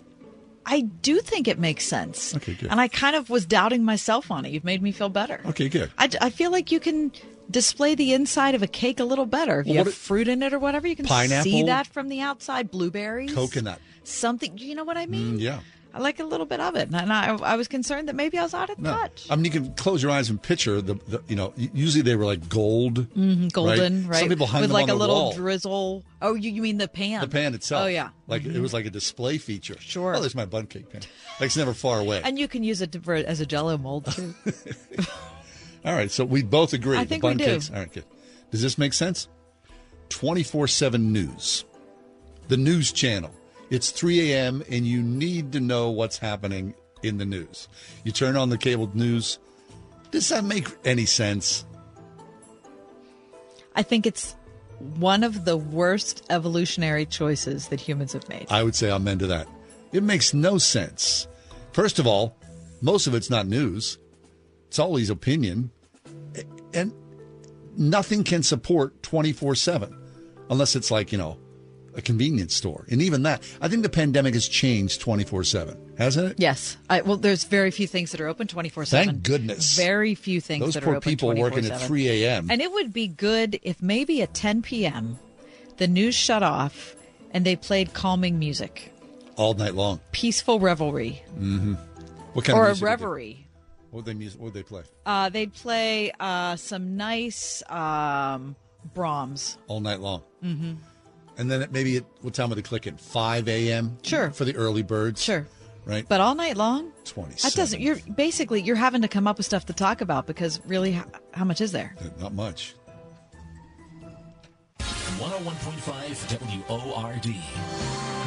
[0.65, 2.35] I do think it makes sense.
[2.35, 2.71] Okay, good.
[2.71, 4.51] And I kind of was doubting myself on it.
[4.51, 5.39] You've made me feel better.
[5.45, 5.91] Okay, good.
[5.97, 7.11] I, I feel like you can
[7.51, 9.59] display the inside of a cake a little better.
[9.59, 11.05] If you Well, what have it- fruit in it or whatever, you can
[11.43, 12.71] see that from the outside.
[12.71, 13.79] Blueberries, Coconut.
[14.03, 14.57] something.
[14.57, 15.37] You know what I mean?
[15.37, 15.59] Mm, yeah.
[15.95, 18.43] I like a little bit of it, and I, I was concerned that maybe I
[18.43, 18.91] was out of No.
[18.91, 19.27] touch.
[19.29, 22.17] I mean, you can close your eyes and picture the, the you know, usually they
[22.17, 23.05] were like gold.
[23.13, 24.19] hmm golden, right?
[24.19, 25.33] Some people hung with them like on a the little wall.
[25.33, 26.03] drizzle.
[26.21, 27.21] Oh, you, you mean the pan?
[27.21, 27.83] The pan itself.
[27.83, 28.09] Oh yeah.
[28.27, 29.77] Like it was like a display feature.
[29.79, 30.15] Sure.
[30.17, 31.01] Oh, there's my bundt cake pan.
[31.39, 32.21] Like it's never far away.
[32.25, 34.33] And you can use it for, as a Jello mold too.
[35.85, 36.97] All right, so we both agree.
[36.97, 37.45] I the think we bun do.
[37.45, 37.69] cakes.
[37.69, 38.05] All right, good.
[38.51, 39.27] Does this make sense?
[40.09, 41.63] 24 7 news.
[42.49, 43.31] The news channel.
[43.69, 47.67] It's 3 a.m., and you need to know what's happening in the news.
[48.03, 49.39] You turn on the cable news.
[50.11, 51.65] Does that make any sense?
[53.75, 54.35] I think it's
[54.79, 58.47] one of the worst evolutionary choices that humans have made.
[58.49, 59.47] I would say I'm into that.
[59.91, 61.27] It makes no sense.
[61.71, 62.37] First of all,
[62.81, 63.97] most of it's not news,
[64.67, 65.71] it's always opinion.
[66.73, 66.93] And
[67.77, 69.97] nothing can support 24 7
[70.49, 71.37] unless it's like, you know,
[71.95, 72.85] a convenience store.
[72.89, 76.39] And even that, I think the pandemic has changed 24 7, hasn't it?
[76.39, 76.77] Yes.
[76.89, 79.05] I, well, there's very few things that are open 24 7.
[79.07, 79.75] Thank goodness.
[79.77, 82.49] Very few things Those that poor are open people working at 3 a.m.
[82.51, 85.17] And it would be good if maybe at 10 p.m.
[85.77, 86.95] the news shut off
[87.31, 88.93] and they played calming music,
[89.35, 89.99] all night long.
[90.11, 91.73] peaceful revelry, Mm-hmm.
[92.33, 93.47] What kind or of a music would they- reverie.
[93.91, 94.83] What would they, mus- what would they play?
[95.05, 98.57] Uh, they'd play uh, some nice um,
[98.93, 99.57] Brahms.
[99.67, 100.21] All night long.
[100.41, 100.73] hmm
[101.37, 102.97] And then it, maybe at what time would to click in?
[102.97, 103.97] 5 a.m.?
[104.03, 104.31] Sure.
[104.31, 105.21] For the early birds?
[105.21, 105.47] Sure.
[105.85, 106.07] Right?
[106.07, 106.91] But all night long?
[107.03, 107.41] 27.
[107.41, 107.81] That doesn't.
[107.81, 111.05] You're basically you're having to come up with stuff to talk about because really, how,
[111.33, 111.95] how much is there?
[112.19, 112.75] Not much.
[114.79, 117.35] 101.5 WORD.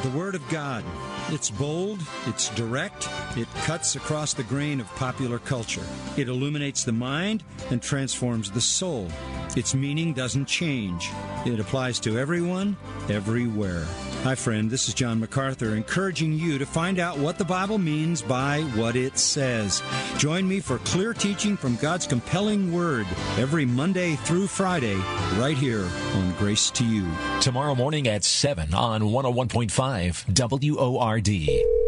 [0.03, 0.85] The Word of God.
[1.29, 5.83] It's bold, it's direct, it cuts across the grain of popular culture.
[6.17, 9.09] It illuminates the mind and transforms the soul.
[9.57, 11.11] Its meaning doesn't change.
[11.47, 12.77] It applies to everyone,
[13.09, 13.87] everywhere.
[14.23, 18.21] Hi, friend, this is John MacArthur encouraging you to find out what the Bible means
[18.21, 19.83] by what it says.
[20.17, 23.07] Join me for clear teaching from God's compelling Word
[23.39, 24.97] every Monday through Friday,
[25.37, 27.07] right here on Grace to You.
[27.41, 31.88] Tomorrow morning at 7 on 101.5 WORD.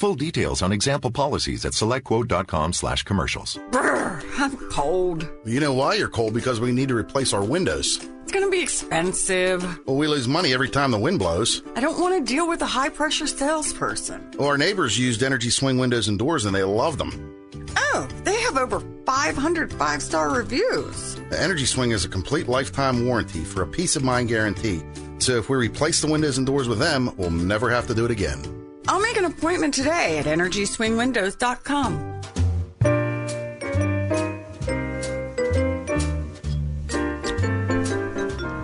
[0.00, 3.58] Full details on example policies at selectquote.com slash commercials.
[3.70, 5.30] Brr, I'm cold.
[5.44, 6.32] You know why you're cold?
[6.32, 7.98] Because we need to replace our windows.
[8.22, 9.62] It's going to be expensive.
[9.86, 11.62] Well, we lose money every time the wind blows.
[11.76, 14.30] I don't want to deal with a high pressure salesperson.
[14.38, 17.36] Well, our neighbors used Energy Swing windows and doors and they love them.
[17.76, 21.16] Oh, they have over 500 five star reviews.
[21.28, 24.80] The Energy Swing is a complete lifetime warranty for a peace of mind guarantee.
[25.18, 28.06] So if we replace the windows and doors with them, we'll never have to do
[28.06, 28.59] it again.
[28.88, 32.10] I'll make an appointment today at EnergySwingWindows.com.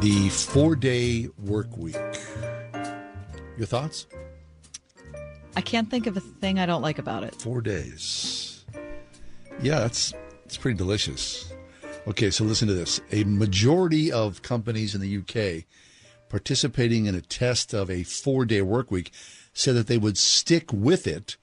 [0.01, 1.97] The four day work week.
[3.56, 4.06] Your thoughts?
[5.56, 7.34] I can't think of a thing I don't like about it.
[7.34, 8.64] Four days.
[9.62, 10.12] Yeah, that's
[10.44, 11.52] it's pretty delicious.
[12.06, 13.01] Okay, so listen to this.
[13.10, 15.64] A majority of companies in the UK
[16.28, 19.12] participating in a test of a four day work week
[19.57, 21.37] said that they would stick with it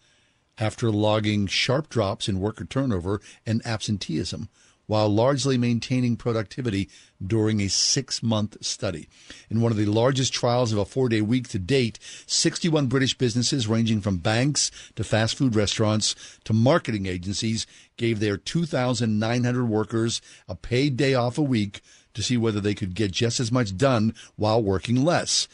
[0.57, 4.47] after logging sharp drops in worker turnover and absenteeism
[4.85, 6.89] while largely maintaining productivity
[7.25, 9.07] during a six month study.
[9.49, 13.17] In one of the largest trials of a four day week to date, 61 British
[13.17, 17.65] businesses, ranging from banks to fast food restaurants to marketing agencies,
[17.97, 21.81] gave their 2,900 workers a paid day off a week
[22.13, 25.47] to see whether they could get just as much done while working less.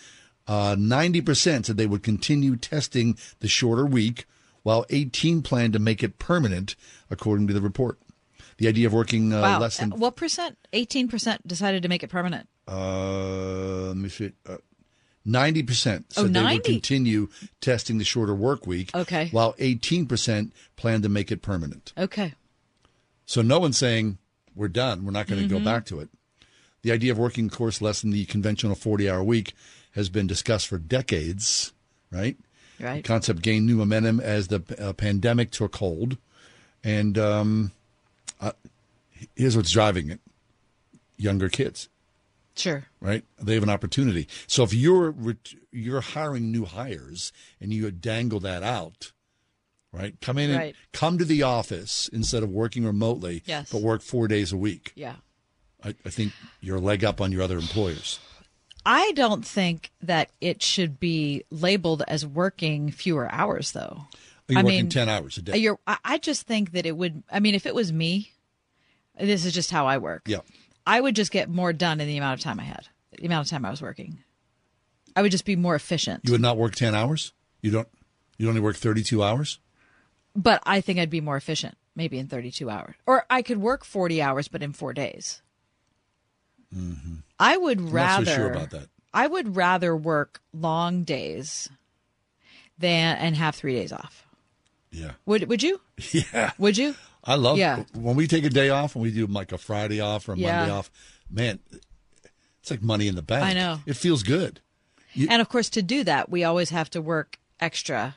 [0.50, 4.26] Uh, 90% said they would continue testing the shorter week,
[4.64, 6.76] while 18 planned to make it permanent,
[7.12, 8.00] according to the report.
[8.58, 9.60] The idea of working uh, wow.
[9.60, 10.58] less than What percent?
[10.74, 12.50] 18% decided to make it permanent.
[12.68, 14.32] uh, let me see.
[14.48, 14.58] Uh,
[15.28, 17.28] 90% said Oh, they would continue
[17.62, 18.90] testing the shorter work week.
[18.96, 19.30] Okay.
[19.32, 21.94] While 18% plan to make it permanent.
[21.96, 22.34] Okay.
[23.28, 24.18] So no one's saying
[24.56, 25.06] we're done.
[25.06, 25.60] We're not going to Mhm.
[25.60, 26.10] go back to it.
[26.82, 29.54] The idea of working, of course, less than the conventional 40 hour week
[29.96, 31.74] has been discussed for decades,
[32.12, 32.38] right?
[32.80, 33.04] Right.
[33.04, 36.18] The concept gained new momentum as the uh, pandemic took hold.
[36.84, 37.72] And um,
[38.40, 38.54] uh,
[39.36, 40.20] here's what's driving it
[41.18, 41.90] younger kids
[42.56, 42.86] Sure.
[43.02, 43.24] right?
[43.42, 44.28] They have an opportunity.
[44.48, 49.12] So if you're ret- you're hiring new hires and you dangle that out,
[49.94, 50.16] right?
[50.22, 53.70] Come in and come to the office instead of working remotely, Yes.
[53.72, 54.92] but work four days a week.
[54.96, 55.16] Yeah.
[55.84, 58.20] I, I think you're a leg up on your other employers.
[58.92, 64.08] I don't think that it should be labeled as working fewer hours, though.
[64.48, 65.58] You're I working mean, ten hours a day.
[65.58, 67.22] You're, I just think that it would.
[67.32, 68.32] I mean, if it was me,
[69.20, 70.24] this is just how I work.
[70.26, 70.40] Yeah.
[70.88, 73.46] I would just get more done in the amount of time I had, the amount
[73.46, 74.24] of time I was working.
[75.16, 76.22] I would just be more efficient.
[76.24, 77.32] You would not work ten hours.
[77.62, 77.88] You don't.
[78.40, 79.60] You only work thirty two hours.
[80.36, 82.96] But I think I'd be more efficient, maybe in 32 hours.
[83.06, 85.42] Or I could work 40 hours, but in four days.
[86.76, 87.16] Mm-hmm.
[87.40, 88.26] I would I'm rather.
[88.26, 88.88] not so sure about that.
[89.14, 91.70] I would rather work long days
[92.78, 94.26] than and have three days off.
[94.92, 95.12] Yeah.
[95.26, 95.82] Would Would you?
[96.12, 96.52] Yeah.
[96.58, 96.96] Would you?
[97.24, 97.84] I love Yeah.
[97.94, 100.38] when we take a day off and we do like a Friday off or a
[100.38, 100.58] Yeah.
[100.60, 100.90] Monday off.
[101.30, 101.60] Man,
[102.62, 103.44] it's like money in the bank.
[103.44, 103.80] I know.
[103.86, 104.62] It feels good.
[105.14, 108.16] You- and of course, to do that, we always have to work extra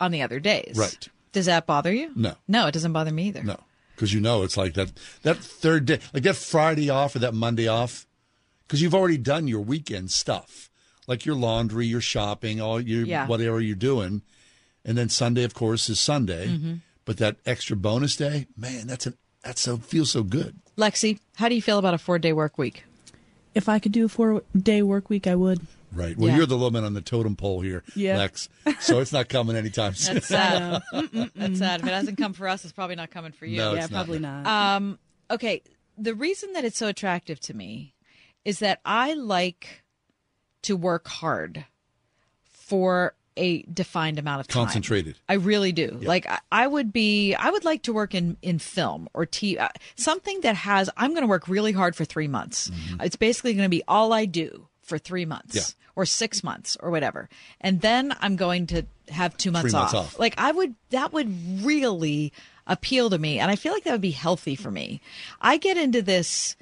[0.00, 0.74] on the other days.
[0.76, 1.08] Right.
[1.32, 2.12] Does that bother you?
[2.16, 2.34] No.
[2.48, 3.42] No, it doesn't bother me either.
[3.42, 3.58] No,
[4.00, 4.90] because you know it's like that
[5.24, 8.06] that third day, like that Friday off or that Monday off,
[8.66, 10.70] because you've already done your weekend stuff,
[11.06, 13.26] like your laundry, your shopping, all your Yeah.
[13.26, 14.22] whatever you're doing,
[14.86, 16.46] and then Sunday, of course, is Sunday.
[16.48, 16.80] Mhm.
[17.04, 19.12] But that extra bonus day, man, that's a
[19.44, 20.56] that's so feels so good.
[20.78, 22.84] Lexi, how do you feel about a four day work week?
[23.54, 25.60] If I could do a four day work week, I would.
[25.92, 26.16] Right.
[26.16, 26.36] Well, Yeah.
[26.38, 28.16] you're the low man on the totem pole here, Yeah.
[28.18, 28.48] Lex.
[28.80, 30.14] So it's not coming anytime soon.
[30.14, 30.82] That's sad.
[30.92, 31.80] That's sad.
[31.80, 33.56] If it hasn't come for us, it's probably not coming for you.
[33.58, 34.04] No, it's Yeah, not.
[34.06, 34.46] probably not.
[34.46, 34.98] Um,
[35.30, 35.62] okay.
[35.98, 37.94] The reason that it's so attractive to me
[38.44, 39.82] is that I like
[40.62, 41.64] to work hard
[42.44, 44.64] for a defined amount of time.
[44.64, 45.16] Concentrated.
[45.28, 45.98] I really do.
[46.02, 49.58] Like I, I would be, I would like to work in in film or TV,
[49.58, 50.90] uh, something that has.
[50.96, 52.70] I'm going to work really hard for three months.
[53.00, 55.62] It's basically going to be all I do for three months Yeah.
[55.96, 57.30] or six months or whatever,
[57.62, 60.14] and then I'm going to have two months, months off.
[60.14, 60.18] off.
[60.18, 62.32] Like I would, that would really
[62.66, 65.00] appeal to me, and I feel like that would be healthy for me.
[65.40, 66.54] I get into this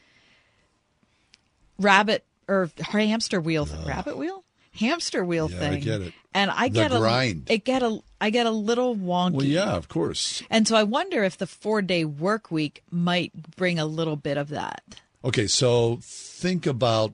[1.79, 4.45] rabbit or hamster wheel, rabbit wheel,
[4.75, 5.81] hamster wheel Yeah, I thing.
[5.83, 6.13] get it.
[6.35, 7.47] And I The get grind.
[7.51, 9.33] a, it get a, I get a little wonky.
[9.35, 10.43] Well, yeah, of course.
[10.51, 14.37] And so I wonder if the four day work week might bring a little bit
[14.37, 14.83] of that.
[15.25, 17.13] Okay, so think about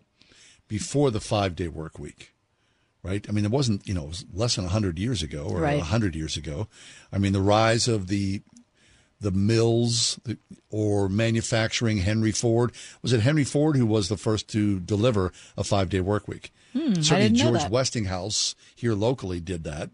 [0.78, 2.34] before the five day work week,
[3.02, 3.24] right?
[3.28, 5.78] I mean, it wasn't, you know, it was less than 100 years ago or Right.
[5.78, 6.66] 100 years ago.
[7.12, 8.42] I mean, the rise of the
[9.20, 10.18] the mills
[10.70, 11.98] or manufacturing.
[11.98, 12.72] Henry Ford
[13.02, 16.52] was it Henry Ford who was the first to deliver a five day work week?
[16.72, 17.70] Hmm, Certainly, George.
[17.70, 19.90] Westinghouse here locally did that,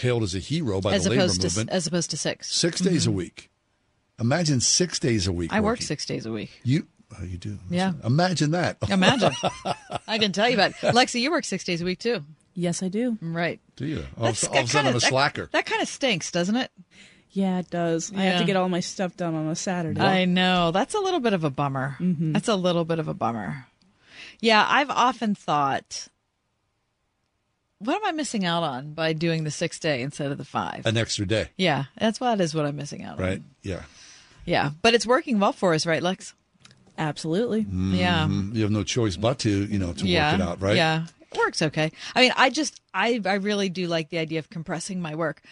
[0.00, 1.70] hailed as a hero by as the labor opposed to movement.
[1.70, 2.52] as opposed to six.
[2.52, 3.14] Six days a Mhm.
[3.14, 3.50] week.
[4.18, 5.52] Imagine six days a week.
[5.52, 6.50] I work six days a week.
[6.64, 6.88] You,
[7.18, 7.58] oh, you do.
[7.70, 7.92] Yeah.
[8.04, 8.76] Imagine that.
[8.88, 9.32] Imagine.
[10.08, 10.76] I can tell you about it.
[10.94, 12.22] Lexi, you work six days a week too.
[12.54, 13.18] Yes, I do.
[13.20, 13.60] Right.
[13.76, 14.04] Do you?
[14.16, 15.48] All, That's- all of a that sudden, I'm kinda- a slacker.
[15.52, 16.70] That kind of stinks, doesn't it?
[17.32, 18.10] Yeah, it does.
[18.16, 20.00] I have to get all my stuff done on a Saturday.
[20.00, 20.70] I know.
[20.70, 21.96] That's a little bit of a bummer.
[22.00, 22.32] Mm-hmm.
[22.32, 23.66] That's a little bit of a bummer.
[24.40, 26.08] Yeah, I've often thought,
[27.78, 30.86] what am I missing out on by doing the six day instead of the five?
[30.86, 33.24] An extra day, Yeah, that's what is what I'm missing out on.
[33.24, 33.42] right?
[33.62, 33.82] Yeah.
[34.46, 36.32] Yeah, but it's working well for us, right, Lex?
[36.98, 37.66] Absolutely.
[37.70, 38.26] Yeah.
[38.26, 38.54] Mhm.
[38.54, 40.32] You have no choice but to, you know, to yeah.
[40.32, 40.76] work it out, right?
[40.76, 41.92] Yeah, it works okay.
[42.14, 45.42] I mean, I just, I, I really do like the idea of compressing my work.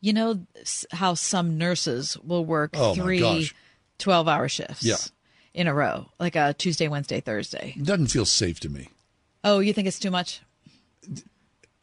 [0.00, 0.46] You know
[0.92, 3.50] how some nurses will work oh, 3
[3.98, 4.96] 12-hour shifts Yeah.
[5.54, 7.74] in a row, like a Tuesday, Wednesday, Thursday.
[7.76, 8.88] It doesn't feel safe to me.
[9.42, 10.40] Oh, you think it's too much?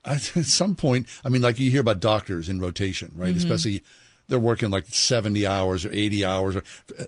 [0.06, 3.34] I, at some point, I mean, like you hear about doctors in rotation, right?
[3.34, 3.38] Mhm.
[3.38, 3.84] Especially
[4.28, 6.64] they're working like 70 hours or 80 hours or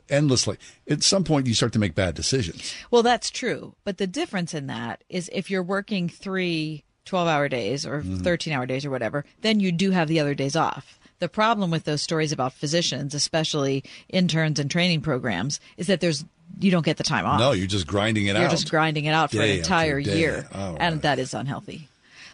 [0.09, 0.57] endlessly.
[0.89, 2.73] At some point, you start to make bad decisions.
[2.91, 3.75] Well, that's true.
[3.83, 8.23] But the difference in that is if you're working three 12 hour days or Mhm.
[8.23, 10.99] 13 hour days or whatever, then you do have the other days off.
[11.19, 16.25] The problem with those stories about physicians, especially interns and training programs, is that there's
[16.59, 17.39] you don't get the time off.
[17.39, 18.41] No, you're just grinding it out.
[18.41, 21.87] You're just grinding it out for Day an entire year, Oh, and that is unhealthy.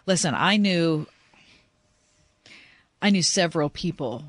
[0.06, 1.06] Listen, I knew
[3.00, 4.24] I knew several people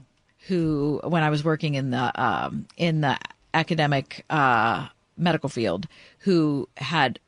[0.47, 3.17] who, when I was working in the um, in the
[3.53, 4.87] academic uh,
[5.17, 5.87] medical field,
[6.19, 7.19] who had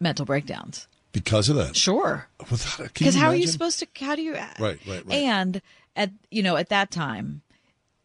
[0.00, 0.88] mental breakdowns.
[1.12, 1.76] because of that.
[1.76, 3.86] Sure, Without it, can because how are you supposed to?
[4.04, 4.34] How do you?
[4.34, 5.10] Right, right, right.
[5.10, 5.62] And
[5.96, 7.42] at you know at that time,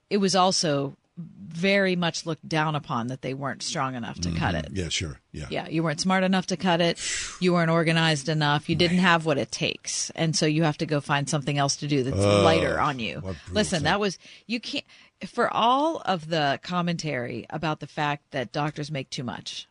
[0.09, 4.55] it was also very much looked down upon that they weren't strong enough to cut
[4.55, 4.63] Mhm.
[4.65, 4.71] it.
[4.73, 5.19] Yeah, sure.
[5.33, 5.47] Yeah.
[5.49, 6.97] Yeah, you weren't smart enough to cut it.
[7.41, 8.69] You weren't organized enough.
[8.69, 11.75] You didn't have what it takes, and so you have to go find something else
[11.77, 13.21] to do that's Oh, lighter on you.
[13.51, 13.83] Listen, thing.
[13.85, 14.17] that was
[14.47, 14.85] you can't.
[15.27, 19.67] For all of the commentary about the fact that doctors make too much,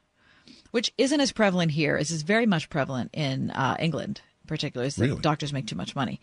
[0.72, 4.84] which isn't as prevalent here as is very much prevalent in uh, England, in particular,
[4.86, 5.20] is that Really?
[5.22, 6.20] doctors make too much money.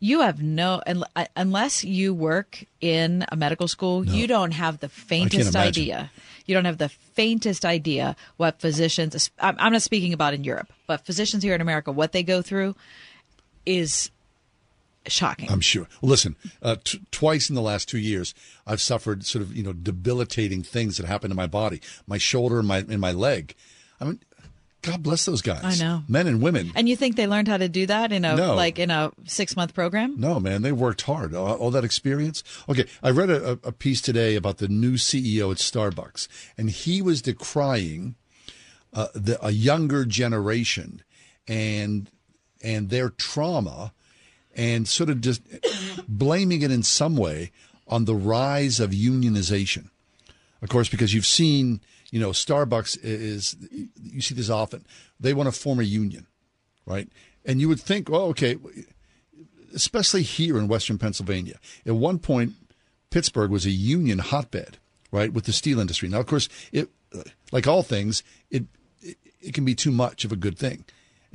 [0.00, 4.88] You have no, uh, unless you work in a medical school, you don't have the
[4.88, 6.10] faintest idea.
[6.46, 10.72] You don't have the faintest idea what physicians, I'm I'm not speaking about in Europe,
[10.86, 12.76] but physicians here in America, what they go through
[13.66, 14.12] is
[15.08, 15.50] shocking.
[15.50, 15.88] I'm sure.
[16.00, 18.34] Listen, uh, t- twice in the last two years,
[18.66, 22.60] I've suffered sort of you know debilitating things that happened to my body, my shoulder
[22.60, 23.54] and my and my leg.
[24.00, 24.20] I mean,
[24.88, 25.80] God bless those guys.
[25.80, 26.02] I know.
[26.08, 26.72] men and women.
[26.74, 28.54] And you think they learned how to do that in a No.
[28.54, 30.14] like in a six month program?
[30.18, 31.34] No, man, they worked hard.
[31.34, 32.42] All, all that experience.
[32.68, 37.00] Okay, I read a, a piece today about the new CEO at Starbucks, and he
[37.02, 38.14] was decrying
[38.94, 41.02] uh, the, a younger generation
[41.46, 42.10] and
[42.62, 43.92] and their trauma,
[44.56, 45.42] and sort of just
[46.08, 47.52] blaming it in some way
[47.86, 49.90] on the rise of unionization.
[50.60, 53.56] Of course, because you've seen, you know, Starbucks is
[54.02, 54.86] you see this often.
[55.20, 56.26] They want to form a union,
[56.86, 57.08] right?
[57.44, 58.56] And you would think, well, okay,
[59.74, 61.58] especially here in Western Pennsylvania.
[61.84, 62.54] At one point,
[63.10, 64.78] Pittsburgh was a union hotbed,
[65.10, 66.08] right, with the steel industry.
[66.08, 66.88] Now, of course, it
[67.52, 68.64] like all things, it
[69.00, 70.84] it, it can be too much of a good thing.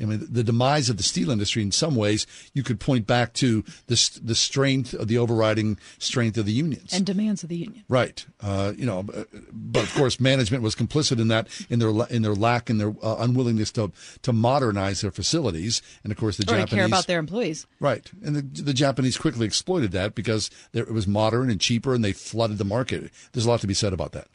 [0.01, 3.33] I mean, the demise of the steel industry, in some ways, you could point back
[3.33, 6.93] to the the strength of the overriding strength of the unions.
[6.93, 7.83] And demands of the union.
[7.87, 8.25] Right.
[8.41, 12.33] Uh, you know, but- of course, management was complicit in that, in their in their
[12.33, 13.91] lack and their uh, unwillingness to
[14.23, 17.67] to modernize their facilities, and of course, the or Japanese care about their employees.
[17.79, 21.93] Right, and the, the Japanese quickly exploited that because there, it was modern and cheaper,
[21.93, 23.11] and they flooded the market.
[23.31, 24.27] There's a lot to be said about that.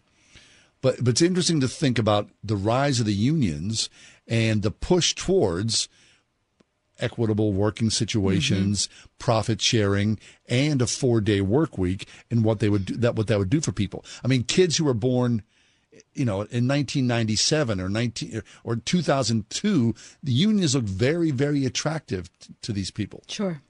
[0.80, 3.90] But but it's interesting to think about the rise of the unions
[4.28, 5.88] and the push towards
[7.00, 8.88] equitable working situations,
[9.18, 10.18] profit sharing,
[10.48, 13.50] and a four day work week, and what they would do, that what that would
[13.50, 14.04] do for people.
[14.24, 15.42] I mean, kids who were born
[16.14, 22.54] you know, in 1997 or 19 or 2002, the unions looked very, very attractive t-
[22.62, 23.60] to these people, Sure.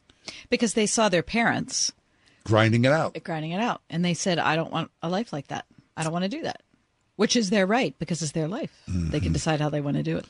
[0.50, 1.90] Because they saw their parents
[2.44, 3.16] grinding it out.
[3.24, 5.64] grinding it out and they said, I don't want a life like that.
[5.96, 6.62] I don't want to do that.
[7.16, 8.70] Which is their right because it's their life.
[8.86, 9.18] They Mm-hmm.
[9.20, 10.26] can decide how they want to do it.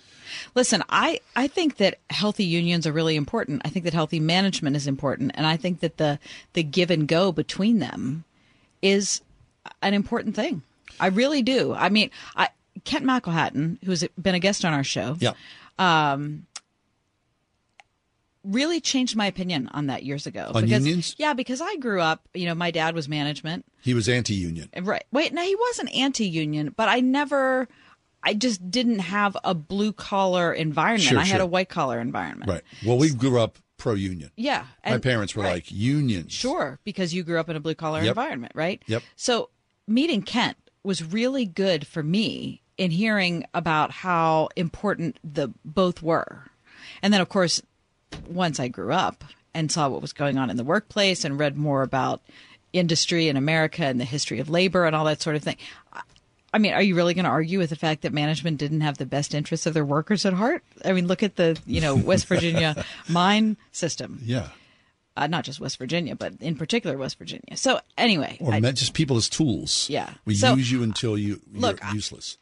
[0.54, 3.62] Listen, I, I think that healthy unions are really important.
[3.64, 5.32] I think that healthy management is important.
[5.34, 6.18] And I think that the,
[6.52, 8.24] the give and go between them
[8.82, 9.20] is
[9.82, 10.62] an important thing.
[11.00, 11.74] I really do.
[11.74, 12.48] I mean, I,
[12.84, 15.32] Kent McElhatton, who's been a guest on our show, Yeah.
[15.78, 16.46] um,
[18.44, 20.50] really changed my opinion on that years ago.
[20.54, 21.14] On because, unions?
[21.18, 23.64] Yeah, because I grew up, you know, my dad was management.
[23.82, 24.70] He was anti-union.
[24.80, 25.04] Right.
[25.12, 27.68] Wait, no, he wasn't anti-union, but I never
[28.22, 31.02] I just didn't have a blue collar environment.
[31.02, 32.50] Sure, I had a white collar environment.
[32.50, 32.62] Right.
[32.84, 34.30] Well, we grew up pro-union.
[34.36, 34.64] Yeah.
[34.84, 35.54] My parents were right.
[35.54, 36.32] like unions.
[36.32, 38.08] Sure, because you grew up in a blue collar Yep.
[38.08, 38.82] environment, right?
[38.86, 39.02] Yep.
[39.16, 39.50] So
[39.86, 46.44] meeting Kent was really good for me in hearing about how important the both were.
[47.02, 47.62] And then of course,
[48.28, 49.24] once I grew up
[49.54, 52.20] and saw what was going on in the workplace and read more about
[52.72, 55.56] industry in America and the history of labor and all that sort of thing.
[56.52, 58.98] I- mean, are you really going to argue with the fact that management didn't have
[58.98, 60.62] the best interests of their workers at heart?
[60.84, 64.20] I mean, look at the, you know, West Virginia mine system.
[64.24, 64.48] Yeah.
[65.16, 67.56] Uh, not just West Virginia, but in particular West Virginia.
[67.56, 69.88] So anyway, Or I- meant just people as tools.
[69.90, 70.12] Yeah.
[70.24, 72.38] We So- use you until you Look, useless.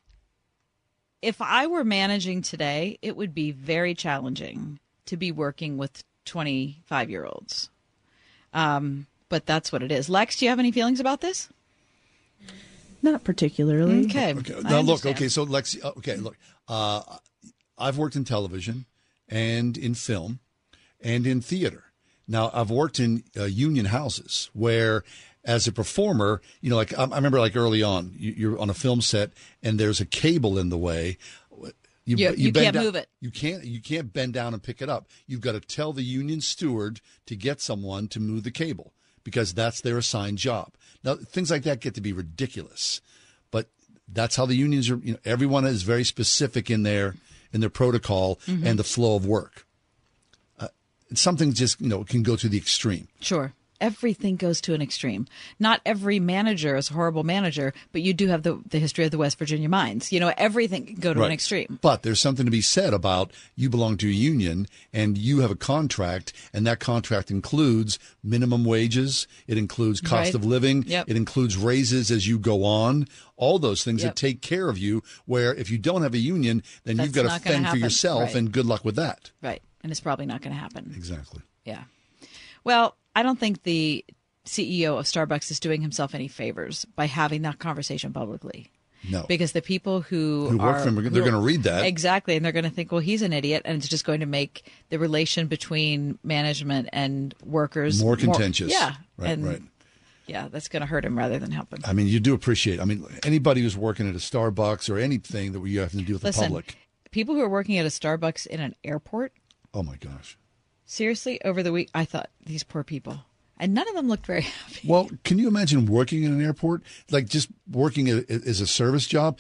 [1.23, 7.09] if I were managing today, it would be very challenging to be working with 25
[7.11, 7.71] year olds.
[8.53, 10.09] Um, but that's what it is.
[10.09, 11.49] Lex, do you have any feelings about this?
[13.13, 14.05] Not particularly.
[14.07, 14.35] Okay.
[14.35, 14.61] Okay.
[14.63, 15.07] Now look.
[15.07, 15.29] Okay.
[15.29, 15.83] So Lexi.
[15.85, 16.17] uh, Okay.
[16.17, 16.37] Look.
[16.69, 17.03] Uh,
[17.79, 18.87] I've worked in television
[19.29, 20.41] and in film
[21.01, 21.85] and in theater.
[22.27, 25.05] Now I've worked in uh, union houses where,
[25.45, 28.71] as a performer, you know, like I, I remember, like early on, you, you're on
[28.71, 29.31] a film set
[29.63, 31.19] and there's a cable in the way.
[32.09, 33.09] You- you bend can't down- move it.
[33.21, 33.65] You can't.
[33.65, 35.09] You can't bend down and pick it up.
[35.27, 38.93] You've got to tell the union steward to get someone to move the cable
[39.27, 40.73] because that's their assigned job.
[41.03, 43.01] Now things like that get to be ridiculous,
[43.51, 43.67] but
[44.07, 44.99] that's how the unions are.
[44.99, 47.17] You know, everyone is very specific in their
[47.53, 48.65] in their protocol Mhm.
[48.65, 49.67] and the flow of work.
[50.61, 50.69] Uh,
[51.15, 53.09] something just you know can go to the extreme.
[53.21, 53.53] Sure.
[53.81, 55.27] Everything goes to an extreme.
[55.59, 59.11] Not every manager is a horrible manager, but you do have the, the history of
[59.11, 60.13] the West Virginia mines.
[60.13, 61.79] You know, everything can go to an extreme.
[61.83, 65.51] But there's something to be said about you belong to a union and you have
[65.51, 70.35] a contract, and that contract includes minimum wages, it includes cost Right.
[70.35, 71.09] of living, Yep.
[71.11, 74.15] it includes raises as you go on, all those things Yep.
[74.15, 75.03] that take care of you.
[75.27, 78.35] Where if you don't have a union, then you've got to fend for yourself, Right.
[78.37, 79.31] and good luck with that.
[79.43, 79.63] Right.
[79.83, 80.93] And it's probably not going to happen.
[80.97, 81.43] Exactly.
[81.65, 81.85] Yeah.
[82.67, 84.05] Well, I don't think the
[84.45, 88.73] CEO of Starbucks is doing himself any favors by having that conversation publicly.
[89.09, 89.25] No.
[89.29, 91.85] Because the people who Who work are, for him, they're gonna read that.
[91.87, 94.27] exactly, and they're going to think, well, he's an idiot, and it's just going to
[94.27, 98.73] make the relation between management and workers More contentious.
[98.73, 99.63] yeah, Right, and right.
[100.27, 101.81] yeah, that's going to hurt him rather than help him.
[101.85, 102.81] I mean, you do appreciate.
[102.81, 106.15] I mean, anybody who's working at a Starbucks or anything that you have to deal
[106.17, 106.77] with Listen, the public.
[107.13, 109.33] people who are working at a Starbucks in an airport,
[109.73, 110.37] Oh my gosh.
[110.87, 113.21] Seriously, over the week, I thought these poor people,
[113.59, 114.89] and none of them looked very happy.
[114.89, 116.83] Well, can you imagine working in an airport?
[117.11, 119.39] Like just working as a service job?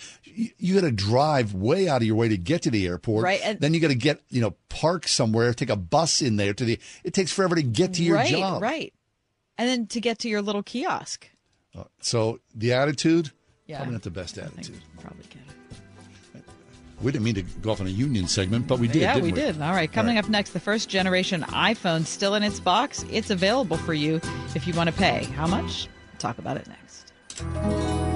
[0.58, 3.24] You, got to drive way out of your way to get to the airport.
[3.24, 6.36] Right, and- then you got to get, you know, park somewhere, take a bus in
[6.36, 8.60] there to the, it takes forever to get to your right, job.
[8.60, 8.92] right,
[9.56, 11.28] and then to get to your little kiosk.
[11.74, 13.30] Uh, so the attitude,
[13.66, 13.76] Yeah.
[13.78, 14.80] probably not the best attitude.
[15.00, 15.42] Probably get
[17.02, 19.02] We didn't mean to go off on a union segment, but we did.
[19.02, 19.60] yeah, we, we did.
[19.60, 23.04] All right, coming up next, the first generation iPhone still in its box.
[23.10, 24.20] It's available for you
[24.54, 25.24] if you want to pay.
[25.24, 25.88] How much?
[26.18, 28.15] Talk about it next.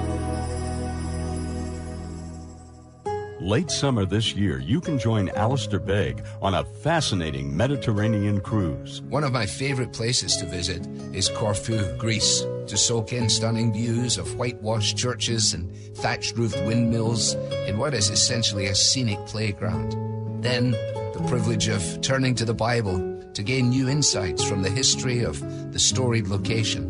[3.41, 9.01] Late summer this year, you can join Alistair Begg on a fascinating Mediterranean cruise.
[9.09, 14.19] One of my favorite places to visit is Corfu, Greece, to soak in stunning views
[14.19, 17.33] of whitewashed churches and thatched roofed windmills
[17.65, 19.95] in what is essentially a scenic playground.
[20.43, 20.73] Then,
[21.13, 25.73] the privilege of turning to the Bible to gain new insights from the history of
[25.73, 26.83] the storied location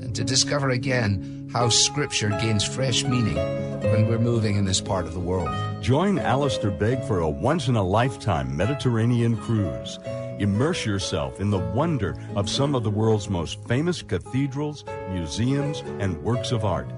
[0.00, 3.36] and to discover again how Scripture gains fresh meaning
[3.80, 5.50] when we're moving in this part of the world.
[5.82, 9.98] Join Alistair Begg for a once in a lifetime Mediterranean cruise.
[10.38, 16.22] Immerse yourself in the wonder of some of the world's most famous cathedrals, museums, and
[16.22, 16.88] works of art.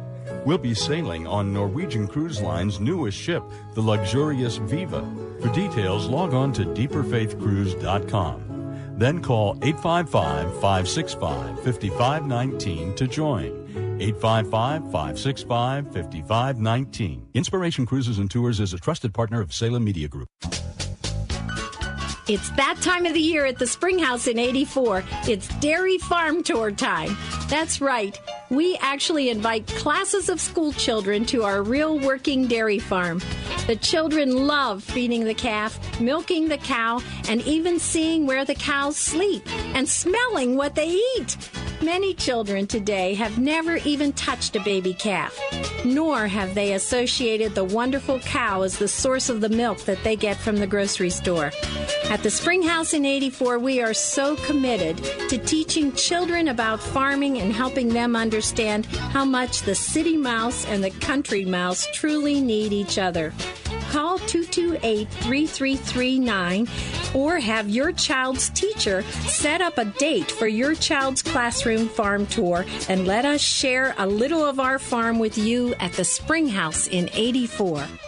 [0.45, 3.43] We'll be sailing on Norwegian Cruise Line's newest ship,
[3.75, 5.05] the luxurious Viva.
[5.41, 8.97] For details, log on to deeperfaithcruise.com.
[8.99, 13.60] Then call 855 565 5519 to join.
[13.77, 17.29] 855 565 5519.
[17.35, 20.29] Inspiration Cruises and Tours is a trusted partner of Salem Media Group.
[22.31, 25.03] It's that time of the year at the Springhouse in 84.
[25.27, 27.17] It's Dairy Farm Tour time.
[27.49, 28.17] That's right.
[28.51, 33.21] We actually invite classes of school children to our real working dairy farm.
[33.67, 38.97] The children love feeding the calf, milking the cow, and even seeing where the cows
[38.97, 39.43] sleep
[39.75, 41.37] and smelling what they eat.
[41.83, 45.39] Many children today have never even touched a baby calf,
[45.83, 50.15] nor have they associated the wonderful cow as the source of the milk that they
[50.15, 51.53] get from the grocery store.
[52.11, 54.99] At the Spring House in 84, we are so committed
[55.31, 60.85] to teaching children about farming and helping them understand how much the city mouse and
[60.85, 63.33] the country mouse truly need each other.
[63.91, 66.69] Call 228 3339
[67.13, 72.65] or have your child's teacher set up a date for your child's classroom farm tour
[72.89, 76.87] and let us share a little of our farm with you at the Spring House
[76.87, 77.85] in 84.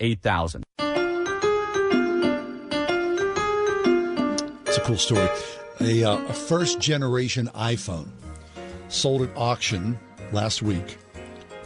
[0.00, 0.64] 8000.
[4.66, 5.28] It's a cool story.
[5.80, 8.08] A, uh, a first generation iPhone
[8.88, 9.98] sold at auction
[10.32, 10.98] last week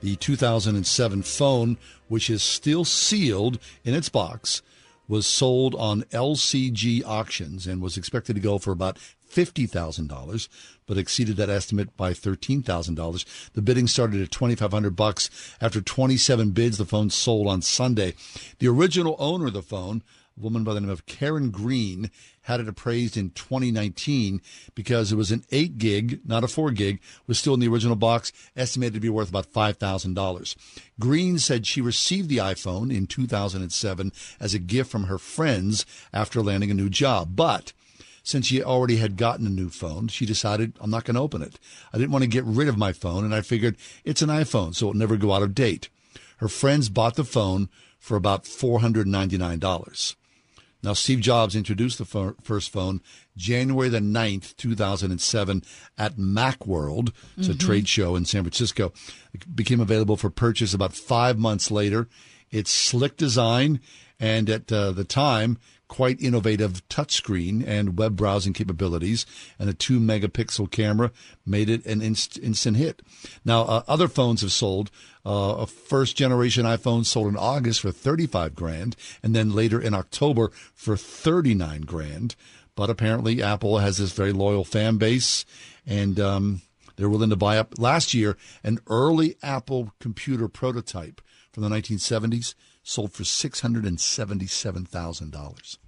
[0.00, 1.78] The 2007 phone,
[2.08, 4.60] which is still sealed in its box,
[5.08, 8.98] was sold on LCG auctions and was expected to go for about
[9.34, 10.48] $50,000,
[10.86, 13.52] but exceeded that estimate by $13,000.
[13.52, 15.30] The bidding started at 2500 bucks.
[15.60, 18.14] After 27 bids, the phone sold on Sunday.
[18.58, 20.02] The original owner of the phone,
[20.36, 22.10] a woman by the name of Karen Green,
[22.42, 24.42] had it appraised in 2019
[24.74, 27.96] because it was an 8 gig, not a 4 gig, was still in the original
[27.96, 30.56] box, estimated to be worth about $5,000.
[31.00, 36.42] Green said she received the iPhone in 2007 as a gift from her friends after
[36.42, 37.72] landing a new job, but
[38.24, 41.42] since she already had gotten a new phone, she decided I'm not going to open
[41.42, 41.60] it.
[41.92, 44.74] I didn't want to get rid of my phone, and I figured it's an iPhone,
[44.74, 45.88] so it'll never go out of date.
[46.38, 47.68] Her friends bought the phone
[48.00, 50.16] for about $499.
[50.82, 53.00] Now, Steve Jobs introduced the first phone
[53.36, 55.62] January the 9th, 2007
[55.96, 57.10] at Macworld.
[57.38, 57.58] It's a Mhm.
[57.60, 58.92] trade show in San Francisco.
[59.32, 62.08] It became available for purchase about five months later.
[62.50, 63.80] Its slick design
[64.20, 65.58] and at uh, the time,
[65.94, 69.24] quite innovative touchscreen and web browsing capabilities
[69.60, 71.12] and a two megapixel camera
[71.46, 73.00] made it an inst- instant hit.
[73.44, 74.90] Now, uh, other phones have sold.
[75.24, 79.94] Uh, a first generation iPhone sold in August for 35 grand and then later in
[79.94, 82.34] October for 39 grand.
[82.74, 85.44] But apparently Apple has this very loyal fan base
[85.86, 86.62] and, um,
[86.96, 87.78] they're willing to buy up.
[87.78, 91.20] Last year, an early Apple computer prototype
[91.52, 95.78] from the 1970s sold for $677,000.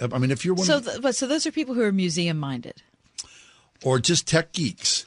[0.00, 1.92] I mean, if you're one So, of, th- but so those are people who are
[1.92, 2.82] museum minded.
[3.84, 5.06] or just tech geeks,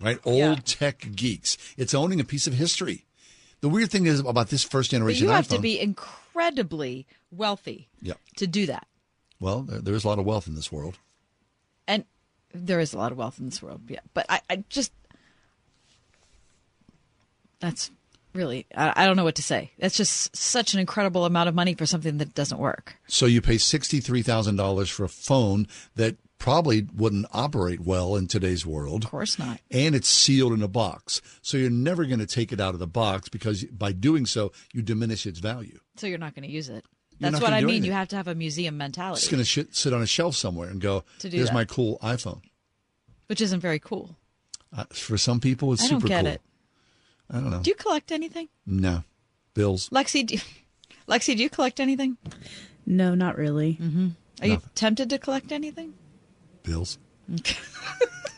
[0.00, 0.18] right?
[0.24, 0.54] Old Yeah.
[0.64, 1.56] tech geeks.
[1.76, 3.04] It's owning a piece of history.
[3.60, 5.26] The weird thing is about this first generation.
[5.26, 5.56] But you have iPhone.
[5.56, 8.14] to be incredibly wealthy yeah.
[8.36, 8.86] to do that.
[9.40, 10.98] Well, there, there's a lot of wealth in this world.
[11.86, 12.04] And
[12.54, 13.82] there is a lot of wealth in this world.
[13.88, 14.00] Yeah.
[14.14, 14.92] But I, I just,
[17.60, 17.90] that's
[18.34, 19.70] really, I, I don't know what to say.
[19.78, 22.96] That's just such an incredible amount of money for something that doesn't work.
[23.08, 28.26] So you pay sixty-three thousand dollars for a phone that probably wouldn't operate well in
[28.26, 29.04] today's world.
[29.04, 29.60] Of course not.
[29.70, 32.80] And it's sealed in a box, so you're never going to take it out of
[32.80, 35.78] the box because by doing so you diminish its value.
[35.96, 36.84] So you're not going to use it.
[37.20, 37.68] That's what I mean.
[37.68, 37.84] anything.
[37.84, 40.34] You have to have a museum mentality, It's going to sh- sit on a shelf
[40.34, 41.54] somewhere and go, To do "Here's that.
[41.54, 42.40] my cool iPhone."
[43.28, 44.16] which isn't very cool.
[44.76, 46.32] Uh, for some people, it's I don't super get cool.
[46.34, 46.40] it.
[47.32, 47.60] I don't know.
[47.60, 48.48] Do you collect anything?
[48.66, 49.04] no,
[49.54, 49.88] bills.
[49.90, 50.40] Lexi, do you,
[51.08, 52.18] Lexi, do you collect anything?
[52.86, 53.78] No, not really.
[53.80, 54.08] Mm-hmm.
[54.42, 55.94] Are you tempted to collect anything?
[56.62, 56.98] Bills.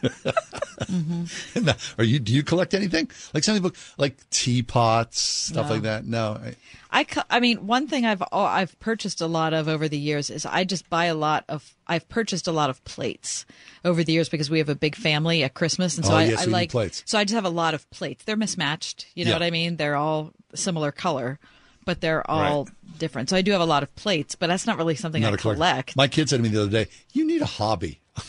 [0.05, 1.69] Mm-hmm.
[2.01, 2.19] Are you?
[2.19, 3.11] Do you collect anything?
[3.33, 5.73] Like some people, like teapots, stuff No.
[5.73, 6.05] like that.
[6.05, 6.55] No, I,
[6.91, 9.97] I, co- I mean, one thing I've oh, I've purchased a lot of over the
[9.99, 13.47] years is I just buy a lot of I've purchased a lot of plates
[13.85, 16.25] over the years because we have a big family at Christmas, and so Oh, I,
[16.25, 17.03] yes, I like plates.
[17.07, 18.25] so I just have a lot of plates.
[18.25, 19.37] They're mismatched, you know Yeah.
[19.37, 19.77] what I mean?
[19.77, 21.39] They're all similar color,
[21.87, 23.31] but they're all different.
[23.31, 25.35] So I do have a lot of plates, but that's not really something Not I
[25.37, 25.57] a collector.
[25.57, 25.97] collect.
[25.97, 28.01] My kid said to me the other day, "You need a hobby."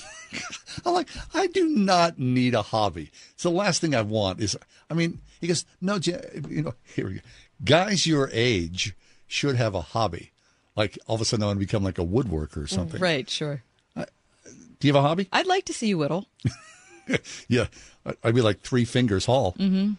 [0.85, 3.11] I'm like, I do not need a hobby.
[3.35, 4.57] So the last thing I want is,
[4.89, 7.19] I mean, he goes, no, you know, here we go.
[7.63, 8.95] Guys your age
[9.27, 10.31] should have a hobby.
[10.75, 12.99] Like all of a sudden I want to become like a woodworker or something.
[13.01, 13.63] Right, sure.
[14.77, 15.29] Do you have a hobby?
[15.31, 16.25] I'd like to see you whittle.
[17.47, 17.67] Yeah,
[18.05, 19.51] I- I'd be like three fingers haul.
[19.51, 19.93] hmm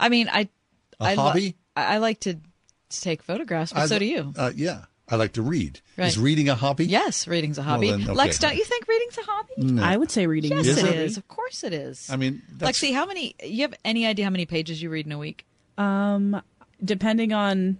[0.00, 0.48] I mean, I.
[1.00, 1.54] A I hobby?
[1.76, 2.38] I, I like to
[2.90, 4.34] take photographs, but I- so do you.
[4.36, 5.80] Uh, yeah, I like to read.
[5.98, 6.06] Right.
[6.08, 6.86] Is reading a hobby?
[6.86, 7.90] Yes, reading's a Well, hobby.
[7.90, 8.12] then, okay.
[8.12, 9.52] Lex, don't you think reading's a hobby?
[9.58, 9.82] No.
[9.82, 11.14] I would say reading Yes, is it a is.
[11.16, 11.20] hobby.
[11.20, 12.08] Of course, it is.
[12.10, 13.34] I mean, that's- Lexi, how many?
[13.44, 15.44] You have any idea how many pages you read in a week?
[15.76, 16.40] Um,
[16.82, 17.76] depending on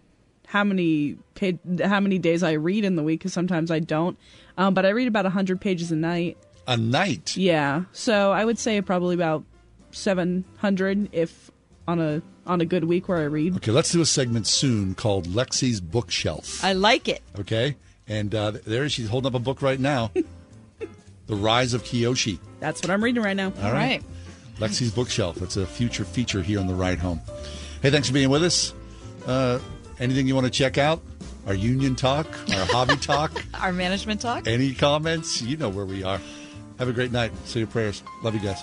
[0.48, 4.18] how many pa- how many days I read in the week, because sometimes I don't.
[4.58, 6.36] Um, but I read about hundred pages a night.
[6.68, 7.36] A night.
[7.38, 9.44] Yeah, so I would say probably about
[9.92, 11.50] seven hundred if
[11.86, 13.56] on a on a good week where I read.
[13.56, 16.62] Okay, let's do a segment soon called Lexi's Bookshelf.
[16.64, 17.22] I like it.
[17.38, 20.10] Okay, and uh, there she's holding up a book right now.
[21.26, 22.38] the Rise of Kyoshi.
[22.60, 23.52] That's what I'm reading right now.
[23.62, 24.02] All right.
[24.58, 25.36] Lexi's Bookshelf.
[25.36, 27.20] That's a future feature here on the ride home.
[27.82, 28.72] Hey, thanks for being with us.
[29.26, 29.58] Uh,
[29.98, 31.02] anything you want to check out?
[31.46, 34.46] Our union talk, our hobby talk, Our management talk.
[34.46, 35.42] any comments?
[35.42, 36.20] You know where we are.
[36.78, 37.32] Have a great night.
[37.46, 38.02] Say your prayers.
[38.22, 38.62] Love you guys.